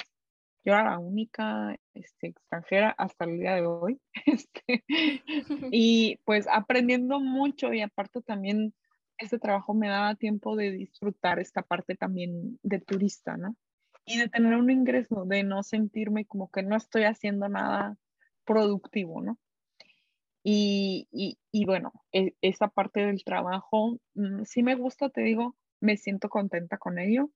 yo 0.65 0.73
era 0.73 0.83
la 0.83 0.97
única 0.97 1.77
este, 1.93 2.29
extranjera 2.29 2.89
hasta 2.97 3.25
el 3.25 3.39
día 3.39 3.53
de 3.53 3.67
hoy, 3.67 4.01
este, 4.25 4.83
y 5.71 6.17
pues 6.25 6.47
aprendiendo 6.51 7.19
mucho 7.19 7.71
y 7.71 7.81
aparte 7.81 8.23
también 8.23 8.73
este 9.19 9.37
trabajo 9.37 9.75
me 9.75 9.89
daba 9.89 10.15
tiempo 10.15 10.55
de 10.55 10.71
disfrutar 10.71 11.37
esta 11.37 11.61
parte 11.61 11.93
también 11.95 12.57
de 12.63 12.79
turista, 12.79 13.37
¿no? 13.37 13.55
Y 14.05 14.17
de 14.17 14.29
tener 14.29 14.55
un 14.55 14.69
ingreso, 14.69 15.25
de 15.25 15.43
no 15.43 15.63
sentirme 15.63 16.25
como 16.25 16.49
que 16.49 16.63
no 16.63 16.75
estoy 16.75 17.03
haciendo 17.03 17.47
nada 17.49 17.97
productivo, 18.45 19.21
¿no? 19.21 19.37
Y, 20.43 21.07
y, 21.11 21.37
y 21.51 21.65
bueno, 21.65 21.93
e, 22.11 22.33
esa 22.41 22.67
parte 22.67 23.05
del 23.05 23.23
trabajo, 23.23 23.99
mm, 24.15 24.43
sí 24.43 24.63
me 24.63 24.75
gusta, 24.75 25.09
te 25.09 25.21
digo, 25.21 25.55
me 25.79 25.97
siento 25.97 26.29
contenta 26.29 26.77
con 26.77 26.97
ello, 26.97 27.29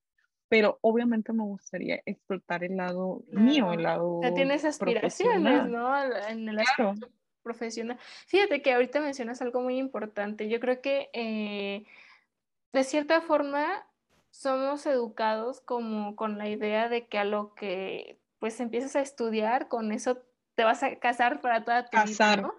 pero 0.47 0.79
obviamente 0.81 1.33
me 1.33 1.43
gustaría 1.43 2.01
explotar 2.05 2.63
el 2.63 2.77
lado 2.77 3.23
mío, 3.27 3.73
el 3.73 3.83
lado. 3.83 4.19
O 4.19 4.33
tienes 4.33 4.65
aspiraciones, 4.65 5.67
¿no? 5.67 5.95
En 6.29 6.49
el 6.49 6.59
aspecto 6.59 7.09
profesional. 7.43 7.97
Fíjate 8.27 8.61
que 8.61 8.73
ahorita 8.73 8.99
mencionas 8.99 9.41
algo 9.41 9.61
muy 9.61 9.77
importante. 9.77 10.49
Yo 10.49 10.59
creo 10.59 10.81
que 10.81 11.09
eh, 11.13 11.85
de 12.73 12.83
cierta 12.83 13.21
forma 13.21 13.87
somos 14.35 14.85
educados 14.85 15.61
como 15.61 16.15
con 16.15 16.37
la 16.37 16.49
idea 16.49 16.89
de 16.89 17.07
que 17.07 17.17
a 17.17 17.23
lo 17.23 17.55
que 17.55 18.19
pues 18.39 18.59
empiezas 18.59 18.95
a 18.97 19.01
estudiar, 19.01 19.69
con 19.69 19.93
eso 19.93 20.21
te 20.55 20.65
vas 20.65 20.83
a 20.83 20.97
casar 20.97 21.39
para 21.39 21.63
toda 21.63 21.89
tu 21.89 21.97
vida, 22.05 22.35
¿no? 22.37 22.53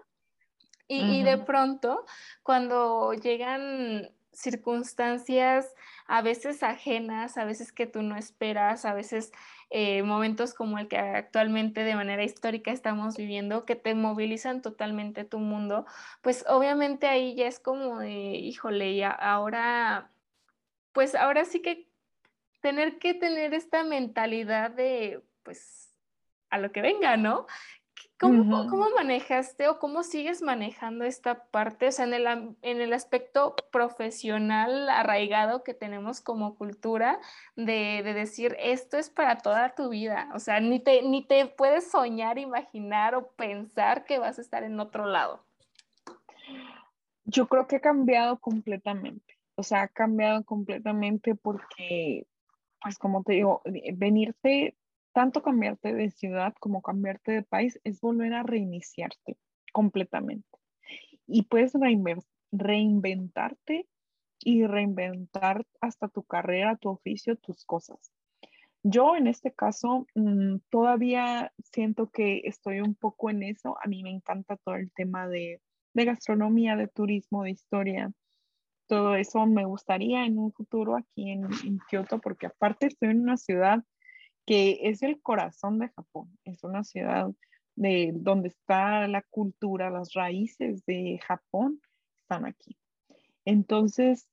Y, 0.87 1.19
y 1.19 1.23
de 1.23 1.37
pronto, 1.37 2.05
cuando 2.43 3.13
llegan 3.13 4.09
circunstancias 4.31 5.73
a 6.07 6.21
veces 6.21 6.63
ajenas, 6.63 7.37
a 7.37 7.45
veces 7.45 7.71
que 7.71 7.85
tú 7.85 8.01
no 8.01 8.15
esperas, 8.15 8.85
a 8.85 8.93
veces 8.93 9.31
eh, 9.69 10.01
momentos 10.03 10.53
como 10.53 10.79
el 10.79 10.87
que 10.87 10.97
actualmente 10.97 11.83
de 11.83 11.95
manera 11.95 12.23
histórica 12.23 12.71
estamos 12.71 13.17
viviendo, 13.17 13.65
que 13.65 13.75
te 13.75 13.93
movilizan 13.95 14.61
totalmente 14.61 15.25
tu 15.25 15.39
mundo, 15.39 15.85
pues 16.21 16.45
obviamente 16.47 17.07
ahí 17.07 17.35
ya 17.35 17.47
es 17.47 17.59
como 17.59 17.99
de, 17.99 18.11
híjole, 18.11 18.91
y 18.91 19.03
ahora, 19.03 20.09
pues 20.97 21.13
ahora 21.13 21.45
sí 21.45 21.61
que 21.61 21.87
tener 22.59 22.97
que 22.97 23.13
tener 23.13 23.53
esta 23.53 23.83
mentalidad 23.83 24.71
de, 24.71 25.21
pues, 25.43 25.93
a 26.49 26.57
lo 26.57 26.71
que 26.71 26.81
venga, 26.81 27.17
¿no? 27.17 27.45
¿Cómo, 28.19 28.67
¿Cómo, 28.67 28.89
manejaste 28.95 29.67
o 29.67 29.77
cómo 29.77 30.01
sigues 30.01 30.41
manejando 30.41 31.05
esta 31.05 31.45
parte? 31.51 31.89
O 31.89 31.91
sea, 31.91 32.05
en 32.05 32.15
el, 32.15 32.25
en 32.63 32.81
el 32.81 32.93
aspecto 32.93 33.55
profesional 33.71 34.89
arraigado 34.89 35.63
que 35.63 35.75
tenemos 35.75 36.19
como 36.19 36.55
cultura 36.55 37.19
de, 37.55 38.01
de, 38.03 38.15
decir, 38.15 38.57
esto 38.59 38.97
es 38.97 39.11
para 39.11 39.37
toda 39.37 39.75
tu 39.75 39.89
vida. 39.89 40.31
O 40.33 40.39
sea, 40.39 40.59
ni 40.61 40.79
te, 40.79 41.03
ni 41.03 41.23
te 41.23 41.45
puedes 41.45 41.91
soñar, 41.91 42.39
imaginar 42.39 43.13
o 43.13 43.27
pensar 43.33 44.03
que 44.03 44.17
vas 44.17 44.39
a 44.39 44.41
estar 44.41 44.63
en 44.63 44.79
otro 44.79 45.05
lado. 45.05 45.45
Yo 47.25 47.47
creo 47.47 47.67
que 47.67 47.75
ha 47.75 47.81
cambiado 47.81 48.39
completamente. 48.39 49.36
O 49.57 49.63
sea, 49.63 49.81
ha 49.81 49.87
cambiado 49.87 50.45
completamente 50.45 51.35
porque, 51.35 52.27
pues 52.81 52.97
como 52.97 53.23
te 53.23 53.33
digo, 53.33 53.61
venirte 53.95 54.77
tanto 55.13 55.41
cambiarte 55.41 55.93
de 55.93 56.11
ciudad 56.11 56.53
como 56.59 56.81
cambiarte 56.81 57.31
de 57.31 57.41
país 57.41 57.79
es 57.83 57.99
volver 57.99 58.33
a 58.33 58.43
reiniciarte 58.43 59.37
completamente. 59.73 60.47
Y 61.25 61.43
puedes 61.43 61.73
reinventarte 62.51 63.87
y 64.39 64.65
reinventar 64.65 65.65
hasta 65.81 66.07
tu 66.07 66.23
carrera, 66.23 66.77
tu 66.77 66.89
oficio, 66.89 67.35
tus 67.35 67.65
cosas. 67.65 68.11
Yo 68.83 69.15
en 69.15 69.27
este 69.27 69.51
caso 69.51 70.07
mm, 70.15 70.57
todavía 70.69 71.51
siento 71.73 72.09
que 72.09 72.43
estoy 72.45 72.79
un 72.79 72.95
poco 72.95 73.29
en 73.29 73.43
eso. 73.43 73.77
A 73.83 73.87
mí 73.87 74.03
me 74.03 74.11
encanta 74.11 74.55
todo 74.57 74.75
el 74.75 74.91
tema 74.91 75.27
de, 75.27 75.59
gastronomía, 75.93 76.75
de 76.75 76.87
turismo, 76.87 77.43
de 77.43 77.51
historia. 77.51 78.11
Todo 78.87 79.15
eso 79.15 79.45
me 79.45 79.65
gustaría 79.65 80.25
en 80.25 80.37
un 80.37 80.51
futuro 80.53 80.95
aquí 80.95 81.31
en, 81.31 81.45
en 81.65 81.79
Kioto, 81.89 82.19
porque 82.19 82.47
aparte 82.47 82.87
estoy 82.87 83.09
en 83.09 83.21
una 83.21 83.37
ciudad 83.37 83.83
que 84.45 84.79
es 84.83 85.03
el 85.03 85.21
corazón 85.21 85.77
de 85.77 85.89
Japón. 85.89 86.37
Es 86.45 86.63
una 86.63 86.83
ciudad 86.83 87.29
de 87.75 88.11
donde 88.13 88.47
está 88.47 89.07
la 89.07 89.21
cultura, 89.21 89.89
las 89.89 90.13
raíces 90.13 90.85
de 90.85 91.19
Japón 91.25 91.81
están 92.15 92.45
aquí. 92.45 92.77
Entonces, 93.45 94.29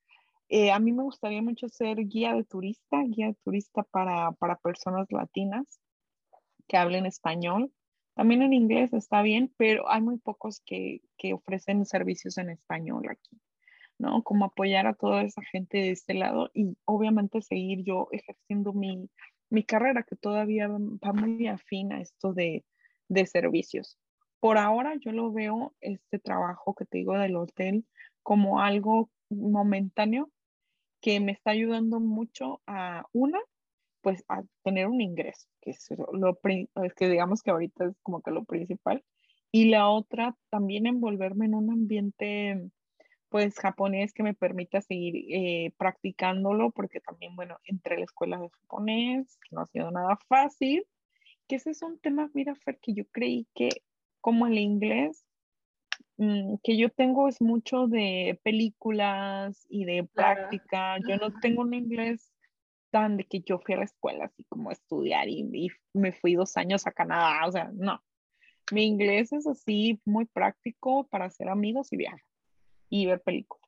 eh, 0.49 0.73
a 0.73 0.79
mí 0.79 0.93
me 0.93 1.03
gustaría 1.03 1.43
mucho 1.43 1.69
ser 1.69 1.99
guía 2.07 2.35
de 2.35 2.45
turista, 2.45 3.03
guía 3.03 3.27
de 3.27 3.37
turista 3.45 3.83
para, 3.83 4.33
para 4.33 4.57
personas 4.57 5.07
latinas 5.11 5.81
que 6.69 6.77
hablen 6.77 7.07
español. 7.07 7.73
También 8.15 8.43
en 8.43 8.53
inglés 8.53 8.93
está 8.93 9.23
bien, 9.23 9.53
pero 9.57 9.91
hay 9.91 10.01
muy 10.01 10.19
pocos 10.19 10.61
que, 10.65 11.03
que 11.17 11.35
ofrecen 11.35 11.85
servicios 11.85 12.39
en 12.39 12.51
español 12.51 13.09
aquí, 13.11 13.41
¿no? 13.99 14.23
Como 14.23 14.47
apoyar 14.47 14.87
a 14.87 14.95
toda 14.95 15.23
esa 15.23 15.43
gente 15.43 15.79
de 15.79 15.91
este 15.91 16.15
lado 16.15 16.51
y 16.55 16.77
obviamente 16.85 17.43
seguir 17.43 17.85
yo 17.85 18.09
ejerciendo 18.13 18.73
mi, 18.73 19.09
mi 19.51 19.65
carrera, 19.65 20.03
que 20.03 20.17
todavía 20.17 20.69
va 20.69 21.13
muy 21.13 21.47
afín 21.47 21.93
a 21.93 22.01
esto 22.01 22.33
de, 22.33 22.65
de 23.09 23.27
servicios. 23.27 23.99
Por 24.41 24.59
ahora 24.59 24.95
yo 25.01 25.13
lo 25.13 25.33
veo, 25.33 25.75
este 25.81 26.19
trabajo 26.19 26.75
que 26.75 26.85
te 26.85 26.99
digo 26.99 27.17
del 27.17 27.37
hotel, 27.37 27.87
como 28.23 28.61
algo 28.61 29.11
momentáneo 29.31 30.31
que 31.01 31.21
me 31.21 31.33
está 31.33 31.51
ayudando 31.51 32.01
mucho 32.01 32.63
a 32.67 33.07
una, 33.13 33.39
pues 34.01 34.25
a 34.29 34.43
tener 34.63 34.87
un 34.87 35.01
ingreso, 35.01 35.47
que 35.61 35.71
es 35.71 35.89
lo 36.13 36.39
que 36.41 37.09
digamos 37.09 37.43
que 37.43 37.51
ahorita 37.51 37.87
es 37.87 37.97
como 38.03 38.23
que 38.23 38.31
lo 38.31 38.45
principal, 38.45 39.03
y 39.51 39.67
la 39.67 39.89
otra 39.89 40.37
también 40.51 40.87
envolverme 40.87 41.47
en 41.47 41.55
un 41.55 41.71
ambiente 41.71 42.71
pues 43.35 43.59
japonés 43.59 44.13
que 44.13 44.23
me 44.23 44.33
permita 44.33 44.81
seguir 44.81 45.27
eh, 45.29 45.73
practicándolo, 45.77 46.71
porque 46.71 47.01
también, 47.01 47.35
bueno, 47.35 47.59
entre 47.65 47.99
la 47.99 48.05
escuela 48.05 48.39
de 48.39 48.49
japonés, 48.49 49.41
no 49.51 49.63
ha 49.63 49.67
sido 49.67 49.91
nada 49.91 50.17
fácil, 50.29 50.87
que 51.49 51.57
ese 51.57 51.71
es 51.73 51.83
un 51.83 51.99
tema, 51.99 52.31
mira, 52.33 52.55
Fer, 52.55 52.79
que 52.79 52.95
yo 52.95 53.03
creí 53.11 53.49
que 53.53 53.71
como 54.21 54.47
el 54.47 54.57
inglés, 54.57 55.27
mm, 56.17 56.59
que 56.63 56.77
yo 56.77 56.91
tengo 56.91 57.27
es 57.27 57.41
mucho 57.41 57.89
de 57.89 58.39
películas 58.45 59.67
y 59.69 59.85
de 59.85 60.05
práctica, 60.05 60.99
yo 61.01 61.17
no 61.17 61.33
tengo 61.41 61.63
un 61.63 61.75
inglés 61.75 62.33
tan 62.93 63.17
de 63.17 63.25
que 63.25 63.41
yo 63.41 63.59
fui 63.59 63.75
a 63.75 63.79
la 63.79 63.85
escuela 63.87 64.27
así 64.27 64.45
como 64.45 64.71
a 64.71 64.75
estudiar 64.75 65.29
y, 65.29 65.41
y 65.53 65.71
me 65.93 66.13
fui 66.13 66.37
dos 66.37 66.57
años 66.57 66.87
a 66.87 66.93
Canadá, 66.93 67.49
o 67.49 67.51
sea, 67.51 67.73
no. 67.75 68.01
Mi 68.71 68.85
inglés 68.87 69.33
es 69.33 69.49
así 69.49 70.01
muy 70.05 70.25
práctico 70.27 71.09
para 71.09 71.25
hacer 71.25 71.49
amigos 71.49 71.93
y 71.93 71.97
viajar 71.97 72.21
y 72.89 73.07
ver 73.07 73.21
películas. 73.21 73.65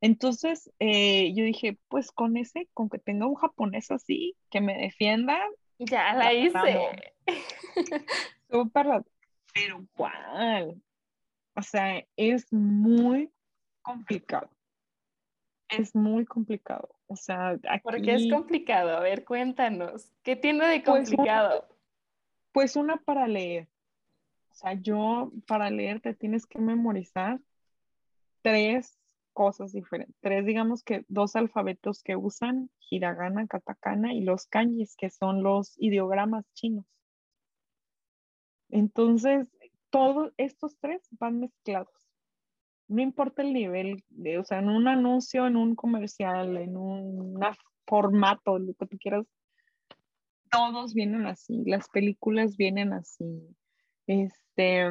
Entonces 0.00 0.70
eh, 0.78 1.32
yo 1.34 1.44
dije, 1.44 1.78
pues 1.88 2.10
con 2.10 2.36
ese, 2.36 2.68
con 2.72 2.88
que 2.88 2.98
tenga 2.98 3.26
un 3.26 3.34
japonés 3.34 3.90
así, 3.90 4.36
que 4.50 4.60
me 4.60 4.76
defienda. 4.78 5.38
Ya 5.78 6.14
la, 6.14 6.32
hice. 6.32 7.14
Súper, 8.50 9.04
pero 9.52 9.86
¿cuál? 9.94 10.82
O 11.54 11.62
sea, 11.62 12.04
es 12.16 12.52
muy 12.52 13.30
complicado. 13.82 14.50
Es 15.68 15.94
muy 15.94 16.24
complicado. 16.24 16.88
O 17.06 17.16
sea, 17.16 17.50
aquí... 17.68 17.82
¿Por 17.82 18.02
qué 18.02 18.14
es 18.14 18.30
complicado? 18.30 18.96
A 18.96 19.00
ver, 19.00 19.24
cuéntanos. 19.24 20.10
¿Qué 20.22 20.36
tiene 20.36 20.66
de 20.66 20.80
Pues, 20.80 21.10
complicado? 21.10 21.68
Pues 22.52 22.76
una 22.76 22.96
para 22.96 23.28
leer. 23.28 23.68
O 24.50 24.54
sea, 24.54 24.74
yo 24.74 25.30
para 25.46 25.70
leer 25.70 26.00
te 26.00 26.14
tienes 26.14 26.46
que 26.46 26.58
memorizar 26.58 27.40
tres 28.42 28.98
cosas 29.32 29.72
diferentes. 29.72 30.16
Tres, 30.20 30.44
digamos 30.44 30.82
que 30.82 31.04
dos 31.08 31.36
alfabetos 31.36 32.02
que 32.02 32.16
usan, 32.16 32.70
hiragana, 32.90 33.46
katakana 33.46 34.12
y 34.12 34.22
los 34.22 34.46
kanjis, 34.46 34.96
que 34.96 35.10
son 35.10 35.42
los 35.42 35.74
ideogramas 35.78 36.44
chinos. 36.54 36.86
Entonces, 38.68 39.48
todos 39.90 40.32
estos 40.36 40.76
tres 40.78 41.02
van 41.12 41.40
mezclados. 41.40 42.08
No 42.88 43.02
importa 43.02 43.42
el 43.42 43.52
nivel, 43.52 44.04
de, 44.08 44.38
o 44.38 44.44
sea, 44.44 44.58
en 44.58 44.68
un 44.68 44.88
anuncio, 44.88 45.46
en 45.46 45.56
un 45.56 45.76
comercial, 45.76 46.56
en 46.56 46.76
un 46.76 47.40
formato, 47.86 48.58
lo 48.58 48.74
que 48.74 48.86
tú 48.86 48.98
quieras, 48.98 49.26
todos 50.50 50.94
vienen 50.94 51.26
así, 51.26 51.62
las 51.64 51.88
películas 51.88 52.56
vienen 52.56 52.92
así. 52.92 53.24
Este, 54.06 54.90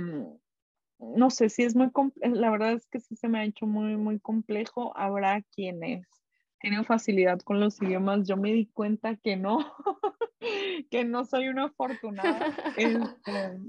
no 0.99 1.29
sé 1.29 1.49
si 1.49 1.63
es 1.63 1.75
muy, 1.75 1.91
la 2.21 2.49
verdad 2.49 2.73
es 2.73 2.85
que 2.87 2.99
sí 2.99 3.15
se 3.15 3.27
me 3.27 3.39
ha 3.39 3.45
hecho 3.45 3.65
muy, 3.65 3.95
muy 3.95 4.19
complejo. 4.19 4.95
Habrá 4.97 5.41
quienes 5.41 6.05
tienen 6.59 6.83
facilidad 6.85 7.39
con 7.39 7.59
los 7.59 7.81
idiomas. 7.81 8.27
Yo 8.27 8.37
me 8.37 8.53
di 8.53 8.67
cuenta 8.67 9.15
que 9.15 9.37
no, 9.37 9.59
que 10.91 11.05
no 11.05 11.25
soy 11.25 11.47
una 11.47 11.65
afortunada 11.65 12.53
este, 12.75 13.59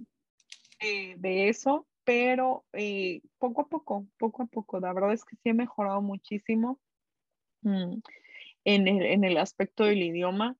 eh, 0.80 1.14
de 1.18 1.48
eso, 1.48 1.86
pero 2.04 2.64
eh, 2.72 3.22
poco 3.38 3.62
a 3.62 3.68
poco, 3.68 4.06
poco 4.18 4.42
a 4.42 4.46
poco, 4.46 4.80
la 4.80 4.92
verdad 4.92 5.12
es 5.12 5.24
que 5.24 5.36
sí 5.36 5.50
he 5.50 5.54
mejorado 5.54 6.02
muchísimo 6.02 6.80
mm, 7.62 7.98
en, 8.64 8.88
el, 8.88 9.02
en 9.02 9.24
el 9.24 9.38
aspecto 9.38 9.84
del 9.84 10.02
idioma 10.02 10.56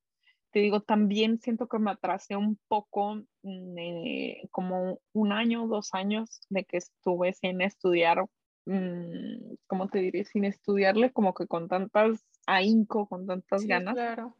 te 0.53 0.61
digo, 0.61 0.80
también 0.82 1.38
siento 1.40 1.68
que 1.68 1.78
me 1.78 1.90
atrasé 1.92 2.36
un 2.36 2.59
poco, 2.68 3.16
mm, 3.42 3.78
eh, 3.78 4.42
como 4.51 5.01
un 5.12 5.32
año, 5.32 5.66
dos 5.68 5.90
años 5.94 6.40
de 6.51 6.64
que 6.64 6.78
estuve 6.78 7.32
sin 7.34 7.61
estudiar, 7.62 8.24
mm, 8.66 9.55
¿cómo 9.66 9.88
te 9.88 9.98
diré? 10.01 10.24
Sin 10.24 10.44
estudiarle 10.44 11.12
como 11.12 11.34
que 11.34 11.46
con 11.46 11.68
tantas 11.68 12.26
ahínco, 12.46 13.07
con 13.09 13.26
tantas 13.26 13.62
Sí, 13.62 13.68
ganas, 13.68 13.94
claro. 13.94 14.36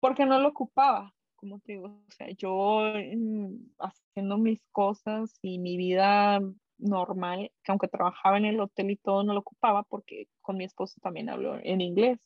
porque 0.00 0.26
no 0.26 0.40
lo 0.40 0.48
ocupaba, 0.48 1.14
como 1.36 1.60
te 1.60 1.72
digo, 1.72 1.86
o 1.88 2.10
sea, 2.10 2.28
yo 2.36 2.82
mm, 3.16 3.72
haciendo 3.78 4.38
mis 4.38 4.60
cosas 4.72 5.38
y 5.42 5.58
mi 5.58 5.76
vida 5.76 6.40
normal, 6.78 7.50
que 7.62 7.72
aunque 7.72 7.88
trabajaba 7.88 8.38
en 8.38 8.46
el 8.46 8.60
hotel 8.60 8.90
y 8.90 8.96
todo, 8.96 9.22
no 9.24 9.34
lo 9.34 9.40
ocupaba 9.40 9.82
porque 9.84 10.26
con 10.40 10.56
mi 10.56 10.64
esposo 10.64 10.98
también 11.02 11.28
hablo 11.28 11.58
en 11.62 11.80
inglés, 11.80 12.18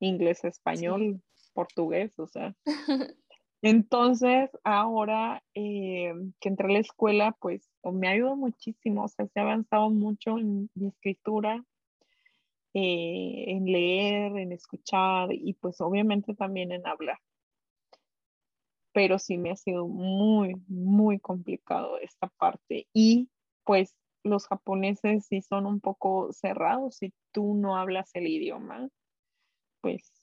inglés, 0.00 0.44
español, 0.44 1.22
portugués, 1.52 2.18
o 2.18 2.26
sea. 2.26 2.54
Entonces, 3.62 4.50
ahora 4.64 5.44
eh, 5.54 6.12
que 6.40 6.48
entré 6.48 6.66
a 6.66 6.72
la 6.72 6.78
escuela, 6.80 7.36
pues 7.40 7.70
me 7.84 8.08
ayudó 8.08 8.34
muchísimo, 8.34 9.04
o 9.04 9.08
sea, 9.08 9.26
se 9.28 9.38
ha 9.38 9.42
avanzado 9.44 9.88
mucho 9.90 10.36
en 10.38 10.68
mi 10.74 10.88
escritura, 10.88 11.64
eh, 12.74 13.44
en 13.48 13.66
leer, 13.66 14.36
en 14.36 14.52
escuchar 14.52 15.28
y 15.32 15.54
pues 15.54 15.80
obviamente 15.80 16.34
también 16.34 16.72
en 16.72 16.86
hablar. 16.86 17.18
Pero 18.92 19.18
sí 19.18 19.38
me 19.38 19.50
ha 19.50 19.56
sido 19.56 19.86
muy, 19.86 20.54
muy 20.66 21.20
complicado 21.20 21.98
esta 21.98 22.28
parte 22.28 22.88
y 22.92 23.28
pues 23.64 23.94
los 24.24 24.46
japoneses 24.46 25.26
sí 25.26 25.42
son 25.42 25.66
un 25.66 25.80
poco 25.80 26.32
cerrados 26.32 26.96
si 26.96 27.12
tú 27.30 27.54
no 27.54 27.76
hablas 27.76 28.10
el 28.14 28.26
idioma, 28.26 28.88
pues 29.80 30.21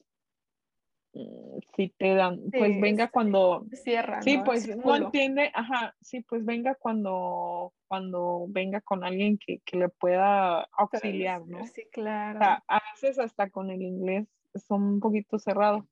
si 1.12 1.90
te 1.98 2.14
dan, 2.14 2.52
pues 2.52 2.80
venga 2.80 3.10
cuando, 3.10 3.66
Cierra, 3.74 4.22
sí, 4.22 4.38
¿no? 4.38 4.44
pues 4.44 4.76
no 4.78 4.96
entiende, 4.96 5.52
ajá, 5.54 5.96
sí, 6.02 6.22
pues 6.22 6.46
venga 6.46 6.76
cuando, 6.76 7.74
cuando 7.88 8.46
venga 8.50 8.82
con 8.82 9.04
alguien 9.04 9.38
que, 9.38 9.60
que 9.66 9.78
le 9.78 9.90
pueda 9.90 10.64
auxiliar, 10.74 11.48
¿no? 11.48 11.66
Sí, 11.68 11.84
O 11.88 11.90
claro. 11.92 12.40
sea, 12.40 12.64
a 12.68 12.82
veces 12.94 13.20
hasta 13.20 13.50
con 13.50 13.72
el 13.72 13.82
inglés 13.82 14.28
son 14.68 14.84
un 14.84 15.00
poquito 15.00 15.40
cerrados. 15.40 15.86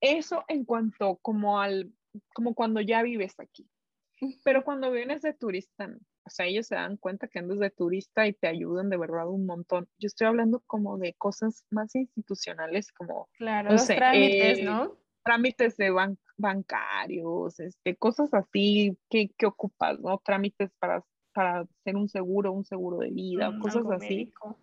Eso 0.00 0.44
en 0.48 0.64
cuanto 0.64 1.16
como 1.16 1.60
al, 1.60 1.92
como 2.34 2.54
cuando 2.54 2.80
ya 2.80 3.02
vives 3.02 3.38
aquí. 3.38 3.68
Pero 4.44 4.64
cuando 4.64 4.90
vienes 4.90 5.22
de 5.22 5.32
turista, 5.34 5.86
no. 5.86 5.98
O 6.28 6.30
sea, 6.30 6.46
ellos 6.46 6.66
se 6.68 6.76
dan 6.76 6.96
cuenta 6.96 7.26
que 7.26 7.40
andas 7.40 7.58
de 7.58 7.70
turista 7.70 8.26
y 8.26 8.32
te 8.32 8.46
ayudan 8.46 8.88
de 8.90 8.96
verdad 8.96 9.26
un 9.28 9.44
montón. 9.46 9.88
Yo 9.98 10.06
estoy 10.06 10.26
hablando 10.28 10.60
como 10.66 10.96
de 10.98 11.14
cosas 11.14 11.64
más 11.70 11.94
institucionales, 11.96 12.92
como, 12.92 13.28
Claro, 13.38 13.70
no 13.70 13.72
los 13.78 13.86
sé, 13.86 13.96
trámites, 13.96 14.58
eh, 14.60 14.62
¿no? 14.64 14.96
trámites 15.24 15.76
de 15.76 15.90
ban- 15.90 16.18
bancarios, 16.36 17.58
este, 17.60 17.96
cosas 17.96 18.32
así 18.32 18.96
que, 19.10 19.30
que 19.36 19.46
ocupas, 19.46 19.98
¿no? 20.00 20.18
Trámites 20.24 20.70
para, 20.78 21.04
para 21.34 21.60
hacer 21.60 21.96
un 21.96 22.08
seguro, 22.08 22.52
un 22.52 22.64
seguro 22.64 22.98
de 22.98 23.10
vida, 23.10 23.50
Mm, 23.50 23.60
cosas 23.60 23.76
algo 23.78 23.92
así, 23.92 24.08
médico. 24.08 24.58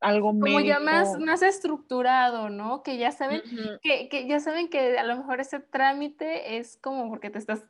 algo 0.00 0.28
Como 0.28 0.60
ya 0.60 0.80
más, 0.80 1.08
médico. 1.12 1.24
más 1.26 1.42
estructurado, 1.42 2.50
¿no? 2.50 2.82
Que 2.82 2.98
ya 2.98 3.12
saben, 3.12 3.42
que, 3.82 4.08
que 4.08 4.26
ya 4.26 4.40
saben 4.40 4.68
que 4.68 4.98
a 4.98 5.04
lo 5.04 5.16
mejor 5.16 5.40
ese 5.40 5.60
trámite 5.60 6.56
es 6.58 6.76
como 6.78 7.08
porque 7.08 7.30
te 7.30 7.38
estás 7.38 7.64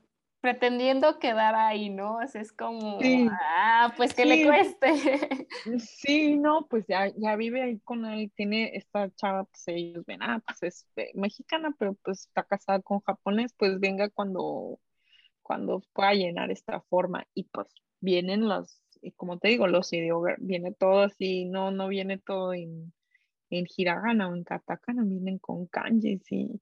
pretendiendo 0.44 1.18
quedar 1.18 1.54
ahí, 1.54 1.88
¿no? 1.88 2.18
O 2.18 2.26
sea, 2.28 2.42
es 2.42 2.52
como, 2.52 3.00
Sí, 3.00 3.30
ah, 3.30 3.94
pues 3.96 4.12
que 4.12 4.26
le 4.26 4.42
sí, 4.42 4.44
cueste. 4.44 4.92
Sí, 5.78 6.36
no, 6.36 6.66
pues 6.68 6.84
ya, 6.86 7.08
ya 7.16 7.34
vive 7.36 7.62
ahí 7.62 7.80
con 7.80 8.04
él, 8.04 8.30
tiene 8.36 8.76
esta 8.76 9.10
chava, 9.14 9.44
pues 9.44 9.66
ellos 9.68 10.04
ven, 10.04 10.22
ah, 10.22 10.42
pues 10.46 10.62
es 10.62 10.86
eh, 10.96 11.12
mexicana, 11.14 11.74
pero 11.78 11.94
pues 11.94 12.26
está 12.26 12.42
casada 12.44 12.82
con 12.82 13.00
japonés, 13.00 13.54
pues 13.56 13.80
venga 13.80 14.10
cuando, 14.10 14.80
cuando 15.42 15.80
pueda 15.94 16.12
llenar 16.14 16.50
esta 16.50 16.82
forma. 16.82 17.26
Y 17.34 17.44
pues 17.44 17.68
vienen 18.00 18.46
los, 18.48 18.82
y 19.00 19.12
como 19.12 19.38
te 19.38 19.48
digo, 19.48 19.66
los 19.68 19.92
idiomas, 19.94 20.36
viene 20.40 20.72
todo 20.74 21.00
así, 21.04 21.46
no, 21.46 21.70
no 21.70 21.88
viene 21.88 22.18
todo 22.18 22.52
en, 22.54 22.92
en 23.50 23.66
hiragana 23.76 24.28
o 24.28 24.36
en 24.36 24.44
katakana, 24.44 25.04
vienen 25.04 25.38
con 25.38 25.66
kanjis 25.68 26.30
y 26.32 26.60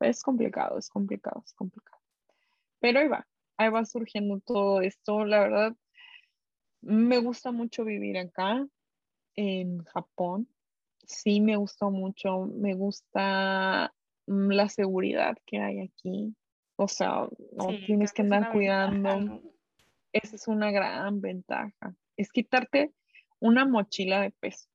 es 0.00 0.22
complicado, 0.22 0.78
es 0.78 0.88
complicado, 0.90 1.42
es 1.46 1.52
complicado. 1.54 1.97
Pero 2.80 3.00
ahí 3.00 3.08
va, 3.08 3.26
ahí 3.56 3.70
va 3.70 3.84
surgiendo 3.84 4.40
todo 4.40 4.80
esto, 4.80 5.24
la 5.24 5.40
verdad, 5.40 5.76
me 6.80 7.18
gusta 7.18 7.52
mucho 7.52 7.84
vivir 7.84 8.18
acá 8.18 8.66
en 9.34 9.84
Japón. 9.84 10.48
Sí, 11.04 11.40
me 11.40 11.56
gustó 11.56 11.90
mucho, 11.90 12.46
me 12.46 12.74
gusta 12.74 13.94
mm, 14.26 14.50
la 14.50 14.68
seguridad 14.68 15.36
que 15.46 15.58
hay 15.58 15.80
aquí. 15.80 16.34
O 16.76 16.86
sea, 16.86 17.28
no 17.52 17.70
Sí, 17.70 17.82
tienes 17.86 18.12
que 18.12 18.22
andar 18.22 18.40
ventaja, 18.42 18.52
cuidando. 18.52 19.20
¿no? 19.20 19.42
Esa 20.12 20.36
es 20.36 20.46
una 20.48 20.70
gran 20.70 21.20
ventaja. 21.20 21.94
Es 22.16 22.30
quitarte 22.30 22.92
una 23.40 23.64
mochila 23.64 24.20
de 24.20 24.30
peso, 24.30 24.68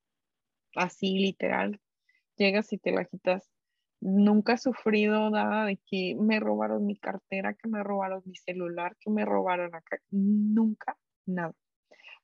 así 0.76 1.20
literal. 1.20 1.80
Llegas 2.36 2.72
y 2.74 2.78
te 2.78 2.92
la 2.92 3.06
quitas. 3.06 3.53
Nunca 4.04 4.54
he 4.54 4.58
sufrido 4.58 5.30
nada 5.30 5.66
de 5.66 5.78
que 5.86 6.16
me 6.20 6.40
robaron 6.40 6.86
mi 6.86 6.98
cartera, 6.98 7.54
que 7.56 7.70
me 7.70 7.84
robaron 7.84 8.22
mi 8.26 8.36
celular, 8.36 8.96
que 9.00 9.10
me 9.10 9.26
robaron 9.26 9.74
acá. 9.76 9.98
Nunca, 10.12 10.98
nada 11.26 11.54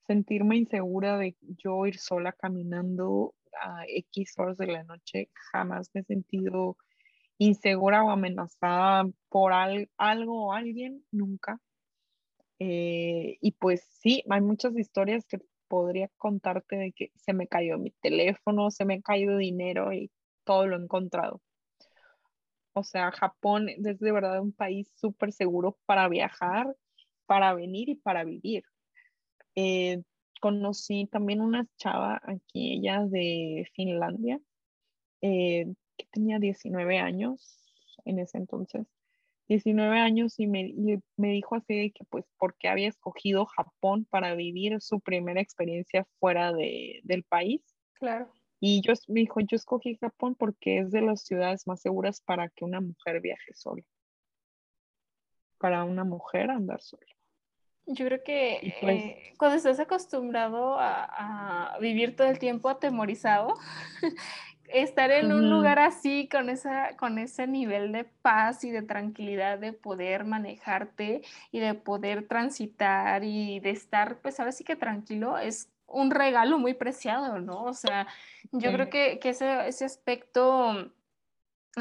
sentirme 0.07 0.57
insegura 0.57 1.17
de 1.17 1.37
yo 1.41 1.85
ir 1.85 1.97
sola 1.99 2.31
caminando 2.33 3.35
a 3.61 3.83
X 3.87 4.33
horas 4.37 4.57
de 4.57 4.67
la 4.67 4.83
noche, 4.83 5.29
jamás 5.51 5.89
me 5.93 6.01
he 6.01 6.03
sentido 6.03 6.77
insegura 7.39 8.03
o 8.03 8.11
amenazada 8.11 9.05
por 9.29 9.53
al- 9.53 9.89
algo 9.97 10.47
o 10.47 10.53
alguien, 10.53 11.05
nunca. 11.11 11.59
Eh, 12.59 13.37
y 13.41 13.51
pues 13.53 13.83
sí, 14.01 14.23
hay 14.29 14.41
muchas 14.41 14.77
historias 14.77 15.25
que 15.25 15.39
podría 15.67 16.09
contarte 16.17 16.75
de 16.75 16.91
que 16.91 17.11
se 17.15 17.33
me 17.33 17.47
cayó 17.47 17.77
mi 17.77 17.91
teléfono, 18.01 18.71
se 18.71 18.85
me 18.85 18.95
ha 18.95 19.01
caído 19.01 19.37
dinero 19.37 19.93
y 19.93 20.11
todo 20.45 20.67
lo 20.67 20.77
he 20.77 20.83
encontrado. 20.83 21.41
O 22.79 22.83
sea, 22.83 23.11
Japón 23.11 23.67
es 23.67 23.99
de 23.99 24.11
verdad 24.11 24.41
un 24.41 24.53
país 24.53 24.89
súper 24.95 25.33
seguro 25.33 25.77
para 25.85 26.07
viajar, 26.07 26.73
para 27.25 27.53
venir 27.53 27.89
y 27.89 27.95
para 27.95 28.23
vivir. 28.23 28.63
Eh, 29.55 30.01
conocí 30.39 31.05
también 31.07 31.41
una 31.41 31.67
chava 31.77 32.21
aquí, 32.23 32.77
ella 32.77 33.05
de 33.05 33.69
Finlandia, 33.75 34.39
eh, 35.21 35.65
que 35.97 36.05
tenía 36.11 36.39
19 36.39 36.99
años 36.99 37.59
en 38.05 38.19
ese 38.19 38.37
entonces. 38.37 38.87
19 39.49 39.97
años 39.97 40.39
y 40.39 40.47
me, 40.47 40.61
y 40.61 40.99
me 41.17 41.31
dijo 41.31 41.55
así 41.55 41.75
de 41.75 41.91
que 41.91 42.05
pues 42.05 42.23
porque 42.37 42.69
había 42.69 42.87
escogido 42.87 43.45
Japón 43.45 44.05
para 44.09 44.35
vivir 44.35 44.79
su 44.79 45.01
primera 45.01 45.41
experiencia 45.41 46.07
fuera 46.19 46.53
de, 46.53 47.01
del 47.03 47.23
país. 47.23 47.61
Claro. 47.93 48.31
Y 48.59 48.81
yo 48.81 48.93
me 49.07 49.21
dijo, 49.21 49.39
yo 49.39 49.55
escogí 49.55 49.95
Japón 49.95 50.35
porque 50.35 50.79
es 50.79 50.91
de 50.91 51.01
las 51.01 51.21
ciudades 51.21 51.65
más 51.65 51.81
seguras 51.81 52.21
para 52.21 52.49
que 52.49 52.65
una 52.65 52.81
mujer 52.81 53.21
viaje 53.21 53.53
sola. 53.53 53.83
Para 55.57 55.83
una 55.83 56.03
mujer 56.03 56.51
andar 56.51 56.81
sola. 56.81 57.05
Yo 57.85 58.05
creo 58.05 58.23
que 58.23 58.75
pues 58.81 59.03
eh, 59.03 59.33
cuando 59.37 59.57
estás 59.57 59.79
acostumbrado 59.79 60.77
a, 60.77 61.73
a, 61.73 61.79
vivir 61.79 62.15
todo 62.15 62.27
el 62.27 62.37
tiempo 62.37 62.69
atemorizado, 62.69 63.55
estar 64.71 65.09
en 65.11 65.31
un 65.31 65.49
lugar 65.49 65.79
así, 65.79 66.29
con, 66.31 66.49
esa, 66.49 66.95
con 66.97 67.17
ese 67.17 67.47
nivel 67.47 67.91
de 67.91 68.03
paz 68.03 68.63
y 68.63 68.71
de 68.71 68.83
tranquilidad 68.83 69.57
de 69.57 69.73
poder 69.73 70.23
manejarte 70.23 71.21
y 71.51 71.59
de 71.59 71.73
poder 71.73 72.27
transitar 72.27 73.23
y 73.23 73.59
de 73.59 73.71
estar, 73.71 74.19
pues 74.19 74.39
ahora 74.39 74.51
sí 74.51 74.63
que 74.63 74.75
tranquilo, 74.75 75.37
es 75.37 75.71
un 75.91 76.11
regalo 76.11 76.59
muy 76.59 76.73
preciado, 76.73 77.39
¿no? 77.39 77.63
O 77.63 77.73
sea, 77.73 78.07
yo 78.51 78.71
creo 78.71 78.89
que, 78.89 79.19
que 79.19 79.29
ese, 79.29 79.67
ese 79.67 79.85
aspecto 79.85 80.91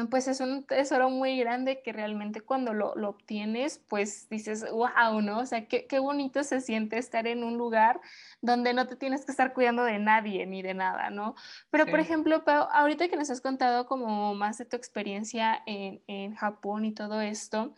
pues 0.07 0.27
es 0.27 0.39
un 0.39 0.63
tesoro 0.63 1.09
muy 1.09 1.37
grande 1.39 1.81
que 1.81 1.91
realmente 1.91 2.41
cuando 2.41 2.73
lo, 2.73 2.95
lo, 2.95 3.09
obtienes, 3.09 3.79
pues 3.87 4.29
dices, 4.29 4.65
wow, 4.71 5.21
¿no? 5.21 5.39
O 5.39 5.45
sea, 5.45 5.67
qué, 5.67 5.87
qué, 5.87 5.99
bonito 5.99 6.43
se 6.43 6.61
siente 6.61 6.97
estar 6.97 7.27
en 7.27 7.43
un 7.43 7.57
lugar 7.57 7.99
donde 8.41 8.73
no 8.73 8.87
te 8.87 8.95
tienes 8.95 9.25
que 9.25 9.31
estar 9.31 9.53
cuidando 9.53 9.83
de 9.83 9.99
nadie 9.99 10.45
ni 10.45 10.61
de 10.61 10.73
nada, 10.73 11.09
¿no? 11.09 11.35
Pero, 11.71 11.85
sí. 11.85 11.91
por 11.91 11.99
ejemplo, 11.99 12.43
Pau, 12.45 12.67
ahorita 12.71 13.09
que 13.09 13.17
nos 13.17 13.29
has 13.29 13.41
contado 13.41 13.87
como 13.87 14.35
más 14.35 14.57
de 14.57 14.65
tu 14.65 14.77
experiencia 14.77 15.61
en, 15.65 16.01
en 16.07 16.35
Japón 16.35 16.85
y 16.85 16.93
todo 16.93 17.19
esto, 17.21 17.73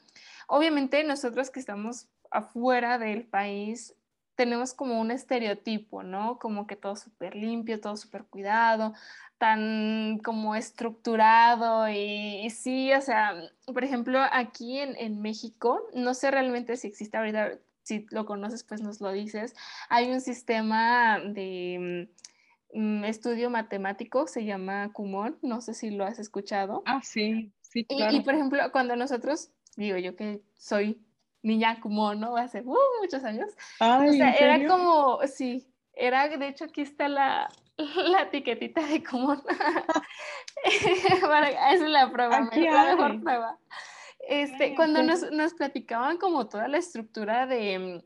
obviamente 0.48 1.04
nosotros 1.04 1.50
que 1.50 1.60
estamos 1.60 2.08
afuera 2.30 2.98
del 2.98 3.24
país, 3.24 3.96
tenemos 4.36 4.74
como 4.74 5.00
un 5.00 5.12
estereotipo, 5.12 6.04
¿no? 6.04 6.40
Como 6.40 6.68
que 6.68 6.76
todo 6.76 6.96
súper 6.96 7.36
limpio, 7.36 7.80
todo 7.80 7.98
súper 7.98 8.26
cuidado, 8.26 8.94
tan 9.38 10.20
como 10.24 10.56
estructurado 10.56 11.90
y, 11.90 12.46
y, 12.46 12.50
sí, 12.50 12.94
o 12.94 13.02
sea, 13.02 13.34
por 13.66 13.84
ejemplo, 13.84 14.20
aquí 14.32 14.80
en, 14.80 14.96
en, 14.98 15.22
México, 15.22 15.82
no 15.94 16.14
sé 16.14 16.32
realmente 16.32 16.78
si 16.78 16.88
existe 16.88 17.18
ahorita, 17.18 17.58
si 17.84 18.06
lo 18.12 18.26
conoces, 18.26 18.64
pues 18.64 18.82
nos 18.82 19.02
lo 19.02 19.12
dices, 19.12 19.56
hay 19.90 20.12
un 20.12 20.22
sistema 20.22 21.20
de 21.20 22.08
um, 22.70 23.04
estudio 23.04 23.50
matemático, 23.50 24.28
se 24.28 24.46
llama 24.46 24.94
Kumon, 24.94 25.38
no 25.42 25.62
sé 25.62 25.74
si 25.74 25.90
lo 25.90 26.06
has 26.06 26.20
escuchado. 26.20 26.84
Ah, 26.86 27.02
sí, 27.04 27.52
sí, 27.62 27.86
claro. 27.86 28.14
Y, 28.14 28.18
y 28.18 28.22
por 28.22 28.36
ejemplo, 28.36 28.60
cuando 28.72 28.96
nosotros, 28.96 29.50
digo 29.76 29.98
yo 29.98 30.16
que 30.16 30.42
soy 30.56 31.02
niña 31.44 31.80
Kumon, 31.80 32.20
¿no? 32.20 32.38
Hace 32.38 32.62
uh, 32.62 32.78
muchos 33.02 33.24
años. 33.24 33.50
Ay, 33.80 34.10
o 34.10 34.14
sea, 34.14 34.34
era 34.34 34.68
como, 34.68 35.20
sí, 35.28 35.68
era, 35.94 36.28
de 36.30 36.48
hecho, 36.48 36.66
aquí 36.66 36.82
está 36.82 37.08
la, 37.08 37.50
la 37.96 38.24
etiquetita 38.24 38.86
de 38.86 39.04
común. 39.04 39.42
esa 40.64 41.72
es 41.74 41.82
la 41.82 42.12
prueba, 42.12 42.50
la 42.52 42.96
mejor 42.96 43.22
prueba. 43.22 43.58
Este, 44.28 44.64
Ay, 44.66 44.76
cuando 44.76 45.02
nos, 45.02 45.32
nos, 45.32 45.54
platicaban 45.56 46.18
como 46.18 46.48
toda 46.48 46.68
la 46.68 46.78
estructura 46.78 47.48
de, 47.48 48.04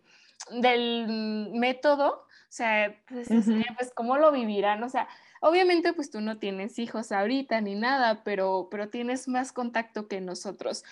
del 0.51 1.51
método, 1.53 2.25
o 2.25 2.51
sea, 2.55 2.95
pues, 3.07 3.29
Uh 3.29 3.33
-huh. 3.33 3.75
pues 3.75 3.91
cómo 3.93 4.17
lo 4.17 4.31
vivirán, 4.31 4.81
o 4.83 4.89
sea, 4.89 5.09
obviamente 5.41 5.91
pues 5.93 6.09
tú 6.11 6.21
no 6.21 6.37
tienes 6.37 6.79
hijos 6.79 7.11
ahorita 7.11 7.59
ni 7.59 7.75
nada, 7.75 8.23
pero, 8.23 8.69
pero 8.71 8.89
tienes 8.89 9.27
más 9.27 9.51
contacto 9.51 10.07
que 10.07 10.21
nosotros. 10.21 10.83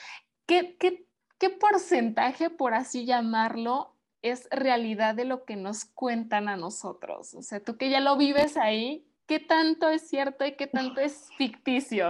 ¿Qué, 0.45 0.75
qué, 0.77 1.07
qué 1.37 1.49
porcentaje, 1.49 2.49
por 2.49 2.73
así 2.73 3.05
llamarlo, 3.05 3.93
es 4.21 4.47
realidad 4.51 5.15
de 5.15 5.25
lo 5.25 5.43
que 5.43 5.55
nos 5.55 5.85
cuentan 5.85 6.47
a 6.47 6.55
nosotros. 6.55 7.33
O 7.33 7.41
sea, 7.41 7.59
tú 7.59 7.77
que 7.77 7.89
ya 7.89 7.99
lo 7.99 8.17
vives 8.17 8.57
ahí, 8.57 9.05
¿qué 9.27 9.39
tanto 9.39 9.89
es 9.89 10.07
cierto 10.07 10.45
y 10.45 10.53
qué 10.53 10.67
tanto 10.67 11.01
es 11.01 11.29
ficticio? 11.37 12.07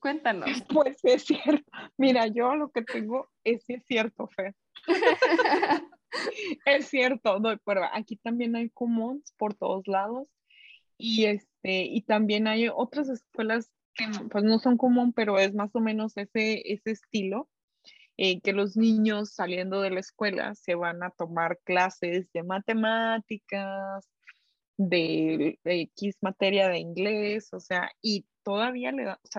Cuéntanos. 0.00 0.48
Pues 0.68 0.96
es 1.04 1.24
cierto. 1.24 1.70
Mira, 1.96 2.26
yo 2.26 2.56
lo 2.56 2.70
que 2.70 2.82
tengo 2.82 3.28
es, 3.44 3.64
es 3.68 3.84
cierto, 3.86 4.26
Fer. 4.28 4.54
es 6.64 6.86
cierto, 6.88 7.38
no, 7.38 7.56
pero 7.64 7.82
aquí 7.92 8.16
también 8.16 8.56
hay 8.56 8.70
comuns 8.70 9.32
por 9.36 9.54
todos 9.54 9.86
lados 9.86 10.28
y 10.98 11.26
este 11.26 11.84
y 11.84 12.02
también 12.02 12.46
hay 12.46 12.68
otras 12.68 13.08
escuelas 13.08 13.70
que 13.94 14.06
pues 14.30 14.42
no 14.44 14.58
son 14.58 14.76
común, 14.76 15.12
pero 15.12 15.38
es 15.38 15.54
más 15.54 15.70
o 15.74 15.80
menos 15.80 16.16
ese 16.16 16.62
ese 16.72 16.90
estilo 16.90 17.48
eh, 18.24 18.40
que 18.40 18.52
los 18.52 18.76
niños 18.76 19.30
saliendo 19.34 19.80
de 19.80 19.90
la 19.90 19.98
escuela 19.98 20.54
se 20.54 20.76
van 20.76 21.02
a 21.02 21.10
tomar 21.10 21.58
clases 21.64 22.30
de 22.32 22.44
matemáticas, 22.44 24.08
de, 24.76 25.58
de 25.64 25.80
X 25.80 26.18
materia 26.20 26.68
de 26.68 26.78
inglés, 26.78 27.52
o 27.52 27.58
sea, 27.58 27.90
y 28.00 28.24
todavía 28.44 28.92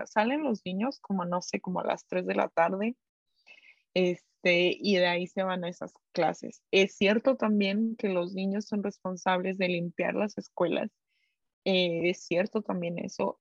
salen 0.05 0.43
los 0.43 0.65
niños 0.65 0.99
como, 0.99 1.23
no 1.23 1.41
sé, 1.41 1.61
como 1.61 1.79
a 1.79 1.85
las 1.85 2.05
3 2.07 2.25
de 2.25 2.35
la 2.35 2.49
tarde, 2.49 2.97
este, 3.93 4.75
y 4.77 4.97
de 4.97 5.07
ahí 5.07 5.27
se 5.27 5.43
van 5.43 5.63
a 5.63 5.69
esas 5.69 5.93
clases. 6.11 6.61
Es 6.71 6.97
cierto 6.97 7.37
también 7.37 7.95
que 7.95 8.09
los 8.09 8.33
niños 8.33 8.65
son 8.65 8.83
responsables 8.83 9.57
de 9.57 9.69
limpiar 9.69 10.13
las 10.13 10.37
escuelas, 10.37 10.91
eh, 11.63 12.09
es 12.09 12.25
cierto 12.25 12.61
también 12.61 12.99
eso, 12.99 13.39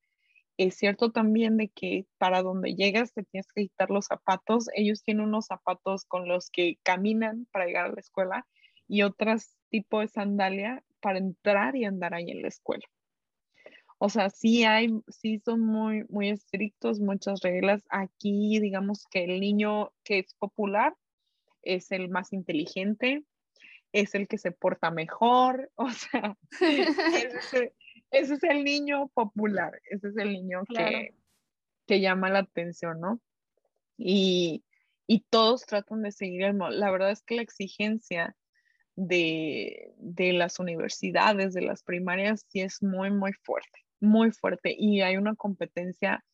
es 0.57 0.77
cierto 0.77 1.11
también 1.11 1.57
de 1.57 1.69
que 1.69 2.07
para 2.19 2.43
donde 2.43 2.75
llegas 2.75 3.13
te 3.13 3.25
tienes 3.25 3.47
que 3.53 3.63
quitar 3.63 3.91
los 3.91 4.07
zapatos. 4.07 4.69
Ellos 4.75 5.03
tienen 5.03 5.27
unos 5.27 5.47
zapatos 5.47 6.05
con 6.05 6.29
los 6.29 6.51
que 6.51 6.79
caminan 6.83 7.47
para 7.53 7.67
llegar 7.67 7.87
a 7.87 7.93
la 7.93 8.01
escuela 8.01 8.47
y 8.87 9.03
otros 9.03 9.57
tipo 9.71 10.01
de 10.01 10.09
sandalia 10.09 10.85
para 11.01 11.19
entrar 11.19 11.77
y 11.77 11.85
andar 11.85 12.15
ahí 12.15 12.31
en 12.31 12.43
la 12.43 12.49
escuela. 12.49 12.85
O 13.99 14.09
sea, 14.09 14.31
sí 14.31 14.65
hay, 14.65 14.89
sí 15.09 15.41
son 15.45 15.61
muy, 15.61 16.05
muy 16.09 16.31
estrictos, 16.31 17.01
muchas 17.01 17.41
reglas. 17.41 17.85
Aquí, 17.89 18.59
digamos 18.59 19.07
que 19.11 19.25
el 19.25 19.41
niño 19.41 19.93
que 20.05 20.19
es 20.19 20.35
popular 20.35 20.95
es 21.63 21.93
el 21.93 22.09
más 22.09 22.33
inteligente, 22.33 23.25
es 23.93 24.15
el 24.15 24.27
que 24.27 24.39
se 24.39 24.51
porta 24.51 24.91
mejor, 24.91 25.71
o 25.77 25.91
sea, 25.91 26.37
es 26.61 27.55
ese 28.13 28.35
es 28.35 28.43
el 28.45 28.63
niño 28.63 29.09
popular, 29.09 29.81
ese 29.91 30.09
es 30.09 30.17
el 30.17 30.33
niño 30.33 30.65
claro. 30.65 30.91
que, 30.91 31.15
que, 31.87 32.01
llama 32.01 32.31
la 32.31 32.41
atención, 32.41 33.01
¿no? 33.01 33.21
Y, 33.97 34.65
y, 35.07 35.21
todos 35.31 35.67
tratan 35.67 36.03
de 36.03 36.13
seguir 36.13 36.43
el 36.43 36.59
La 36.59 36.91
verdad 36.91 37.11
es 37.11 37.23
que 37.23 37.37
la 37.37 37.43
exigencia 37.43 38.37
de, 38.97 39.95
de 39.97 40.33
las 40.35 40.59
universidades, 40.59 41.55
de 41.55 41.63
las 41.63 41.83
primarias, 41.83 42.45
sí 42.49 42.61
es 42.61 42.83
muy, 42.83 43.11
muy 43.11 43.33
fuerte, 43.33 43.81
muy 44.01 44.31
fuerte. 44.31 44.75
Y 44.77 45.01
hay 45.01 45.17
una 45.17 45.35
competencia 45.35 46.25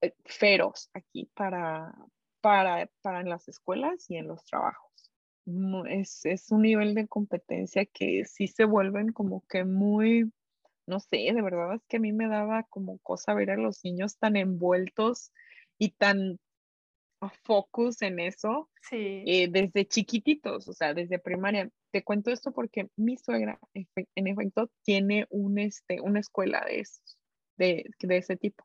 eh, 0.00 0.14
feroz 0.24 0.90
aquí 0.94 1.28
para, 1.34 1.92
para, 2.40 2.88
para 3.02 3.20
en 3.20 3.28
las 3.28 3.48
escuelas 3.48 4.08
y 4.08 4.16
en 4.16 4.28
los 4.28 4.44
trabajos. 4.44 4.90
Es, 5.88 6.24
es 6.24 6.52
un 6.52 6.62
nivel 6.62 6.94
de 6.94 7.08
competencia 7.08 7.84
que 7.84 8.24
sí 8.24 8.46
se 8.46 8.64
vuelven 8.64 9.12
como 9.12 9.44
que 9.48 9.64
muy 9.64 10.32
no 10.86 11.00
sé, 11.00 11.16
de 11.16 11.42
verdad 11.42 11.74
es 11.74 11.82
que 11.88 11.98
a 11.98 12.00
mí 12.00 12.12
me 12.12 12.28
daba 12.28 12.64
como 12.64 12.98
cosa 12.98 13.34
ver 13.34 13.50
a 13.50 13.56
los 13.56 13.84
niños 13.84 14.18
tan 14.18 14.36
envueltos 14.36 15.32
y 15.78 15.90
tan 15.90 16.38
focus 17.44 18.02
en 18.02 18.18
eso 18.18 18.68
sí. 18.90 19.22
eh, 19.26 19.48
desde 19.50 19.86
chiquititos, 19.86 20.68
o 20.68 20.72
sea, 20.72 20.94
desde 20.94 21.18
primaria. 21.18 21.70
Te 21.92 22.02
cuento 22.02 22.30
esto 22.30 22.52
porque 22.52 22.88
mi 22.96 23.16
suegra, 23.16 23.60
en 23.74 24.26
efecto, 24.26 24.70
tiene 24.82 25.26
un, 25.30 25.58
este, 25.58 26.00
una 26.00 26.20
escuela 26.20 26.64
de, 26.66 26.80
esos, 26.80 27.18
de, 27.56 27.90
de 28.00 28.16
ese 28.16 28.36
tipo, 28.36 28.64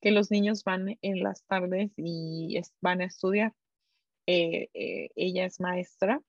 que 0.00 0.10
los 0.12 0.30
niños 0.30 0.62
van 0.64 0.98
en 1.00 1.22
las 1.22 1.44
tardes 1.44 1.90
y 1.96 2.56
es, 2.56 2.72
van 2.80 3.00
a 3.00 3.06
estudiar. 3.06 3.52
Eh, 4.26 4.68
eh, 4.74 5.08
ella 5.16 5.46
es 5.46 5.58
maestra 5.58 6.20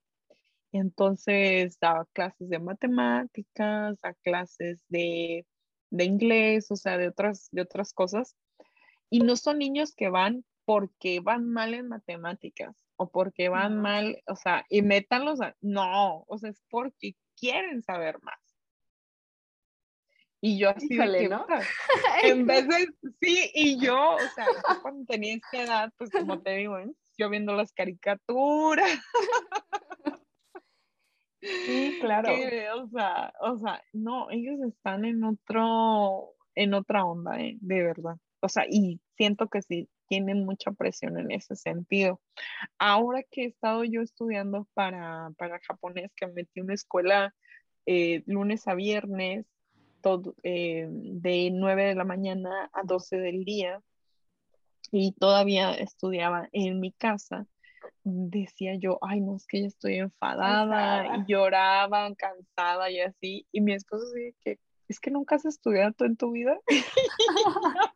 entonces 0.78 1.78
daba 1.80 2.05
clases 2.13 2.49
de 2.49 2.59
matemáticas, 2.59 3.99
da 4.01 4.13
clases 4.24 4.84
de, 4.89 5.45
de, 5.89 6.03
inglés, 6.03 6.71
o 6.71 6.76
sea, 6.76 6.97
de 6.97 7.07
otras, 7.07 7.49
de 7.51 7.61
otras 7.61 7.93
cosas. 7.93 8.36
Y 9.09 9.19
no 9.19 9.36
son 9.36 9.59
niños 9.59 9.93
que 9.95 10.09
van 10.09 10.43
porque 10.65 11.19
van 11.19 11.49
mal 11.49 11.74
en 11.74 11.88
matemáticas 11.88 12.76
o 12.95 13.09
porque 13.09 13.49
van 13.49 13.76
no. 13.76 13.82
mal, 13.84 14.24
o 14.28 14.36
sea, 14.36 14.65
y 14.69 14.82
métanlos 14.82 15.41
a... 15.41 15.55
No, 15.61 16.24
o 16.28 16.38
sea, 16.38 16.49
es 16.49 16.61
porque 16.69 17.15
quieren 17.38 17.84
saber 17.84 18.21
más. 18.24 18.39
Y 20.41 20.57
yo 20.57 20.71
así 20.71 20.88
Híjole, 20.89 21.19
de 21.19 21.24
que, 21.24 21.30
¿no? 21.30 21.45
en 22.24 22.45
vez 22.45 22.67
de, 22.67 22.88
sí, 23.21 23.51
y 23.53 23.80
yo, 23.80 24.15
o 24.15 24.30
sea, 24.36 24.45
yo 24.45 24.82
cuando 24.82 25.05
tenía 25.05 25.36
esta 25.36 25.63
edad, 25.63 25.93
pues 25.97 26.09
como 26.11 26.41
te 26.41 26.57
digo, 26.57 26.78
¿eh? 26.80 26.91
yo 27.17 27.30
viendo 27.30 27.53
las 27.53 27.71
caricaturas. 27.71 28.99
Sí, 31.66 31.98
claro. 32.02 32.30
Que, 32.36 32.70
o, 32.72 32.88
sea, 32.88 33.34
o 33.41 33.58
sea, 33.58 33.84
no, 33.94 34.30
ellos 34.32 34.60
están 34.68 35.06
en 35.06 35.24
otro, 35.24 36.36
en 36.56 36.74
otra 36.74 37.06
onda, 37.06 37.39
eh, 37.39 37.58
de 37.62 37.84
verdad. 37.84 38.18
O 38.39 38.50
sea, 38.50 38.66
y 38.70 39.00
siento 39.16 39.48
que 39.48 39.62
sí 39.62 39.89
tienen 40.08 40.46
mucha 40.46 40.72
presión 40.72 41.18
en 41.18 41.32
ese 41.32 41.56
sentido. 41.56 42.22
Ahora 42.78 43.24
que 43.24 43.44
he 43.44 43.48
estado 43.48 43.84
yo 43.84 44.02
estudiando 44.02 44.68
para, 44.74 45.30
para 45.38 45.60
japonés, 45.60 46.12
que 46.16 46.28
me 46.28 46.34
metí 46.34 46.62
una 46.62 46.74
escuela 46.74 47.34
eh, 47.86 48.24
lunes 48.26 48.68
a 48.68 48.76
viernes, 48.76 49.46
todo, 50.02 50.36
eh, 50.44 50.88
de 50.89 51.50
9 51.52 51.86
de 51.86 51.96
la 51.96 52.04
mañana 52.04 52.70
a 52.74 52.84
12 52.84 53.18
del 53.18 53.46
día, 53.46 53.82
y 54.91 55.14
todavía 55.14 55.74
estudiaba 55.74 56.50
en 56.52 56.80
mi 56.80 56.91
casa, 56.91 57.48
decía 58.04 58.76
yo, 58.76 59.00
ay, 59.02 59.22
no, 59.22 59.36
es 59.36 59.48
que 59.48 59.62
ya 59.62 59.68
estoy 59.68 59.96
enfadada, 59.96 61.18
y 61.18 61.26
lloraba, 61.32 62.14
cansada 62.16 62.90
y 62.90 63.00
así. 63.00 63.48
Y 63.52 63.62
mi 63.62 63.74
esposo 63.74 64.06
dice 64.14 64.36
que, 64.44 64.60
es 64.88 65.00
que 65.00 65.12
nunca 65.12 65.36
has 65.36 65.46
estudiado 65.46 65.94
en 66.06 66.18
tu 66.18 66.32
vida. 66.32 66.58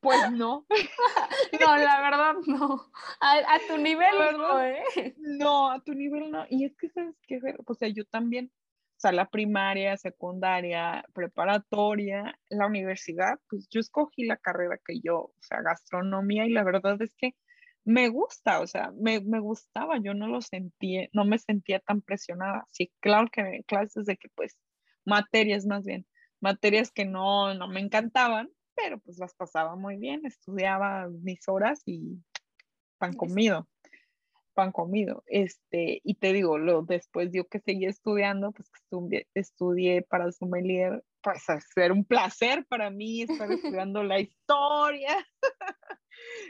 pues 0.00 0.30
no. 0.32 0.66
no, 1.60 1.76
la 1.76 2.00
verdad 2.00 2.34
no. 2.46 2.90
A, 3.20 3.58
tu 3.66 3.78
nivel 3.78 4.14
no, 4.36 4.62
¿eh? 4.62 5.14
No, 5.18 5.70
a 5.70 5.80
tu 5.80 5.94
nivel 5.94 6.30
no. 6.30 6.44
Y 6.48 6.64
es 6.64 6.76
que, 6.76 6.88
¿sabes 6.90 7.16
qué? 7.26 7.40
O 7.66 7.74
sea, 7.74 7.88
yo 7.88 8.04
también, 8.04 8.52
o 8.52 9.00
sea, 9.00 9.12
la 9.12 9.28
primaria, 9.28 9.96
secundaria, 9.96 11.04
preparatoria, 11.14 12.38
la 12.48 12.66
universidad, 12.66 13.40
pues 13.48 13.68
yo 13.68 13.80
escogí 13.80 14.24
la 14.24 14.36
carrera 14.36 14.78
que 14.84 15.00
yo, 15.00 15.16
o 15.16 15.34
sea, 15.40 15.62
gastronomía, 15.62 16.46
y 16.46 16.50
la 16.50 16.64
verdad 16.64 17.00
es 17.02 17.14
que 17.14 17.34
me 17.88 18.10
gusta, 18.10 18.60
o 18.60 18.66
sea, 18.66 18.92
me, 18.98 19.20
me, 19.22 19.40
gustaba, 19.40 19.98
yo 19.98 20.12
no 20.12 20.28
lo 20.28 20.42
sentía, 20.42 21.08
no 21.14 21.24
me 21.24 21.38
sentía 21.38 21.80
tan 21.80 22.02
presionada. 22.02 22.66
Sí, 22.70 22.92
claro 23.00 23.28
que 23.32 23.64
clases 23.66 24.04
de 24.04 24.18
que 24.18 24.28
pues 24.34 24.58
materias 25.06 25.64
más 25.64 25.86
bien, 25.86 26.06
materias 26.38 26.90
que 26.90 27.06
no, 27.06 27.54
no 27.54 27.66
me 27.66 27.80
encantaban, 27.80 28.50
pero 28.74 28.98
pues 28.98 29.18
las 29.18 29.34
pasaba 29.34 29.74
muy 29.74 29.96
bien, 29.96 30.26
estudiaba 30.26 31.08
mis 31.08 31.48
horas 31.48 31.80
y 31.86 32.22
pan 32.98 33.14
comido, 33.14 33.66
pan 34.52 34.70
comido. 34.70 35.24
Este, 35.26 36.02
y 36.04 36.16
te 36.16 36.34
digo, 36.34 36.58
lo, 36.58 36.82
después 36.82 37.30
yo 37.32 37.48
que 37.48 37.60
seguí 37.60 37.86
estudiando, 37.86 38.52
pues 38.52 38.68
estudié, 38.74 39.28
estudié 39.32 40.02
para 40.02 40.30
sommelier, 40.30 41.02
pues 41.22 41.48
hacer 41.48 41.92
un 41.92 42.04
placer 42.04 42.64
para 42.66 42.90
mí 42.90 43.22
estar 43.22 43.50
estudiando 43.50 44.02
la 44.02 44.20
historia. 44.20 45.26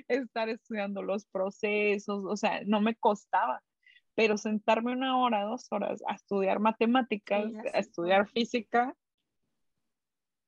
estar 0.08 0.48
estudiando 0.48 1.02
los 1.02 1.26
procesos, 1.26 2.24
o 2.24 2.36
sea, 2.36 2.62
no 2.66 2.80
me 2.80 2.94
costaba, 2.94 3.62
pero 4.14 4.36
sentarme 4.36 4.92
una 4.92 5.18
hora, 5.18 5.44
dos 5.44 5.66
horas 5.70 6.02
a 6.06 6.14
estudiar 6.14 6.58
matemáticas, 6.58 7.52
a 7.72 7.78
estudiar 7.78 8.28
física, 8.28 8.94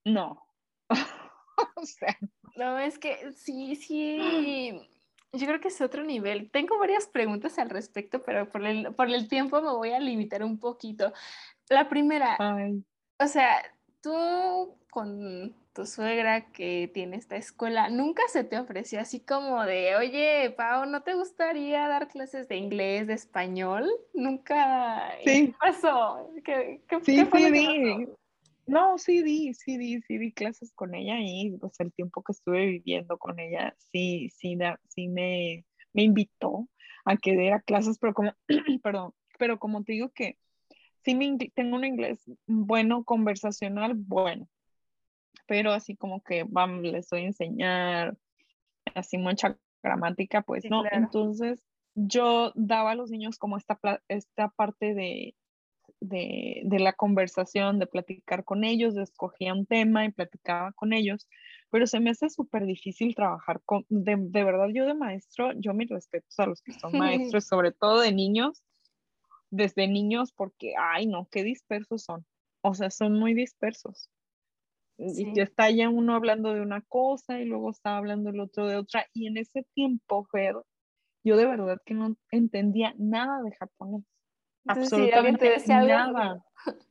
no. 0.05 0.43
o 1.77 1.85
sea. 1.85 2.17
No, 2.57 2.79
es 2.79 2.99
que 2.99 3.33
sí, 3.33 3.77
sí, 3.77 4.81
yo 5.33 5.47
creo 5.47 5.61
que 5.61 5.69
es 5.69 5.81
otro 5.81 6.05
nivel. 6.05 6.51
Tengo 6.51 6.79
varias 6.79 7.07
preguntas 7.07 7.59
al 7.59 7.71
respecto, 7.71 8.23
pero 8.23 8.51
por 8.51 8.65
el, 8.65 8.95
por 8.95 9.09
el 9.09 9.29
tiempo 9.29 9.61
me 9.61 9.71
voy 9.71 9.91
a 9.91 10.01
limitar 10.01 10.43
un 10.43 10.59
poquito. 10.59 11.13
La 11.69 11.89
primera, 11.89 12.37
o 13.19 13.27
sea, 13.27 13.63
tú 14.03 14.77
con 14.91 15.55
tu 15.73 15.87
suegra 15.87 16.51
que 16.53 16.91
tiene 16.93 17.17
esta 17.17 17.37
escuela, 17.37 17.91
¿nunca 17.91 18.23
se 18.29 18.45
te 18.45 18.59
ofreció 18.59 19.01
así 19.01 19.21
como 19.21 19.65
de, 19.65 19.97
oye, 19.97 20.53
Pau, 20.57 20.87
¿no 20.87 21.03
te 21.03 21.15
gustaría 21.15 21.87
dar 21.87 22.09
clases 22.09 22.49
de 22.49 22.57
inglés, 22.57 23.07
de 23.07 23.15
español? 23.15 23.89
Nunca 24.13 25.13
sí. 25.25 25.55
pasó. 25.61 26.31
¿Qué, 26.45 26.81
sí, 27.03 27.25
sí, 27.25 27.51
di. 27.51 28.09
No, 28.67 28.99
sí 28.99 29.23
di, 29.23 29.55
sí 29.55 29.79
di, 29.79 30.01
sí 30.03 30.19
di 30.19 30.33
clases 30.33 30.73
con 30.73 30.95
ella 30.95 31.17
y 31.19 31.57
pues 31.59 31.79
el 31.81 31.93
tiempo 31.93 32.23
que 32.23 32.33
estuve 32.33 32.67
viviendo 32.67 33.19
con 33.19 33.41
ella, 33.41 33.75
sí, 33.93 34.31
sí, 34.37 34.57
sí 34.89 35.09
me, 35.09 35.65
me 35.93 36.03
invitó 36.03 36.69
a 37.05 37.17
que 37.17 37.37
diera 37.37 37.61
clases, 37.61 37.99
pero 37.99 38.15
como, 38.15 38.33
perdón, 38.83 39.13
pero 39.39 39.59
como 39.59 39.83
te 39.83 39.93
digo 39.93 40.11
que 40.11 40.37
sí 41.03 41.15
me, 41.15 41.37
tengo 41.55 41.77
un 41.77 41.85
inglés 41.85 42.23
bueno, 42.47 43.05
conversacional, 43.05 43.95
bueno, 43.95 44.49
pero 45.47 45.73
así 45.73 45.97
como 45.97 46.23
que 46.23 46.45
vamos, 46.49 46.83
les 46.83 47.09
voy 47.11 47.23
a 47.23 47.27
enseñar 47.27 48.17
así 48.95 49.19
mucha 49.19 49.59
gramática, 49.83 50.43
pues 50.43 50.65
no. 50.69 50.85
Entonces 50.91 51.63
yo 51.95 52.53
daba 52.55 52.93
a 52.93 52.95
los 52.95 53.11
niños 53.11 53.39
como 53.39 53.57
esta, 53.57 53.79
esta 54.09 54.49
parte 54.51 54.95
de, 54.95 55.35
de, 56.01 56.63
de, 56.65 56.79
la 56.79 56.93
conversación, 56.93 57.79
de 57.79 57.87
platicar 57.87 58.45
con 58.45 58.65
ellos, 58.65 58.97
escogía 58.97 59.53
un 59.53 59.67
tema 59.67 60.05
y 60.05 60.13
platicaba 60.13 60.73
con 60.73 60.93
ellos, 60.93 61.29
pero 61.71 61.87
se 61.87 62.01
me 62.01 62.11
hace 62.11 62.31
súper 62.31 62.67
difícil 62.67 63.15
trabajar 63.15 63.61
con, 63.65 63.85
de, 63.89 64.17
de, 64.19 64.45
verdad 64.45 64.69
yo 64.73 64.87
de 64.87 64.95
maestro, 64.95 65.53
yo 65.57 65.75
mis 65.75 65.89
respetos 65.89 66.39
a 66.39 66.47
los 66.47 66.63
que 66.63 66.73
son 66.73 66.93
maestros, 66.99 67.45
sobre 67.45 67.73
todo 67.73 68.01
de 68.01 68.13
niños, 68.13 68.63
desde 69.51 69.89
niños, 69.89 70.33
porque, 70.33 70.75
ay 70.79 71.07
no, 71.07 71.29
qué 71.31 71.43
dispersos 71.45 72.05
son, 72.05 72.25
o 72.63 72.75
sea, 72.75 72.91
son 72.91 73.19
muy 73.19 73.35
dispersos. 73.35 74.11
Y 75.03 75.35
ya 75.35 75.45
está 75.45 75.71
ya 75.71 75.89
uno 75.89 76.15
hablando 76.15 76.53
de 76.53 76.61
una 76.61 76.83
cosa 76.83 77.41
y 77.41 77.47
luego 77.47 77.71
está 77.71 77.97
hablando 77.97 78.29
el 78.29 78.39
otro 78.39 78.67
de 78.67 78.77
otra. 78.77 79.07
Y 79.15 79.29
en 79.29 79.39
ese 79.39 79.65
tiempo, 79.75 80.27
Fer, 80.31 80.57
yo 81.25 81.39
de 81.39 81.47
verdad 81.47 81.79
que 81.87 81.95
no 81.95 82.17
entendía 82.31 82.95
nada 82.99 83.43
de 83.43 83.53
japonés. 83.57 84.05
absolutamente 84.67 85.57
nada. 85.69 86.45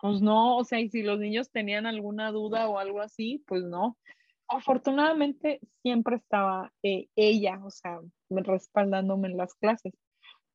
Pues 0.00 0.22
no, 0.22 0.58
o 0.58 0.64
sea, 0.64 0.78
y 0.78 0.88
si 0.90 1.02
los 1.02 1.18
niños 1.18 1.50
tenían 1.50 1.84
alguna 1.84 2.30
duda 2.30 2.68
o 2.68 2.78
algo 2.78 3.00
así, 3.00 3.42
pues 3.48 3.64
no. 3.64 3.98
Afortunadamente 4.46 5.58
siempre 5.82 6.14
estaba 6.14 6.72
eh, 6.84 7.08
ella, 7.16 7.60
o 7.64 7.70
sea, 7.70 7.98
respaldándome 8.30 9.26
en 9.26 9.36
las 9.36 9.54
clases, 9.54 9.92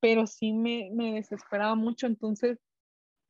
pero 0.03 0.27
sí 0.27 0.51
me, 0.51 0.89
me 0.91 1.13
desesperaba 1.13 1.75
mucho, 1.75 2.07
entonces 2.07 2.59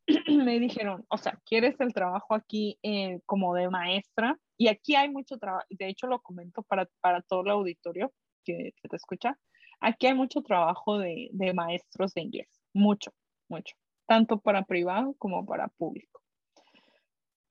me 0.28 0.60
dijeron, 0.60 1.06
o 1.08 1.20
sea, 1.20 1.40
¿quieres 1.46 1.80
el 1.80 1.94
trabajo 1.94 2.34
aquí 2.34 2.80
eh, 2.82 3.20
como 3.28 3.54
de 3.54 3.70
maestra? 3.70 4.40
Y 4.58 4.70
aquí 4.70 4.96
hay 4.96 5.08
mucho 5.08 5.38
trabajo, 5.38 5.68
de 5.70 5.88
hecho 5.88 6.08
lo 6.08 6.20
comento 6.20 6.64
para, 6.64 6.90
para 7.00 7.22
todo 7.22 7.42
el 7.42 7.52
auditorio 7.52 8.12
que, 8.44 8.74
te 8.90 8.96
escucha, 8.96 9.38
aquí 9.82 10.08
hay 10.08 10.16
mucho 10.16 10.42
trabajo 10.42 10.98
de, 10.98 11.30
de 11.32 11.54
maestros 11.54 12.16
de 12.16 12.22
inglés, 12.22 12.50
mucho, 12.74 13.14
mucho, 13.50 13.76
tanto 14.08 14.40
para 14.40 14.64
privado 14.64 15.14
como 15.20 15.46
para 15.46 15.68
público. 15.68 16.24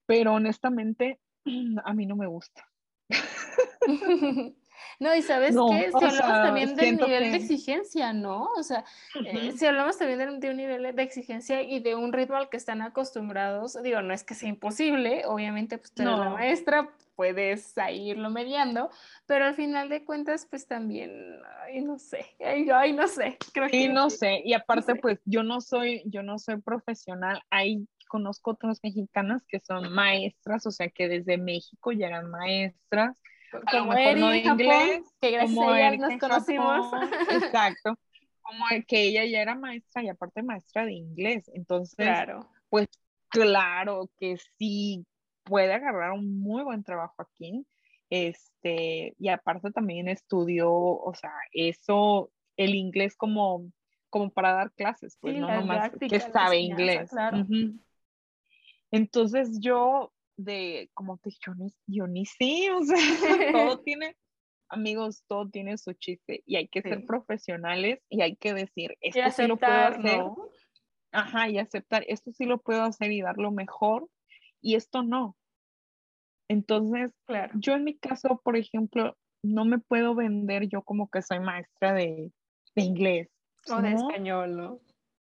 Pero 0.05 0.35
honestamente, 0.35 1.21
a 1.85 1.95
mí 1.95 2.07
no 2.07 2.17
me 2.17 2.27
gusta. 2.27 2.69
No, 4.99 5.15
y 5.15 5.23
sabes 5.23 5.55
qué, 5.71 5.91
si 5.91 6.05
hablamos 6.05 6.47
también 6.47 6.77
del 6.77 6.97
nivel 6.97 7.33
de 7.33 7.37
exigencia, 7.37 8.13
¿no? 8.13 8.51
O 8.57 8.63
sea, 8.63 8.85
eh, 9.25 9.53
si 9.53 9.67
hablamos 9.67 9.99
también 9.99 10.41
de, 10.41 10.51
un 10.51 10.57
nivel 10.57 10.95
de 10.95 11.03
exigencia 11.03 11.63
y 11.63 11.81
de 11.81 11.95
un 11.95 12.13
ritmo 12.13 12.37
al 12.37 12.49
que 12.49 12.57
están 12.57 12.83
acostumbrados, 12.83 13.81
digo, 13.83 14.03
no 14.03 14.15
es 14.15 14.25
que 14.25 14.35
sea 14.35 14.49
imposible, 14.49 15.25
obviamente, 15.27 15.79
pues 15.79 15.93
tú 15.93 16.03
eres 16.03 16.19
la 16.19 16.31
maestra, 16.31 16.91
puedes 17.17 17.75
irlo 17.93 18.31
mediando, 18.31 18.91
pero 19.27 19.45
al 19.45 19.55
final 19.55 19.89
de 19.89 20.05
cuentas, 20.05 20.47
pues 20.49 20.67
también, 20.67 21.13
ay, 21.65 21.83
no 21.83 21.99
sé, 21.99 22.27
ay, 22.41 22.93
no 22.93 23.07
sé, 23.07 23.39
creo 23.53 23.69
sí, 23.69 23.89
no 23.89 24.11
sé, 24.11 24.43
y 24.45 24.55
aparte, 24.55 24.95
pues 24.97 25.21
yo 25.25 25.43
no 25.43 25.61
soy, 25.61 26.03
yo 26.07 26.23
no 26.23 26.39
soy 26.39 26.61
profesional, 26.61 27.43
hay 27.51 27.87
conozco 28.13 28.51
otras 28.51 28.81
mexicanas 28.83 29.43
que 29.49 29.59
son 29.59 29.91
maestras, 29.91 30.67
o 30.67 30.71
sea, 30.71 30.91
que 30.91 31.09
desde 31.09 31.39
México 31.39 31.93
llegan 31.93 32.31
maestras, 32.31 33.17
como 33.71 33.93
Eri 33.95 34.47
inglés, 34.47 35.03
que 35.21 35.31
gracias 35.31 35.59
a 35.59 35.79
ella 35.79 36.09
nos 36.09 36.19
conocimos. 36.19 36.93
exacto, 37.31 37.99
como 38.41 38.65
que 38.87 39.03
ella 39.03 39.25
ya 39.25 39.43
era 39.43 39.55
maestra 39.55 40.03
y 40.03 40.09
aparte 40.09 40.43
maestra 40.43 40.85
de 40.85 40.93
inglés, 40.93 41.51
entonces, 41.55 41.97
claro. 41.97 42.49
pues 42.69 42.89
claro 43.29 44.11
que 44.19 44.37
sí 44.59 45.07
puede 45.45 45.73
agarrar 45.73 46.13
un 46.13 46.41
muy 46.41 46.63
buen 46.63 46.83
trabajo 46.83 47.15
aquí, 47.19 47.67
este, 48.11 49.15
y 49.19 49.29
aparte 49.29 49.71
también 49.71 50.09
estudió, 50.09 50.71
o 50.71 51.15
sea, 51.15 51.33
eso, 51.53 52.31
el 52.57 52.75
inglés 52.75 53.17
como, 53.17 53.71
como 54.11 54.31
para 54.31 54.53
dar 54.53 54.73
clases, 54.73 55.17
pues 55.21 55.37
no 55.37 55.49
nomás 55.49 55.91
que 55.99 56.21
sabe 56.21 56.59
inglés. 56.59 57.11
Claro. 57.11 57.47
Entonces 58.91 59.59
yo 59.59 60.13
de, 60.37 60.91
como 60.95 61.19
te 61.19 61.31
yo 61.31 61.55
ni, 61.55 61.73
yo 61.87 62.07
ni 62.07 62.27
sé, 62.27 62.71
o 62.73 62.83
sea, 62.83 62.97
todo 63.53 63.81
tiene, 63.85 64.17
amigos, 64.69 65.25
todo 65.27 65.49
tiene 65.49 65.79
su 65.79 65.93
chiste 65.95 66.43
y 66.47 66.57
hay 66.57 66.69
que 66.69 66.83
ser 66.83 67.05
profesionales 67.07 68.01
y 68.09 68.23
hay 68.23 68.37
que 68.37 68.55
decir, 68.55 68.97
esto 69.01 69.31
sí 69.31 69.47
lo 69.47 69.57
puedo 69.57 69.73
hacer. 69.73 70.23
Ajá, 71.15 71.49
y 71.49 71.59
aceptar, 71.59 72.05
esto 72.09 72.33
sí 72.33 72.47
lo 72.47 72.59
puedo 72.59 72.83
hacer 72.83 73.13
y 73.13 73.21
dar 73.21 73.37
lo 73.37 73.51
mejor 73.51 74.09
y 74.63 74.77
esto 74.77 75.03
no. 75.03 75.37
Entonces, 76.49 77.13
claro. 77.27 77.53
yo 77.57 77.75
en 77.75 77.85
mi 77.85 77.99
caso, 77.99 78.41
por 78.43 78.57
ejemplo, 78.57 79.17
no 79.43 79.65
me 79.65 79.79
puedo 79.79 80.15
vender 80.15 80.69
yo 80.69 80.83
como 80.83 81.11
que 81.11 81.21
soy 81.21 81.41
maestra 81.41 81.93
de, 81.93 82.33
de 82.75 82.83
inglés. 82.83 83.29
O 83.71 83.81
de 83.81 83.93
español, 83.93 84.57
¿no? 84.57 84.81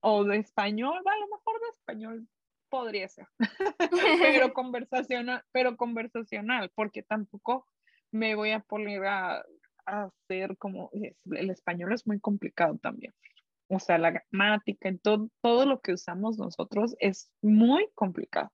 O 0.01 0.23
de 0.23 0.37
español, 0.37 0.97
a 0.97 1.17
lo 1.17 1.27
mejor 1.27 1.59
de 1.61 1.69
español 1.69 2.27
podría 2.69 3.07
ser, 3.07 3.27
pero 4.21 4.53
conversacional, 4.53 5.43
pero 5.51 5.77
conversacional, 5.77 6.71
porque 6.75 7.03
tampoco 7.03 7.67
me 8.11 8.35
voy 8.35 8.51
a 8.51 8.59
poner 8.59 9.05
a, 9.05 9.43
hacer 9.85 10.55
como, 10.57 10.91
el 10.93 11.49
español 11.49 11.93
es 11.93 12.05
muy 12.05 12.19
complicado 12.19 12.77
también. 12.77 13.13
O 13.69 13.79
sea, 13.79 13.97
la 13.97 14.11
gramática 14.11 14.89
y 14.89 14.97
todo, 14.97 15.29
todo 15.41 15.65
lo 15.65 15.81
que 15.81 15.93
usamos 15.93 16.37
nosotros 16.37 16.95
es 16.99 17.31
muy 17.41 17.87
complicado. 17.95 18.51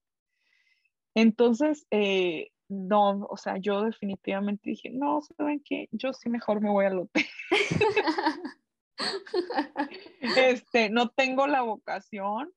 Entonces, 1.14 1.86
eh, 1.92 2.52
no, 2.70 3.26
o 3.30 3.38
sea, 3.38 3.58
yo 3.58 3.84
definitivamente 3.84 4.70
dije, 4.70 4.90
no, 4.92 5.22
¿saben 5.22 5.62
qué? 5.64 5.88
Yo 5.92 6.14
sí 6.14 6.30
mejor 6.30 6.62
me 6.62 6.70
voy 6.70 6.86
al 6.86 7.00
hotel. 7.00 7.26
Este, 10.38 10.90
no 10.90 11.10
tengo 11.10 11.48
la 11.48 11.62
vocación 11.62 12.52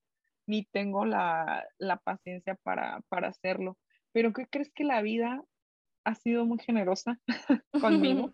ni 0.49 0.65
tengo 0.65 1.05
la, 1.05 1.69
paciencia 2.03 2.57
para, 2.63 3.01
para 3.09 3.29
hacerlo. 3.29 3.77
Pero 4.13 4.33
¿qué 4.33 4.47
crees 4.47 4.73
que 4.73 4.83
la 4.83 5.03
vida 5.03 5.45
ha 6.05 6.15
sido 6.15 6.47
muy 6.47 6.59
generosa 6.59 7.21
conmigo? 7.81 8.33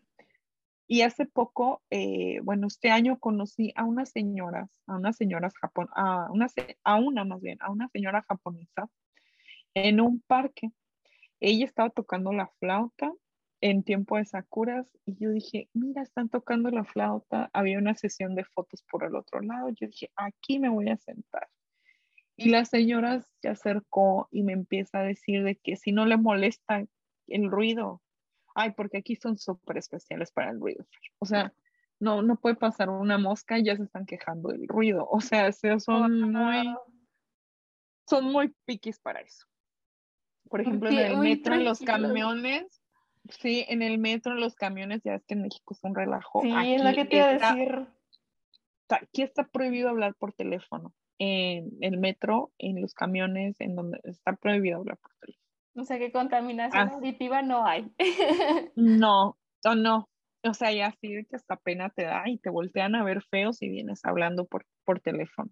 Y 0.86 1.02
hace 1.02 1.26
poco, 1.26 1.82
eh, 1.90 2.38
bueno, 2.42 2.68
este 2.68 2.90
año 2.90 3.18
conocí 3.18 3.72
a 3.74 3.84
unas 3.84 4.10
señoras, 4.10 4.70
a 4.86 4.96
unas 4.96 5.16
señoras 5.16 5.54
japon, 5.60 5.88
a 5.94 6.30
una, 6.30 6.46
a 6.84 6.96
una 6.96 7.24
más 7.24 7.40
bien, 7.40 7.58
a 7.60 7.70
una 7.70 7.88
señora 7.88 8.24
japonesa 8.28 8.88
en 9.74 10.00
un 10.00 10.20
parque. 10.20 10.70
Ella 11.40 11.64
estaba 11.64 11.90
tocando 11.90 12.32
la 12.32 12.46
flauta 12.60 13.12
en 13.60 13.82
tiempo 13.82 14.18
de 14.18 14.26
sakuras 14.26 14.86
y 15.04 15.16
yo 15.16 15.30
dije, 15.30 15.68
mira, 15.72 16.02
están 16.02 16.28
tocando 16.28 16.70
la 16.70 16.84
flauta. 16.84 17.50
Había 17.52 17.78
una 17.78 17.94
sesión 17.96 18.36
de 18.36 18.44
fotos 18.44 18.84
por 18.88 19.04
el 19.04 19.16
otro 19.16 19.40
lado. 19.40 19.70
Yo 19.70 19.88
dije, 19.88 20.12
aquí 20.14 20.60
me 20.60 20.68
voy 20.68 20.90
a 20.90 20.96
sentar. 20.98 21.48
Y 22.36 22.50
la 22.50 22.64
señora 22.64 23.22
se 23.40 23.48
acercó 23.48 24.28
y 24.30 24.42
me 24.42 24.52
empieza 24.52 24.98
a 24.98 25.02
decir 25.02 25.44
de 25.44 25.56
que 25.56 25.76
si 25.76 25.92
no 25.92 26.04
le 26.04 26.16
molesta 26.16 26.84
el 27.28 27.50
ruido, 27.50 28.02
ay, 28.54 28.72
porque 28.72 28.98
aquí 28.98 29.16
son 29.16 29.38
súper 29.38 29.78
especiales 29.78 30.32
para 30.32 30.50
el 30.50 30.60
ruido. 30.60 30.84
O 31.18 31.26
sea, 31.26 31.52
no, 32.00 32.22
no 32.22 32.36
puede 32.36 32.56
pasar 32.56 32.90
una 32.90 33.18
mosca 33.18 33.58
y 33.58 33.64
ya 33.64 33.76
se 33.76 33.84
están 33.84 34.06
quejando 34.06 34.50
del 34.50 34.66
ruido. 34.66 35.06
O 35.08 35.20
sea, 35.20 35.52
son 35.52 36.32
muy, 36.32 36.74
son 38.08 38.24
muy 38.24 38.54
piquis 38.64 38.98
para 38.98 39.20
eso. 39.20 39.46
Por 40.48 40.60
ejemplo, 40.60 40.90
en 40.90 40.98
el 40.98 41.16
metro, 41.18 41.54
en 41.54 41.64
los 41.64 41.80
camiones, 41.80 42.82
sí, 43.28 43.64
en 43.68 43.82
el 43.82 43.98
metro, 43.98 44.32
en 44.32 44.40
los 44.40 44.54
camiones, 44.54 45.02
ya 45.02 45.14
es 45.14 45.24
que 45.24 45.34
en 45.34 45.42
México 45.42 45.72
es 45.72 45.82
un 45.82 45.94
relajo. 45.94 46.42
Sí, 46.42 46.52
es 46.52 46.82
lo 46.82 46.92
que 46.92 47.04
te 47.04 47.16
iba 47.16 47.28
a 47.28 47.32
decir. 47.32 47.86
Aquí 48.88 49.22
está 49.22 49.44
prohibido 49.44 49.88
hablar 49.88 50.14
por 50.14 50.32
teléfono. 50.32 50.92
En 51.18 51.70
el 51.80 51.98
metro, 51.98 52.52
en 52.58 52.80
los 52.80 52.92
camiones, 52.92 53.60
en 53.60 53.76
donde 53.76 54.00
está 54.04 54.34
prohibido 54.34 54.78
hablar 54.78 54.98
por 54.98 55.12
teléfono. 55.20 55.44
O 55.76 55.84
sea 55.84 55.98
que 55.98 56.12
contaminación 56.12 56.88
ah. 56.88 56.92
auditiva 56.94 57.42
no 57.42 57.66
hay. 57.66 57.90
no, 58.76 59.38
o 59.64 59.74
no. 59.74 60.08
O 60.42 60.54
sea, 60.54 60.72
ya 60.72 60.92
sí 61.00 61.24
que 61.28 61.36
hasta 61.36 61.56
pena 61.56 61.90
te 61.90 62.04
da 62.04 62.24
y 62.26 62.38
te 62.38 62.50
voltean 62.50 62.94
a 62.94 63.04
ver 63.04 63.22
feo 63.22 63.52
si 63.52 63.68
vienes 63.68 64.04
hablando 64.04 64.44
por, 64.44 64.66
por 64.84 65.00
teléfono. 65.00 65.50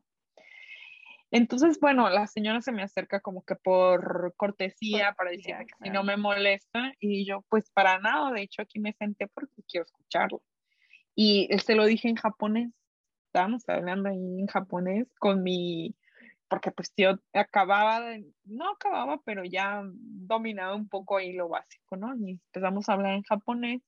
Entonces, 1.33 1.81
bueno, 1.81 2.11
la 2.11 2.27
señora 2.27 2.61
se 2.61 2.73
me 2.73 2.83
acerca 2.83 3.21
como 3.21 3.43
que 3.43 3.57
por 3.57 4.35
cortesía 4.37 5.15
para 5.17 5.31
decirme 5.31 5.65
que 5.65 5.75
si 5.83 5.89
no 5.89 6.05
me 6.05 6.19
molesta 6.19 6.93
y 7.01 7.25
yo 7.25 7.43
pues 7.49 7.71
para 7.71 7.99
nada, 8.01 8.31
de 8.33 8.43
hecho 8.43 8.61
aquí 8.61 8.79
me 8.79 8.93
senté 8.93 9.29
porque 9.29 9.63
quiero 9.67 9.87
escucharlo. 9.87 10.43
Y 11.15 11.49
se 11.65 11.75
lo 11.75 11.87
dije 11.87 12.09
en 12.09 12.17
japonés, 12.17 12.71
estábamos 13.33 13.67
hablando 13.67 14.11
ahí 14.11 14.41
en 14.41 14.47
japonés 14.47 15.09
con 15.19 15.43
mi 15.43 15.97
porque 16.49 16.71
pues 16.71 16.93
yo 16.99 17.15
acababa 17.33 18.03
de, 18.03 18.27
no 18.45 18.69
acababa, 18.73 19.23
pero 19.25 19.43
ya 19.43 19.83
dominaba 19.85 20.75
un 20.77 20.87
poco 20.87 21.17
ahí 21.17 21.33
lo 21.33 21.49
básico, 21.49 21.97
¿no? 21.97 22.15
Y 22.15 22.33
empezamos 22.33 22.89
a 22.89 22.93
hablar 22.93 23.15
en 23.15 23.23
japonés 23.23 23.81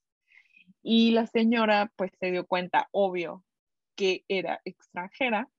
y 0.83 1.11
la 1.11 1.27
señora 1.27 1.93
pues 1.97 2.11
se 2.19 2.31
dio 2.31 2.47
cuenta, 2.47 2.89
obvio, 2.91 3.45
que 3.97 4.25
era 4.29 4.63
extranjera 4.65 5.51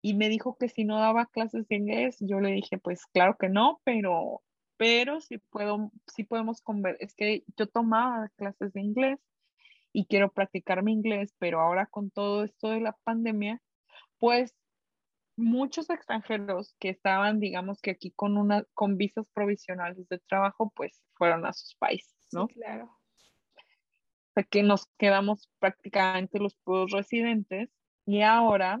y 0.00 0.14
me 0.14 0.30
dijo 0.30 0.56
que 0.58 0.70
si 0.70 0.84
no 0.84 0.98
daba 0.98 1.26
clases 1.26 1.68
de 1.68 1.76
inglés, 1.76 2.16
yo 2.20 2.40
le 2.40 2.52
dije 2.52 2.78
pues 2.78 3.04
claro 3.04 3.36
que 3.38 3.50
no, 3.50 3.82
pero, 3.84 4.42
pero 4.78 5.20
sí, 5.20 5.36
puedo, 5.50 5.92
sí 6.06 6.24
podemos 6.24 6.62
conversar, 6.62 7.04
es 7.04 7.14
que 7.14 7.44
yo 7.58 7.66
tomaba 7.66 8.30
clases 8.36 8.72
de 8.72 8.80
inglés 8.80 9.18
y 9.96 10.04
quiero 10.04 10.30
practicar 10.30 10.82
mi 10.82 10.92
inglés, 10.92 11.34
pero 11.38 11.58
ahora 11.58 11.86
con 11.86 12.10
todo 12.10 12.44
esto 12.44 12.68
de 12.68 12.80
la 12.80 12.92
pandemia, 13.04 13.62
pues 14.18 14.54
muchos 15.36 15.88
extranjeros 15.88 16.76
que 16.78 16.90
estaban, 16.90 17.40
digamos 17.40 17.80
que 17.80 17.92
aquí 17.92 18.10
con 18.10 18.36
una, 18.36 18.64
con 18.74 18.98
visas 18.98 19.26
provisionales 19.32 20.06
de 20.10 20.18
trabajo, 20.18 20.70
pues 20.76 21.02
fueron 21.14 21.46
a 21.46 21.54
sus 21.54 21.76
países, 21.76 22.14
¿no? 22.30 22.46
claro. 22.48 22.84
O 22.84 24.32
sea 24.34 24.42
que 24.44 24.62
nos 24.62 24.84
quedamos 24.98 25.48
prácticamente 25.60 26.40
los 26.40 26.54
puros 26.56 26.90
residentes 26.90 27.70
y 28.04 28.20
ahora, 28.20 28.78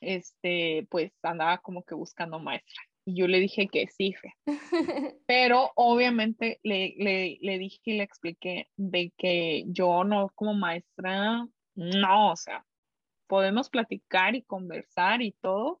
este, 0.00 0.86
pues 0.90 1.12
andaba 1.24 1.58
como 1.58 1.82
que 1.82 1.96
buscando 1.96 2.38
maestra. 2.38 2.80
Y 3.04 3.16
yo 3.16 3.26
le 3.26 3.40
dije 3.40 3.68
que 3.68 3.86
sí, 3.88 4.12
fe. 4.12 4.34
Pero 5.26 5.70
obviamente 5.74 6.60
le, 6.62 6.94
le, 6.98 7.38
le 7.40 7.58
dije 7.58 7.80
y 7.84 7.96
le 7.96 8.02
expliqué 8.02 8.68
de 8.76 9.12
que 9.16 9.64
yo 9.66 10.04
no 10.04 10.30
como 10.34 10.54
maestra, 10.54 11.46
no, 11.74 12.32
o 12.32 12.36
sea, 12.36 12.66
podemos 13.26 13.70
platicar 13.70 14.34
y 14.34 14.42
conversar 14.42 15.22
y 15.22 15.32
todo. 15.40 15.80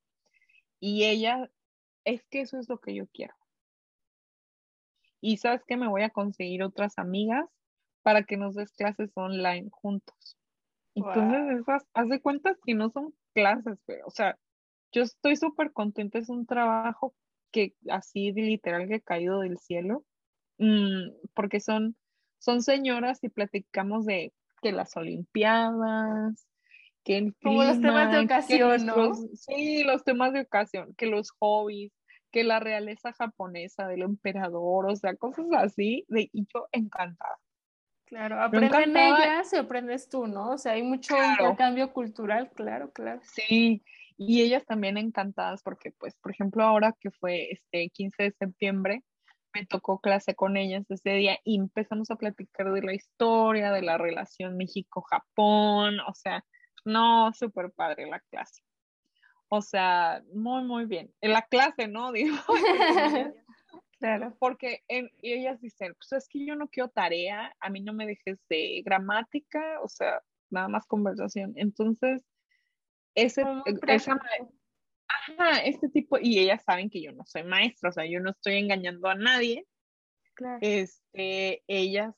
Y 0.80 1.04
ella, 1.04 1.50
es 2.04 2.24
que 2.26 2.40
eso 2.40 2.58
es 2.58 2.68
lo 2.68 2.78
que 2.78 2.94
yo 2.94 3.06
quiero. 3.08 3.34
Y 5.20 5.36
sabes 5.36 5.62
que 5.66 5.76
me 5.76 5.88
voy 5.88 6.02
a 6.02 6.10
conseguir 6.10 6.62
otras 6.62 6.98
amigas 6.98 7.46
para 8.02 8.22
que 8.22 8.36
nos 8.36 8.54
des 8.54 8.72
clases 8.72 9.10
online 9.14 9.68
juntos. 9.70 10.38
Entonces, 10.94 11.60
esas, 11.60 11.86
haz 11.92 12.08
de 12.08 12.20
cuenta 12.20 12.56
que 12.64 12.74
no 12.74 12.90
son 12.90 13.14
clases, 13.34 13.78
pero, 13.86 14.06
o 14.06 14.10
sea, 14.10 14.38
yo 14.92 15.02
estoy 15.02 15.36
súper 15.36 15.72
contenta, 15.72 16.18
es 16.18 16.28
un 16.28 16.46
trabajo 16.46 17.14
que 17.50 17.74
así 17.90 18.32
literal 18.32 18.88
que 18.88 18.96
he 18.96 19.00
caído 19.00 19.40
del 19.40 19.58
cielo, 19.58 20.04
mm, 20.58 21.10
porque 21.34 21.60
son, 21.60 21.96
son 22.38 22.62
señoras 22.62 23.22
y 23.22 23.28
platicamos 23.28 24.06
de 24.06 24.32
que 24.62 24.72
las 24.72 24.96
Olimpiadas, 24.96 26.46
que 27.02 27.32
Como 27.42 27.64
los 27.64 27.80
temas 27.80 28.12
de 28.12 28.20
ocasión, 28.20 28.86
¿no? 28.86 29.14
Sí, 29.34 29.84
los 29.84 30.04
temas 30.04 30.32
de 30.32 30.42
ocasión, 30.42 30.94
que 30.96 31.06
los 31.06 31.30
hobbies, 31.32 31.92
que 32.30 32.44
la 32.44 32.60
realeza 32.60 33.12
japonesa 33.12 33.88
del 33.88 34.02
emperador, 34.02 34.86
o 34.88 34.96
sea, 34.96 35.16
cosas 35.16 35.46
así, 35.56 36.04
de, 36.08 36.28
y 36.32 36.46
yo 36.52 36.68
encantada. 36.72 37.38
Claro, 38.04 38.40
aprenden 38.42 38.96
ellas 38.96 39.52
y 39.52 39.56
aprendes 39.56 40.08
tú, 40.08 40.26
¿no? 40.26 40.50
O 40.50 40.58
sea, 40.58 40.72
hay 40.72 40.82
mucho 40.82 41.14
cambio 41.56 41.92
cultural, 41.92 42.50
claro, 42.50 42.90
claro. 42.92 43.20
Sí, 43.22 43.82
y 44.22 44.42
ellas 44.42 44.66
también 44.66 44.98
encantadas 44.98 45.62
porque, 45.62 45.92
pues, 45.92 46.14
por 46.16 46.30
ejemplo, 46.30 46.62
ahora 46.62 46.94
que 47.00 47.10
fue 47.10 47.52
este 47.52 47.88
15 47.88 48.24
de 48.24 48.32
septiembre, 48.32 49.02
me 49.54 49.64
tocó 49.64 49.98
clase 49.98 50.34
con 50.34 50.58
ellas 50.58 50.84
ese 50.90 51.12
día 51.12 51.38
y 51.42 51.56
empezamos 51.56 52.10
a 52.10 52.16
platicar 52.16 52.70
de 52.70 52.82
la 52.82 52.92
historia, 52.92 53.72
de 53.72 53.80
la 53.80 53.96
relación 53.96 54.58
México-Japón, 54.58 56.00
o 56.00 56.12
sea, 56.12 56.44
no, 56.84 57.32
súper 57.32 57.72
padre 57.72 58.10
la 58.10 58.20
clase. 58.20 58.62
O 59.48 59.62
sea, 59.62 60.22
muy, 60.34 60.64
muy 60.64 60.84
bien. 60.84 61.10
En 61.22 61.32
la 61.32 61.40
clase, 61.40 61.88
¿no? 61.88 62.12
Digo. 62.12 62.36
claro. 64.00 64.36
Porque 64.38 64.82
en, 64.88 65.10
ellas 65.22 65.58
dicen, 65.62 65.94
pues 65.94 66.12
es 66.12 66.28
que 66.28 66.44
yo 66.44 66.56
no 66.56 66.68
quiero 66.68 66.90
tarea, 66.90 67.56
a 67.58 67.70
mí 67.70 67.80
no 67.80 67.94
me 67.94 68.06
dejes 68.06 68.38
de 68.50 68.82
gramática, 68.84 69.80
o 69.82 69.88
sea, 69.88 70.20
nada 70.50 70.68
más 70.68 70.86
conversación. 70.86 71.54
Entonces, 71.56 72.22
ese, 73.14 73.42
esa, 73.88 74.18
ajá, 75.08 75.58
este 75.64 75.88
tipo, 75.88 76.18
y 76.20 76.38
ellas 76.38 76.62
saben 76.64 76.90
que 76.90 77.02
yo 77.02 77.12
no 77.12 77.24
soy 77.26 77.44
maestra, 77.44 77.90
o 77.90 77.92
sea, 77.92 78.06
yo 78.06 78.20
no 78.20 78.30
estoy 78.30 78.54
engañando 78.54 79.08
a 79.08 79.14
nadie. 79.14 79.66
Claro. 80.34 80.58
Este, 80.60 81.62
ellas, 81.66 82.14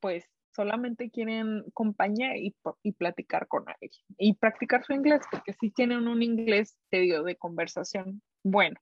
pues, 0.00 0.24
solamente 0.54 1.10
quieren 1.10 1.64
compañía 1.72 2.36
y, 2.36 2.54
platicar 2.92 3.48
con 3.48 3.64
alguien 3.68 3.90
y 4.18 4.34
practicar 4.34 4.84
su 4.84 4.92
inglés, 4.92 5.22
porque 5.30 5.54
si 5.54 5.70
tienen 5.70 6.08
un 6.08 6.22
inglés, 6.22 6.76
te 6.90 7.00
digo, 7.00 7.22
de 7.22 7.36
conversación 7.36 8.22
bueno. 8.44 8.78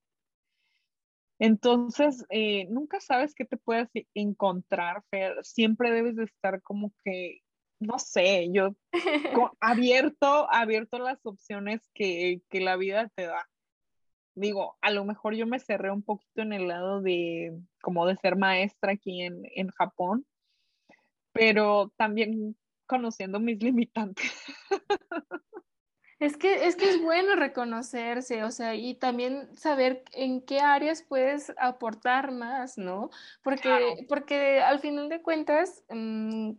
Entonces, 1.38 2.26
eh, 2.28 2.66
nunca 2.68 3.00
sabes 3.00 3.34
qué 3.34 3.46
te 3.46 3.56
puedes 3.56 3.88
encontrar, 4.14 5.02
Fer. 5.10 5.38
Siempre 5.42 5.90
debes 5.90 6.16
de 6.16 6.24
estar 6.24 6.60
como 6.60 6.92
que, 7.02 7.40
no 7.80 7.98
sé, 7.98 8.48
yo 8.52 8.76
abierto, 9.60 10.50
abierto 10.52 10.98
las 10.98 11.18
opciones 11.24 11.88
que, 11.94 12.42
que 12.48 12.60
la 12.60 12.76
vida 12.76 13.10
te 13.14 13.26
da 13.26 13.48
digo, 14.34 14.76
a 14.80 14.90
lo 14.90 15.04
mejor 15.04 15.34
yo 15.34 15.46
me 15.46 15.60
cerré 15.60 15.90
un 15.90 16.02
poquito 16.02 16.42
en 16.42 16.52
el 16.52 16.68
lado 16.68 17.00
de 17.00 17.58
como 17.82 18.06
de 18.06 18.16
ser 18.16 18.36
maestra 18.36 18.92
aquí 18.92 19.22
en, 19.22 19.42
en 19.54 19.68
Japón, 19.68 20.26
pero 21.32 21.92
también 21.96 22.56
conociendo 22.86 23.38
mis 23.38 23.62
limitantes. 23.62 24.30
Es 26.18 26.36
que, 26.36 26.66
es 26.66 26.76
que 26.76 26.90
es 26.90 27.00
bueno 27.00 27.34
reconocerse, 27.34 28.44
o 28.44 28.50
sea, 28.50 28.74
y 28.74 28.94
también 28.94 29.56
saber 29.56 30.04
en 30.12 30.42
qué 30.42 30.60
áreas 30.60 31.02
puedes 31.02 31.50
aportar 31.56 32.30
más, 32.30 32.76
¿no? 32.76 33.08
Porque, 33.42 34.04
porque 34.06 34.60
al 34.60 34.80
final 34.80 35.08
de 35.08 35.22
cuentas, 35.22 35.82
mm, 35.88 36.50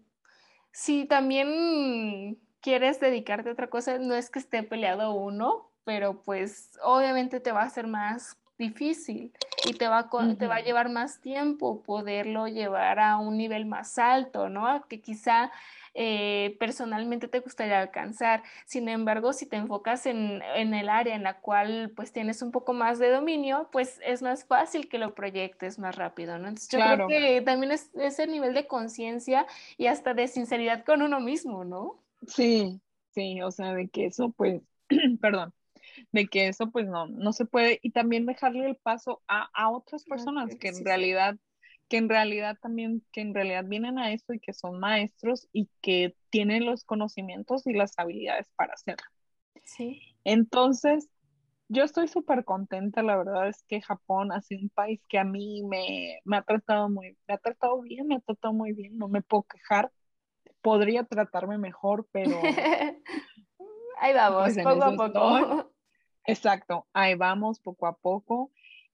si 0.71 1.05
también 1.05 2.39
quieres 2.61 2.99
dedicarte 2.99 3.49
a 3.49 3.53
otra 3.53 3.69
cosa, 3.69 3.97
no 3.97 4.15
es 4.15 4.29
que 4.29 4.39
esté 4.39 4.63
peleado 4.63 5.13
uno, 5.13 5.71
pero 5.83 6.21
pues 6.21 6.77
obviamente 6.83 7.39
te 7.39 7.51
va 7.51 7.63
a 7.63 7.69
ser 7.69 7.87
más 7.87 8.37
difícil 8.57 9.33
y 9.65 9.73
te 9.73 9.87
va, 9.87 9.99
a, 9.99 10.35
te 10.37 10.47
va 10.47 10.55
a 10.55 10.61
llevar 10.61 10.89
más 10.89 11.19
tiempo 11.19 11.81
poderlo 11.81 12.47
llevar 12.47 12.99
a 12.99 13.17
un 13.17 13.37
nivel 13.37 13.65
más 13.65 13.97
alto, 13.97 14.49
¿no? 14.49 14.85
Que 14.87 15.01
quizá 15.01 15.51
eh, 15.93 16.55
personalmente 16.59 17.27
te 17.27 17.39
gustaría 17.39 17.81
alcanzar. 17.81 18.43
Sin 18.65 18.87
embargo, 18.87 19.33
si 19.33 19.45
te 19.45 19.57
enfocas 19.57 20.05
en, 20.05 20.41
el 20.41 20.89
área 20.89 21.15
en 21.15 21.23
la 21.23 21.39
cual 21.39 21.91
pues 21.95 22.11
tienes 22.11 22.41
un 22.41 22.51
poco 22.51 22.73
más 22.73 22.99
de 22.99 23.09
dominio, 23.09 23.69
pues 23.71 23.99
es 24.05 24.21
más 24.21 24.45
fácil 24.45 24.87
que 24.87 24.97
lo 24.97 25.13
proyectes 25.15 25.79
más 25.79 25.95
rápido, 25.95 26.37
¿no? 26.37 26.47
Entonces 26.47 26.69
yo 26.69 26.79
creo 26.79 27.07
que 27.07 27.41
también 27.41 27.71
es 27.71 27.89
ese 27.95 28.27
nivel 28.27 28.53
de 28.53 28.67
conciencia 28.67 29.45
y 29.77 29.87
hasta 29.87 30.13
de 30.13 30.27
sinceridad 30.27 30.85
con 30.85 31.01
uno 31.01 31.19
mismo, 31.19 31.63
¿no? 31.65 32.01
Sí, 32.27 32.79
sí, 33.09 33.41
o 33.41 33.51
sea, 33.51 33.73
de 33.73 33.89
que 33.89 34.05
eso 34.05 34.31
pues, 34.31 34.61
perdón, 35.21 35.53
de 36.11 36.27
que 36.27 36.47
eso 36.47 36.69
pues 36.71 36.87
no, 36.87 37.07
no 37.07 37.33
se 37.33 37.45
puede 37.45 37.79
y 37.81 37.91
también 37.91 38.25
dejarle 38.25 38.65
el 38.67 38.75
paso 38.75 39.21
a, 39.27 39.69
otras 39.69 40.03
personas 40.03 40.55
que 40.55 40.69
en 40.69 40.85
realidad 40.85 41.37
que 41.91 41.97
en 41.97 42.07
realidad 42.07 42.57
también, 42.61 43.05
que 43.11 43.19
en 43.19 43.33
realidad 43.33 43.65
vienen 43.65 43.99
a 43.99 44.13
esto 44.13 44.33
y 44.33 44.39
que 44.39 44.53
son 44.53 44.79
maestros 44.79 45.49
y 45.51 45.67
que 45.81 46.15
tienen 46.29 46.65
los 46.65 46.85
conocimientos 46.85 47.67
y 47.67 47.73
las 47.73 47.99
habilidades 47.99 48.47
para 48.55 48.75
hacerlo. 48.75 49.03
Sí. 49.65 50.01
Entonces, 50.23 51.09
yo 51.67 51.83
estoy 51.83 52.07
súper 52.07 52.45
contenta, 52.45 53.03
la 53.03 53.17
verdad 53.17 53.49
es 53.49 53.61
que 53.67 53.81
Japón 53.81 54.31
ha 54.31 54.39
sido 54.39 54.61
un 54.61 54.69
país 54.69 55.01
que 55.09 55.19
a 55.19 55.25
mí 55.25 55.63
me, 55.63 56.21
ha 56.33 56.41
tratado 56.43 56.87
muy, 56.87 57.17
me 57.27 57.33
ha 57.33 57.37
tratado 57.37 57.81
bien, 57.81 58.07
me 58.07 58.15
ha 58.15 58.19
tratado 58.21 58.53
muy 58.53 58.71
bien, 58.71 58.97
no 58.97 59.09
me 59.09 59.21
puedo 59.21 59.43
quejar, 59.43 59.91
podría 60.61 61.03
tratarme 61.03 61.57
mejor, 61.57 62.07
pero... 62.13 62.39
ahí 63.99 64.13
vamos, 64.13 64.43
pues 64.43 64.63
poco 64.63 64.83
a 64.85 64.95
poco. 64.95 65.71
Exacto, 66.23 66.87
ahí 66.93 67.15
vamos 67.15 67.59
poco 67.59 67.85
a 67.85 67.97
poco. 67.97 68.49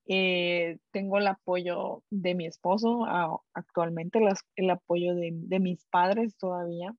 Eh, 0.09 0.77
tengo 0.91 1.17
el 1.17 1.27
apoyo 1.27 2.03
de 2.09 2.33
mi 2.33 2.45
esposo, 2.45 3.05
actualmente 3.53 4.19
el 4.55 4.69
apoyo 4.69 5.15
de, 5.15 5.59
mis 5.59 5.85
padres 5.85 6.37
todavía. 6.37 6.95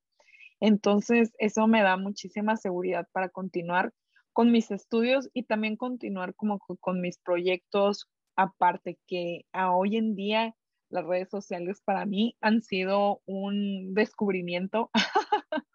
Entonces, 0.61 1.33
eso 1.39 1.67
me 1.69 1.83
da 1.83 1.97
muchísima 1.97 2.57
seguridad 2.57 3.09
para 3.13 3.31
continuar 3.31 3.93
con 4.33 4.53
mis 4.53 4.71
estudios 4.71 5.31
y 5.33 5.45
también 5.45 5.77
continuar 5.77 6.35
como 6.35 6.59
con 6.59 7.01
mis 7.01 7.19
proyectos, 7.19 8.09
aparte 8.37 8.99
que 9.07 9.47
a 9.53 9.73
hoy 9.75 9.97
en 9.97 10.15
día 10.15 10.55
las 10.91 11.05
redes 11.05 11.31
sociales 11.31 11.81
para 11.85 12.07
mí 12.07 12.37
han 12.41 12.63
sido 12.63 13.23
un 13.27 13.95
descubrimiento, 13.95 14.91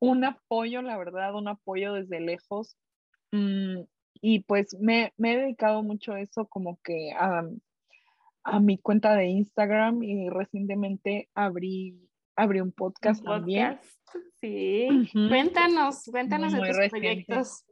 un 0.00 0.24
apoyo, 0.24 0.80
la 0.82 0.96
verdad, 0.96 1.34
un 1.34 1.48
apoyo 1.48 1.94
desde 1.94 2.20
lejos. 2.20 2.76
Mm, 3.32 3.82
y 4.24 4.38
pues 4.44 4.74
me, 4.80 5.12
he 5.18 5.36
dedicado 5.36 5.82
mucho 5.82 6.12
a 6.12 6.20
eso 6.20 6.46
como 6.46 6.80
que 6.80 7.10
a, 7.12 7.42
mi 8.60 8.78
cuenta 8.78 9.16
de 9.16 9.26
Instagram 9.26 10.02
y 10.04 10.28
recientemente 10.30 11.28
abrí, 11.34 12.08
abrí 12.36 12.60
un 12.60 12.70
podcast, 12.70 13.24
también. 13.24 13.80
Sí, 14.40 15.10
cuéntanos, 15.28 16.04
cuéntanos 16.04 16.52
de 16.52 16.60
tus 16.60 16.88
proyectos. 16.88 17.64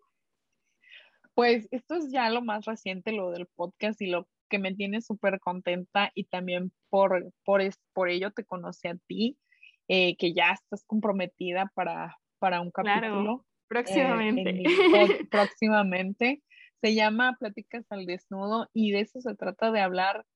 Pues 1.35 1.69
esto 1.71 1.95
es 1.95 2.11
ya 2.11 2.29
lo 2.31 2.43
más 2.43 2.65
reciente, 2.65 3.13
lo 3.13 3.31
del 3.31 3.47
podcast 3.47 4.01
y 4.03 4.07
lo 4.07 4.29
que 4.49 4.59
me 4.59 4.75
tiene 4.75 5.01
súper 5.01 5.39
contenta 5.39 6.11
y 6.15 6.25
también 6.25 6.73
por, 6.89 7.33
por, 7.45 7.63
por 7.93 8.09
ello 8.09 8.33
te 8.33 8.45
conocí 8.45 8.89
a 8.89 8.97
ti, 9.07 9.39
eh, 9.87 10.17
que 10.17 10.35
ya 10.35 10.51
estás 10.51 10.85
comprometida 10.85 11.71
para, 11.75 12.19
para 12.41 12.61
un 12.61 12.73
capítulo. 12.73 13.47
Próximamente. 13.71 14.51
Eh, 14.51 14.65
próximamente. 15.31 16.43
Se 16.83 16.95
llama 16.95 17.37
Pláticas 17.39 17.87
al 17.91 18.05
Desnudo 18.05 18.69
y 18.73 18.91
de 18.91 19.01
eso 19.01 19.21
se 19.21 19.35
trata 19.37 19.71
de 19.71 19.81
hablar 19.81 20.27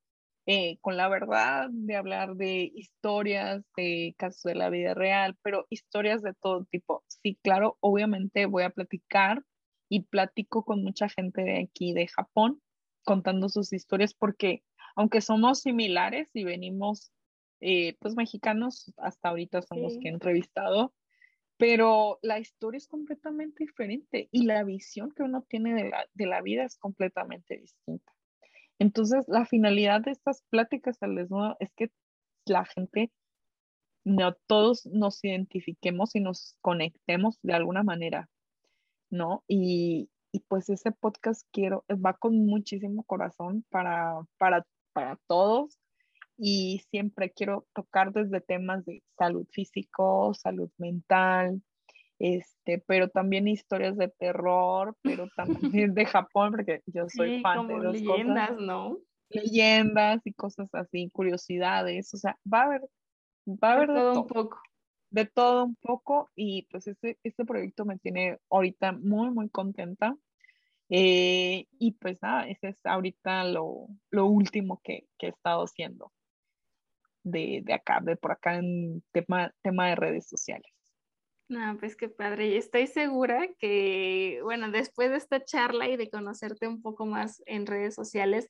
eh, 0.47 0.79
con 0.83 0.97
la 0.97 1.09
verdad, 1.09 1.69
de 1.71 1.97
hablar 1.97 2.37
de 2.37 2.71
historias, 2.75 3.65
de 3.77 4.15
casos 4.19 4.43
de 4.43 4.55
la 4.55 4.71
vida 4.71 4.95
real, 4.95 5.37
pero 5.43 5.67
historias 5.71 6.23
de 6.23 6.35
todo 6.35 6.65
tipo. 6.71 7.03
Sí, 7.09 7.37
claro, 7.43 7.77
obviamente 7.81 8.47
voy 8.47 8.63
a 8.63 8.71
platicar 8.71 9.43
y 9.89 10.05
platico 10.05 10.65
con 10.65 10.85
mucha 10.85 11.09
gente 11.09 11.43
de 11.43 11.63
aquí, 11.63 11.93
de 11.93 12.07
Japón, 12.07 12.61
contando 13.05 13.49
sus 13.49 13.73
historias, 13.73 14.15
porque 14.15 14.63
aunque 14.95 15.23
somos 15.23 15.61
similares 15.61 16.29
y 16.35 16.45
venimos, 16.45 17.11
eh, 17.61 17.97
pues 17.99 18.15
mexicanos, 18.15 18.93
hasta 18.99 19.31
ahorita 19.31 19.63
somos 19.63 19.95
que 20.01 20.09
he 20.09 20.13
entrevistado, 20.13 20.93
pero 21.57 22.19
la 22.23 22.39
historia 22.39 22.79
es 22.79 22.89
completamente 22.89 23.65
diferente 23.65 24.29
y 24.33 24.45
la 24.45 24.65
visión 24.65 25.13
que 25.13 25.23
uno 25.23 25.43
tiene 25.43 25.75
de 25.75 25.91
la, 25.91 26.07
de 26.15 26.27
la 26.27 26.43
vida 26.43 26.65
es 26.65 26.77
completamente 26.77 27.57
distinta. 27.57 28.13
Entonces, 28.79 29.25
la 29.29 29.47
finalidad 29.47 30.01
de 30.01 30.11
estas 30.11 30.43
pláticas 30.51 31.03
al 31.03 31.15
desnudo 31.15 31.57
es 31.61 31.73
que 31.75 31.91
la 32.45 32.65
gente, 32.65 33.13
no 34.05 34.35
todos 34.47 34.85
nos 34.87 35.23
identifiquemos 35.25 36.15
y 36.15 36.21
nos 36.21 36.59
conectemos 36.61 37.39
de 37.43 37.55
alguna 37.55 37.83
manera, 37.83 38.29
¿no? 39.11 39.45
Y, 39.47 40.11
y 40.33 40.41
pues 40.41 40.69
ese 40.69 40.91
podcast 40.91 41.47
quiero, 41.53 41.85
va 41.89 42.15
con 42.15 42.45
muchísimo 42.45 43.05
corazón 43.05 43.65
para, 43.71 44.21
para, 44.37 44.67
para 44.93 45.17
todos 45.29 45.79
y 46.37 46.83
siempre 46.91 47.31
quiero 47.31 47.67
tocar 47.75 48.13
desde 48.13 48.41
temas 48.41 48.85
de 48.85 49.03
salud 49.17 49.47
físico, 49.53 50.35
salud 50.35 50.71
mental, 50.79 51.63
este, 52.19 52.83
pero 52.87 53.09
también 53.09 53.49
historias 53.49 53.97
de 53.97 54.09
terror, 54.09 54.97
pero 55.03 55.29
también 55.37 55.95
de 55.95 56.07
Japón, 56.07 56.53
porque 56.53 56.83
yo 56.87 57.07
soy 57.09 57.41
fan 57.41 57.67
de 57.69 57.75
dos 57.75 58.01
leyendas, 58.01 58.57
¿no? 58.59 58.99
Leyendas 59.31 60.21
y 60.25 60.33
cosas 60.33 60.69
así, 60.75 61.11
curiosidades, 61.11 62.13
o 62.15 62.17
sea, 62.17 62.39
va 62.53 62.63
a 62.63 62.65
haber, 62.65 62.83
va 63.47 63.71
a 63.71 63.73
haber 63.73 63.89
de, 63.89 63.95
todo, 63.95 64.21
un 64.21 64.27
poco. 64.27 64.61
De 65.11 65.27
todo 65.27 65.65
un 65.65 65.77
poco 65.77 66.31
y 66.35 66.67
pues 66.71 66.87
este, 66.87 67.19
este 67.23 67.45
proyecto 67.45 67.85
me 67.85 67.99
tiene 67.99 68.39
ahorita 68.51 68.93
muy, 68.93 69.31
muy 69.31 69.49
contenta. 69.49 70.17
Eh, 70.91 71.67
y 71.79 71.93
pues 71.93 72.21
nada, 72.23 72.47
ese 72.47 72.69
es 72.69 72.77
ahorita 72.85 73.45
lo, 73.45 73.89
lo 74.11 74.27
último 74.27 74.83
que, 74.85 75.07
que 75.19 75.27
he 75.27 75.31
estado 75.31 75.65
haciendo 75.65 76.13
de, 77.25 77.63
de 77.65 77.75
acá, 77.75 78.01
de 78.01 78.17
por 78.17 78.33
acá 78.33 78.57
en 78.57 79.03
tema, 79.13 79.53
tema 79.63 79.89
de 79.89 79.97
redes 79.97 80.29
sociales. 80.29 80.71
No, 81.49 81.77
pues 81.79 81.97
qué 81.97 82.09
padre. 82.09 82.49
Y 82.49 82.57
estoy 82.57 82.87
segura 82.87 83.49
que, 83.59 84.41
bueno, 84.43 84.71
después 84.71 85.11
de 85.11 85.17
esta 85.17 85.45
charla 85.45 85.89
y 85.89 85.97
de 85.97 86.09
conocerte 86.09 86.69
un 86.69 86.81
poco 86.81 87.05
más 87.05 87.43
en 87.47 87.67
redes 87.67 87.95
sociales, 87.95 88.49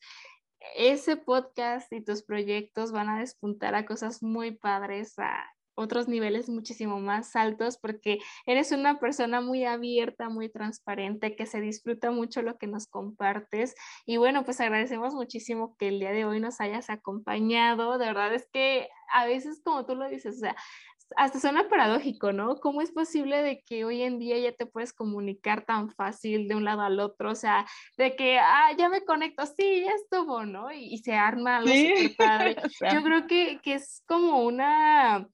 ese 0.76 1.16
podcast 1.16 1.92
y 1.92 2.02
tus 2.02 2.22
proyectos 2.22 2.92
van 2.92 3.08
a 3.08 3.18
despuntar 3.20 3.74
a 3.74 3.84
cosas 3.84 4.22
muy 4.22 4.52
padres, 4.52 5.18
a 5.18 5.44
otros 5.74 6.08
niveles 6.08 6.48
muchísimo 6.48 7.00
más 7.00 7.34
altos 7.36 7.78
porque 7.78 8.18
eres 8.46 8.72
una 8.72 8.98
persona 8.98 9.40
muy 9.40 9.64
abierta, 9.64 10.28
muy 10.28 10.48
transparente, 10.48 11.36
que 11.36 11.46
se 11.46 11.60
disfruta 11.60 12.10
mucho 12.10 12.42
lo 12.42 12.58
que 12.58 12.66
nos 12.66 12.86
compartes. 12.86 13.74
Y 14.06 14.16
bueno, 14.16 14.44
pues 14.44 14.60
agradecemos 14.60 15.14
muchísimo 15.14 15.76
que 15.76 15.88
el 15.88 16.00
día 16.00 16.12
de 16.12 16.24
hoy 16.24 16.40
nos 16.40 16.60
hayas 16.60 16.90
acompañado. 16.90 17.98
De 17.98 18.06
verdad 18.06 18.34
es 18.34 18.48
que 18.52 18.88
a 19.12 19.26
veces, 19.26 19.60
como 19.64 19.86
tú 19.86 19.94
lo 19.94 20.08
dices, 20.08 20.36
o 20.36 20.40
sea, 20.40 20.56
hasta 21.16 21.38
suena 21.38 21.68
paradójico, 21.68 22.32
¿no? 22.32 22.56
¿Cómo 22.56 22.80
es 22.80 22.90
posible 22.90 23.42
de 23.42 23.62
que 23.62 23.84
hoy 23.84 24.02
en 24.02 24.18
día 24.18 24.38
ya 24.38 24.52
te 24.52 24.66
puedes 24.66 24.92
comunicar 24.92 25.64
tan 25.64 25.90
fácil 25.90 26.48
de 26.48 26.54
un 26.54 26.64
lado 26.64 26.82
al 26.82 26.98
otro? 27.00 27.30
O 27.30 27.34
sea, 27.34 27.66
de 27.96 28.16
que, 28.16 28.38
ah, 28.38 28.70
ya 28.76 28.88
me 28.88 29.04
conecto, 29.04 29.44
sí, 29.46 29.82
ya 29.84 29.92
estuvo, 29.92 30.44
¿no? 30.44 30.72
Y, 30.72 30.98
se 30.98 31.14
arma 31.14 31.58
algo 31.58 31.68
súper 31.68 32.16
padre. 32.16 32.56
Yo 32.92 33.02
creo 33.02 33.26
que, 33.26 33.60
que 33.62 33.74
es 33.74 34.02
como 34.06 34.44
una 34.44 35.28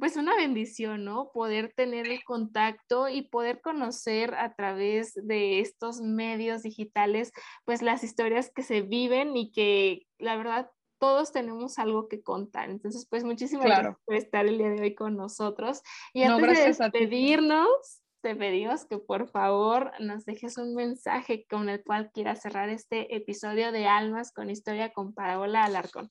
pues 0.00 0.16
una 0.16 0.34
bendición, 0.34 1.04
¿no? 1.04 1.30
Poder 1.32 1.72
tener 1.76 2.08
el 2.08 2.24
contacto 2.24 3.08
y 3.08 3.22
poder 3.22 3.60
conocer 3.60 4.34
a 4.34 4.54
través 4.54 5.14
de 5.14 5.60
estos 5.60 6.00
medios 6.00 6.62
digitales, 6.62 7.32
pues 7.64 7.82
las 7.82 8.02
historias 8.02 8.50
que 8.50 8.62
se 8.62 8.80
viven 8.80 9.36
y 9.36 9.52
que 9.52 10.06
la 10.18 10.36
verdad 10.36 10.70
todos 10.98 11.32
tenemos 11.32 11.78
algo 11.78 12.08
que 12.08 12.22
contar. 12.22 12.70
Entonces, 12.70 13.06
pues 13.08 13.24
muchísimas 13.24 13.66
gracias 13.66 13.96
por 14.04 14.14
estar 14.14 14.46
el 14.46 14.58
día 14.58 14.70
de 14.70 14.80
hoy 14.80 14.94
con 14.94 15.16
nosotros. 15.16 15.82
Y 16.12 16.22
antes 16.22 16.58
de 16.58 16.64
despedirnos, 16.66 18.02
te 18.22 18.36
pedimos 18.36 18.84
que 18.84 18.98
por 18.98 19.28
favor 19.28 19.92
nos 19.98 20.24
dejes 20.24 20.58
un 20.58 20.74
mensaje 20.74 21.46
con 21.48 21.68
el 21.68 21.82
cual 21.82 22.10
quieras 22.12 22.42
cerrar 22.42 22.68
este 22.68 23.14
episodio 23.14 23.72
de 23.72 23.86
Almas 23.86 24.32
con 24.32 24.50
Historia 24.50 24.92
con 24.92 25.14
Paola 25.14 25.64
Alarcón. 25.64 26.10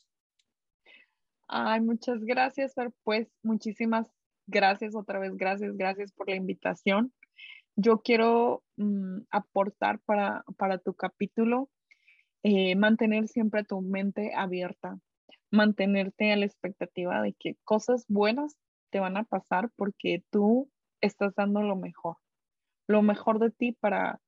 Ay, 1.52 1.82
muchas 1.82 2.24
gracias, 2.24 2.76
Pues 3.04 3.28
muchísimas 3.42 4.08
gracias 4.46 4.96
otra 4.96 5.18
vez, 5.18 5.36
gracias, 5.36 5.76
gracias 5.76 6.12
por 6.12 6.30
la 6.30 6.36
invitación. 6.36 7.12
Yo 7.76 8.02
quiero 8.04 8.64
mm, 8.78 9.22
aportar 9.32 10.00
para, 10.02 10.44
para, 10.58 10.78
tu 10.78 10.94
capítulo, 10.94 11.72
eh, 12.44 12.76
mantener 12.76 13.28
siempre 13.28 13.64
tu 13.64 13.82
mente 13.82 14.32
abierta, 14.36 15.00
mantenerte 15.50 16.32
a 16.32 16.38
la 16.38 16.46
expectativa 16.46 17.20
de 17.24 17.34
que 17.34 17.56
cosas 17.64 18.06
buenas 18.08 18.56
te 18.92 19.00
van 19.00 19.18
a 19.18 19.24
pasar 19.24 19.72
porque 19.76 20.24
tú 20.30 20.70
estás 21.02 21.34
dando 21.34 21.64
lo 21.64 21.76
mejor, 21.76 22.18
lo 22.88 23.02
mejor 23.02 23.40
de 23.40 23.50
ti 23.50 23.72
para, 23.72 24.22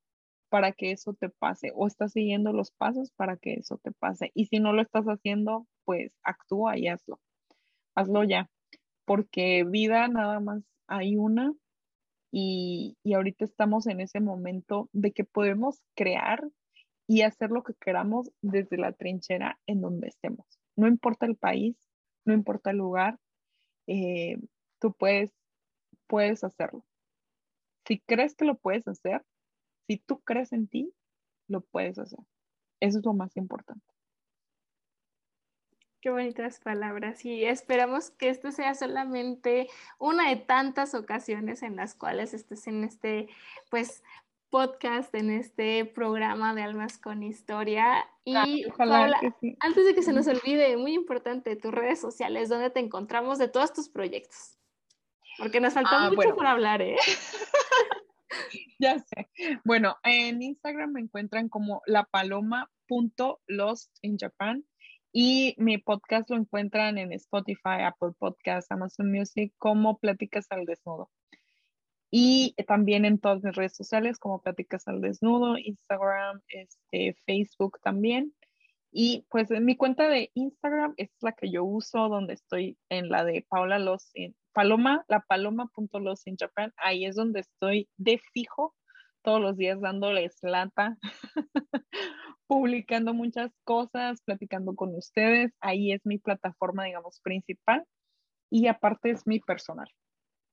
para 0.50 0.72
que 0.72 0.92
eso 0.92 1.14
te 1.14 1.30
pase 1.30 1.72
o 1.76 1.86
estás 1.86 2.14
siguiendo 2.14 2.52
los 2.52 2.72
pasos 2.72 3.12
para 3.12 3.38
que 3.38 3.54
eso 3.56 3.80
te 3.84 3.92
pase. 3.92 4.32
Y 4.34 4.48
si 4.48 4.60
no 4.60 4.74
lo 4.74 4.82
estás 4.82 5.06
haciendo, 5.06 5.68
pues 5.86 6.14
actúa 6.24 6.78
y 6.78 6.88
hazlo. 6.88 7.20
Hazlo 7.96 8.24
ya, 8.24 8.50
porque 9.06 9.64
vida 9.64 10.08
nada 10.08 10.40
más 10.40 10.64
hay 10.88 11.18
una 11.18 11.54
y, 12.32 12.98
y 13.04 13.14
ahorita 13.14 13.46
estamos 13.46 13.88
en 13.88 14.00
ese 14.00 14.20
momento 14.20 14.90
de 14.94 15.12
que 15.12 15.26
podemos 15.26 15.82
crear 15.96 16.44
y 17.08 17.24
hacer 17.24 17.52
lo 17.52 17.64
que 17.64 17.74
queramos 17.74 18.32
desde 18.42 18.78
la 18.78 18.94
trinchera 18.94 19.60
en 19.68 19.82
donde 19.82 20.08
estemos. 20.08 20.46
No 20.78 20.88
importa 20.88 21.26
el 21.26 21.36
país, 21.36 21.76
no 22.26 22.34
importa 22.34 22.72
el 22.72 22.78
lugar, 22.78 23.20
eh, 23.88 24.38
tú 24.80 24.94
puedes, 24.94 25.34
puedes 26.08 26.44
hacerlo. 26.44 26.86
Si 27.86 28.00
crees 28.00 28.36
que 28.36 28.46
lo 28.46 28.58
puedes 28.58 28.88
hacer, 28.88 29.24
si 29.88 29.98
tú 29.98 30.22
crees 30.22 30.54
en 30.54 30.68
ti, 30.68 30.94
lo 31.48 31.62
puedes 31.62 32.00
hacer. 32.00 32.20
Eso 32.80 33.00
es 33.00 33.06
lo 33.06 33.14
más 33.14 33.36
importante. 33.36 33.86
Qué 36.02 36.10
bonitas 36.10 36.60
palabras 36.60 37.24
y 37.26 37.46
esperamos 37.46 38.10
que 38.10 38.30
esto 38.30 38.52
sea 38.52 38.74
solamente 38.74 39.70
una 40.00 40.30
de 40.30 40.36
tantas 40.36 40.96
ocasiones 40.96 41.62
en 41.62 41.76
las 41.76 41.94
cuales 41.94 42.34
estés 42.34 42.66
en 42.66 42.84
este, 42.84 43.30
pues, 43.70 44.02
podcast, 44.50 45.14
en 45.14 45.30
este 45.30 45.86
programa 45.86 46.56
de 46.56 46.64
Almas 46.64 46.98
con 46.98 47.22
Historia. 47.22 48.10
Y 48.26 48.34
antes 48.36 49.86
de 49.86 49.94
que 49.94 50.02
se 50.02 50.12
nos 50.12 50.26
olvide, 50.26 50.76
muy 50.76 50.94
importante, 50.94 51.56
tus 51.56 51.72
redes 51.72 52.02
sociales, 52.02 52.50
donde 52.50 52.72
te 52.72 52.80
encontramos 52.80 53.38
de 53.38 53.48
todos 53.48 53.72
tus 53.72 53.88
proyectos. 53.88 54.58
Porque 55.38 55.62
nos 55.62 55.76
faltó 55.76 55.92
ah, 55.94 56.10
mucho 56.10 56.36
por 56.36 56.48
hablar, 56.48 56.82
¿eh? 56.82 56.96
ya 58.80 58.98
sé. 58.98 59.30
Bueno, 59.64 59.98
en 60.04 60.42
Instagram 60.42 60.94
me 60.94 61.02
encuentran 61.02 61.48
como 61.48 61.84
la 61.86 62.06
paloma.lost 62.06 63.92
in 64.02 64.18
Japan 64.18 64.66
y 65.12 65.56
mi 65.58 65.78
podcast 65.78 66.30
lo 66.30 66.38
encuentran 66.38 66.98
en 66.98 67.12
Spotify, 67.14 67.84
Apple 67.84 68.12
Podcasts, 68.18 68.72
Amazon 68.72 69.12
Music 69.12 69.54
como 69.58 69.98
Pláticas 69.98 70.48
al 70.52 70.66
Desnudo. 70.66 71.10
Y 72.10 72.56
también 72.68 73.06
en 73.06 73.20
todas 73.20 73.44
mis 73.44 73.56
redes 73.56 73.76
sociales 73.76 74.20
como 74.20 74.42
Pláticas 74.42 74.88
al 74.88 75.02
Desnudo, 75.02 75.58
Instagram, 75.58 76.42
este, 76.50 77.16
Facebook 77.26 77.80
también. 77.82 78.34
Y 78.92 79.26
pues 79.30 79.50
en 79.52 79.64
mi 79.64 79.78
cuenta 79.78 80.10
de 80.10 80.32
Instagram 80.34 80.94
es 80.98 81.10
la 81.22 81.32
que 81.32 81.50
yo 81.50 81.64
uso, 81.64 82.10
donde 82.10 82.34
estoy 82.34 82.78
en 82.90 83.10
la 83.10 83.24
de 83.24 83.46
Paula 83.48 83.80
Los, 83.80 84.12
en 84.14 84.36
Paloma, 84.54 85.06
la 85.08 85.22
paloma.los 85.22 86.28
in 86.28 86.36
Japan. 86.38 86.74
Ahí 86.78 87.06
es 87.06 87.16
donde 87.16 87.40
estoy 87.42 87.90
de 87.98 88.20
fijo 88.34 88.76
todos 89.22 89.42
los 89.42 89.58
días 89.58 89.80
dándoles 89.82 90.38
lata 90.42 90.98
publicando 92.48 93.14
muchas 93.14 93.52
cosas, 93.64 94.22
platicando 94.24 94.76
con 94.76 94.94
ustedes. 94.96 95.54
Ahí 95.62 95.94
es 95.94 96.02
mi 96.06 96.18
plataforma, 96.18 96.84
digamos, 96.84 97.22
principal. 97.22 97.86
Y 98.50 98.68
aparte 98.68 99.12
es 99.12 99.26
mi 99.26 99.40
personal. 99.40 99.88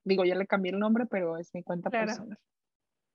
Digo, 0.05 0.25
ya 0.25 0.37
le 0.37 0.47
cambié 0.47 0.73
el 0.73 0.79
nombre, 0.79 1.07
pero 1.07 1.37
es 1.39 1.53
mi 1.53 1.65
cuenta 1.65 1.91
personal. 1.91 2.39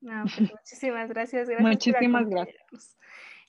Pues, 0.01 0.23
muchísimas 0.59 1.09
gracias. 1.09 1.47
gracias 1.47 1.61
muchísimas 1.61 2.27
gracias. 2.27 2.97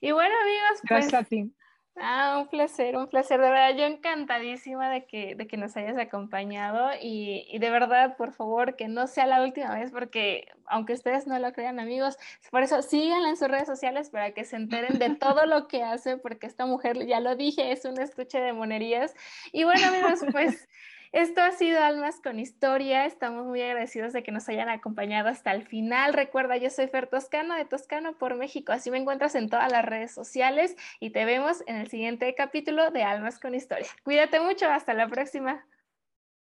Y 0.01 0.13
bueno, 0.13 0.35
amigos, 0.41 0.81
pues, 0.87 1.11
gracias 1.11 1.15
a 1.15 1.25
ti. 1.25 1.53
Ah, 1.97 2.38
un 2.42 2.49
placer, 2.49 2.97
un 2.97 3.07
placer, 3.07 3.40
de 3.40 3.49
verdad, 3.49 3.76
yo 3.76 3.84
encantadísima 3.84 4.90
de 4.90 5.07
que, 5.07 5.36
de 5.36 5.47
que 5.47 5.57
nos 5.57 5.76
hayas 5.76 5.97
acompañado 5.97 6.90
y, 7.01 7.47
y, 7.49 7.61
de 7.61 7.70
verdad, 7.70 8.16
por 8.16 8.32
favor, 8.32 8.74
que 8.74 8.88
no 8.88 9.07
sea 9.07 9.26
la 9.26 9.42
última 9.42 9.72
vez 9.76 9.92
porque 9.92 10.49
aunque 10.66 10.92
ustedes 10.95 11.28
no 11.28 11.38
lo 11.38 11.53
crean 11.53 11.78
amigos, 11.78 12.16
por 12.51 12.64
eso 12.64 12.82
síganla 12.82 13.28
en 13.28 13.36
sus 13.36 13.47
redes 13.47 13.68
sociales 13.68 14.11
para 14.11 14.32
que 14.32 14.45
se 14.45 14.57
enteren 14.57 14.99
de 14.99 15.11
todo 15.14 15.47
lo 15.47 15.68
que 15.68 15.84
hace 15.84 16.16
porque 16.16 16.49
esta 16.49 16.66
mujer, 16.66 17.07
ya 17.07 17.20
lo 17.20 17.36
dije, 17.36 17.70
es 17.70 17.84
un 17.84 18.01
estuche 18.01 18.40
de 18.40 18.53
monerías. 18.53 19.14
Y 19.53 19.62
bueno 19.62 19.86
amigos, 19.86 20.20
pues... 20.32 20.68
Esto 21.15 21.43
ha 21.43 21.53
sido 21.53 21.81
Almas 21.81 22.21
con 22.21 22.41
Historia. 22.41 23.07
Estamos 23.07 23.47
muy 23.47 23.62
agradecidos 23.62 24.12
de 24.12 24.25
que 24.25 24.33
nos 24.33 24.49
hayan 24.49 24.69
acompañado 24.69 25.29
hasta 25.29 25.53
el 25.53 25.62
final. 25.62 26.12
Recuerda, 26.12 26.57
yo 26.57 26.71
soy 26.71 26.89
Fer 26.89 27.07
Toscano 27.07 27.55
de 27.55 27.65
Toscano 27.65 28.19
por 28.19 28.35
México. 28.35 28.73
Así 28.73 28.91
me 28.91 28.99
encuentras 28.99 29.37
en 29.37 29.49
todas 29.49 29.71
las 29.71 29.85
redes 29.85 30.12
sociales 30.12 30.75
y 30.99 31.11
te 31.11 31.25
vemos 31.25 31.62
en 31.69 31.77
el 31.77 31.87
siguiente 31.87 32.35
capítulo 32.35 32.91
de 32.91 33.05
Almas 33.05 33.39
con 33.39 33.55
Historia. 33.55 33.87
Cuídate 34.03 34.41
mucho. 34.41 34.69
Hasta 34.69 34.93
la 34.93 35.07
próxima. 35.07 35.65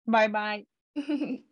Bye 0.04 0.28
bye. 0.28 0.66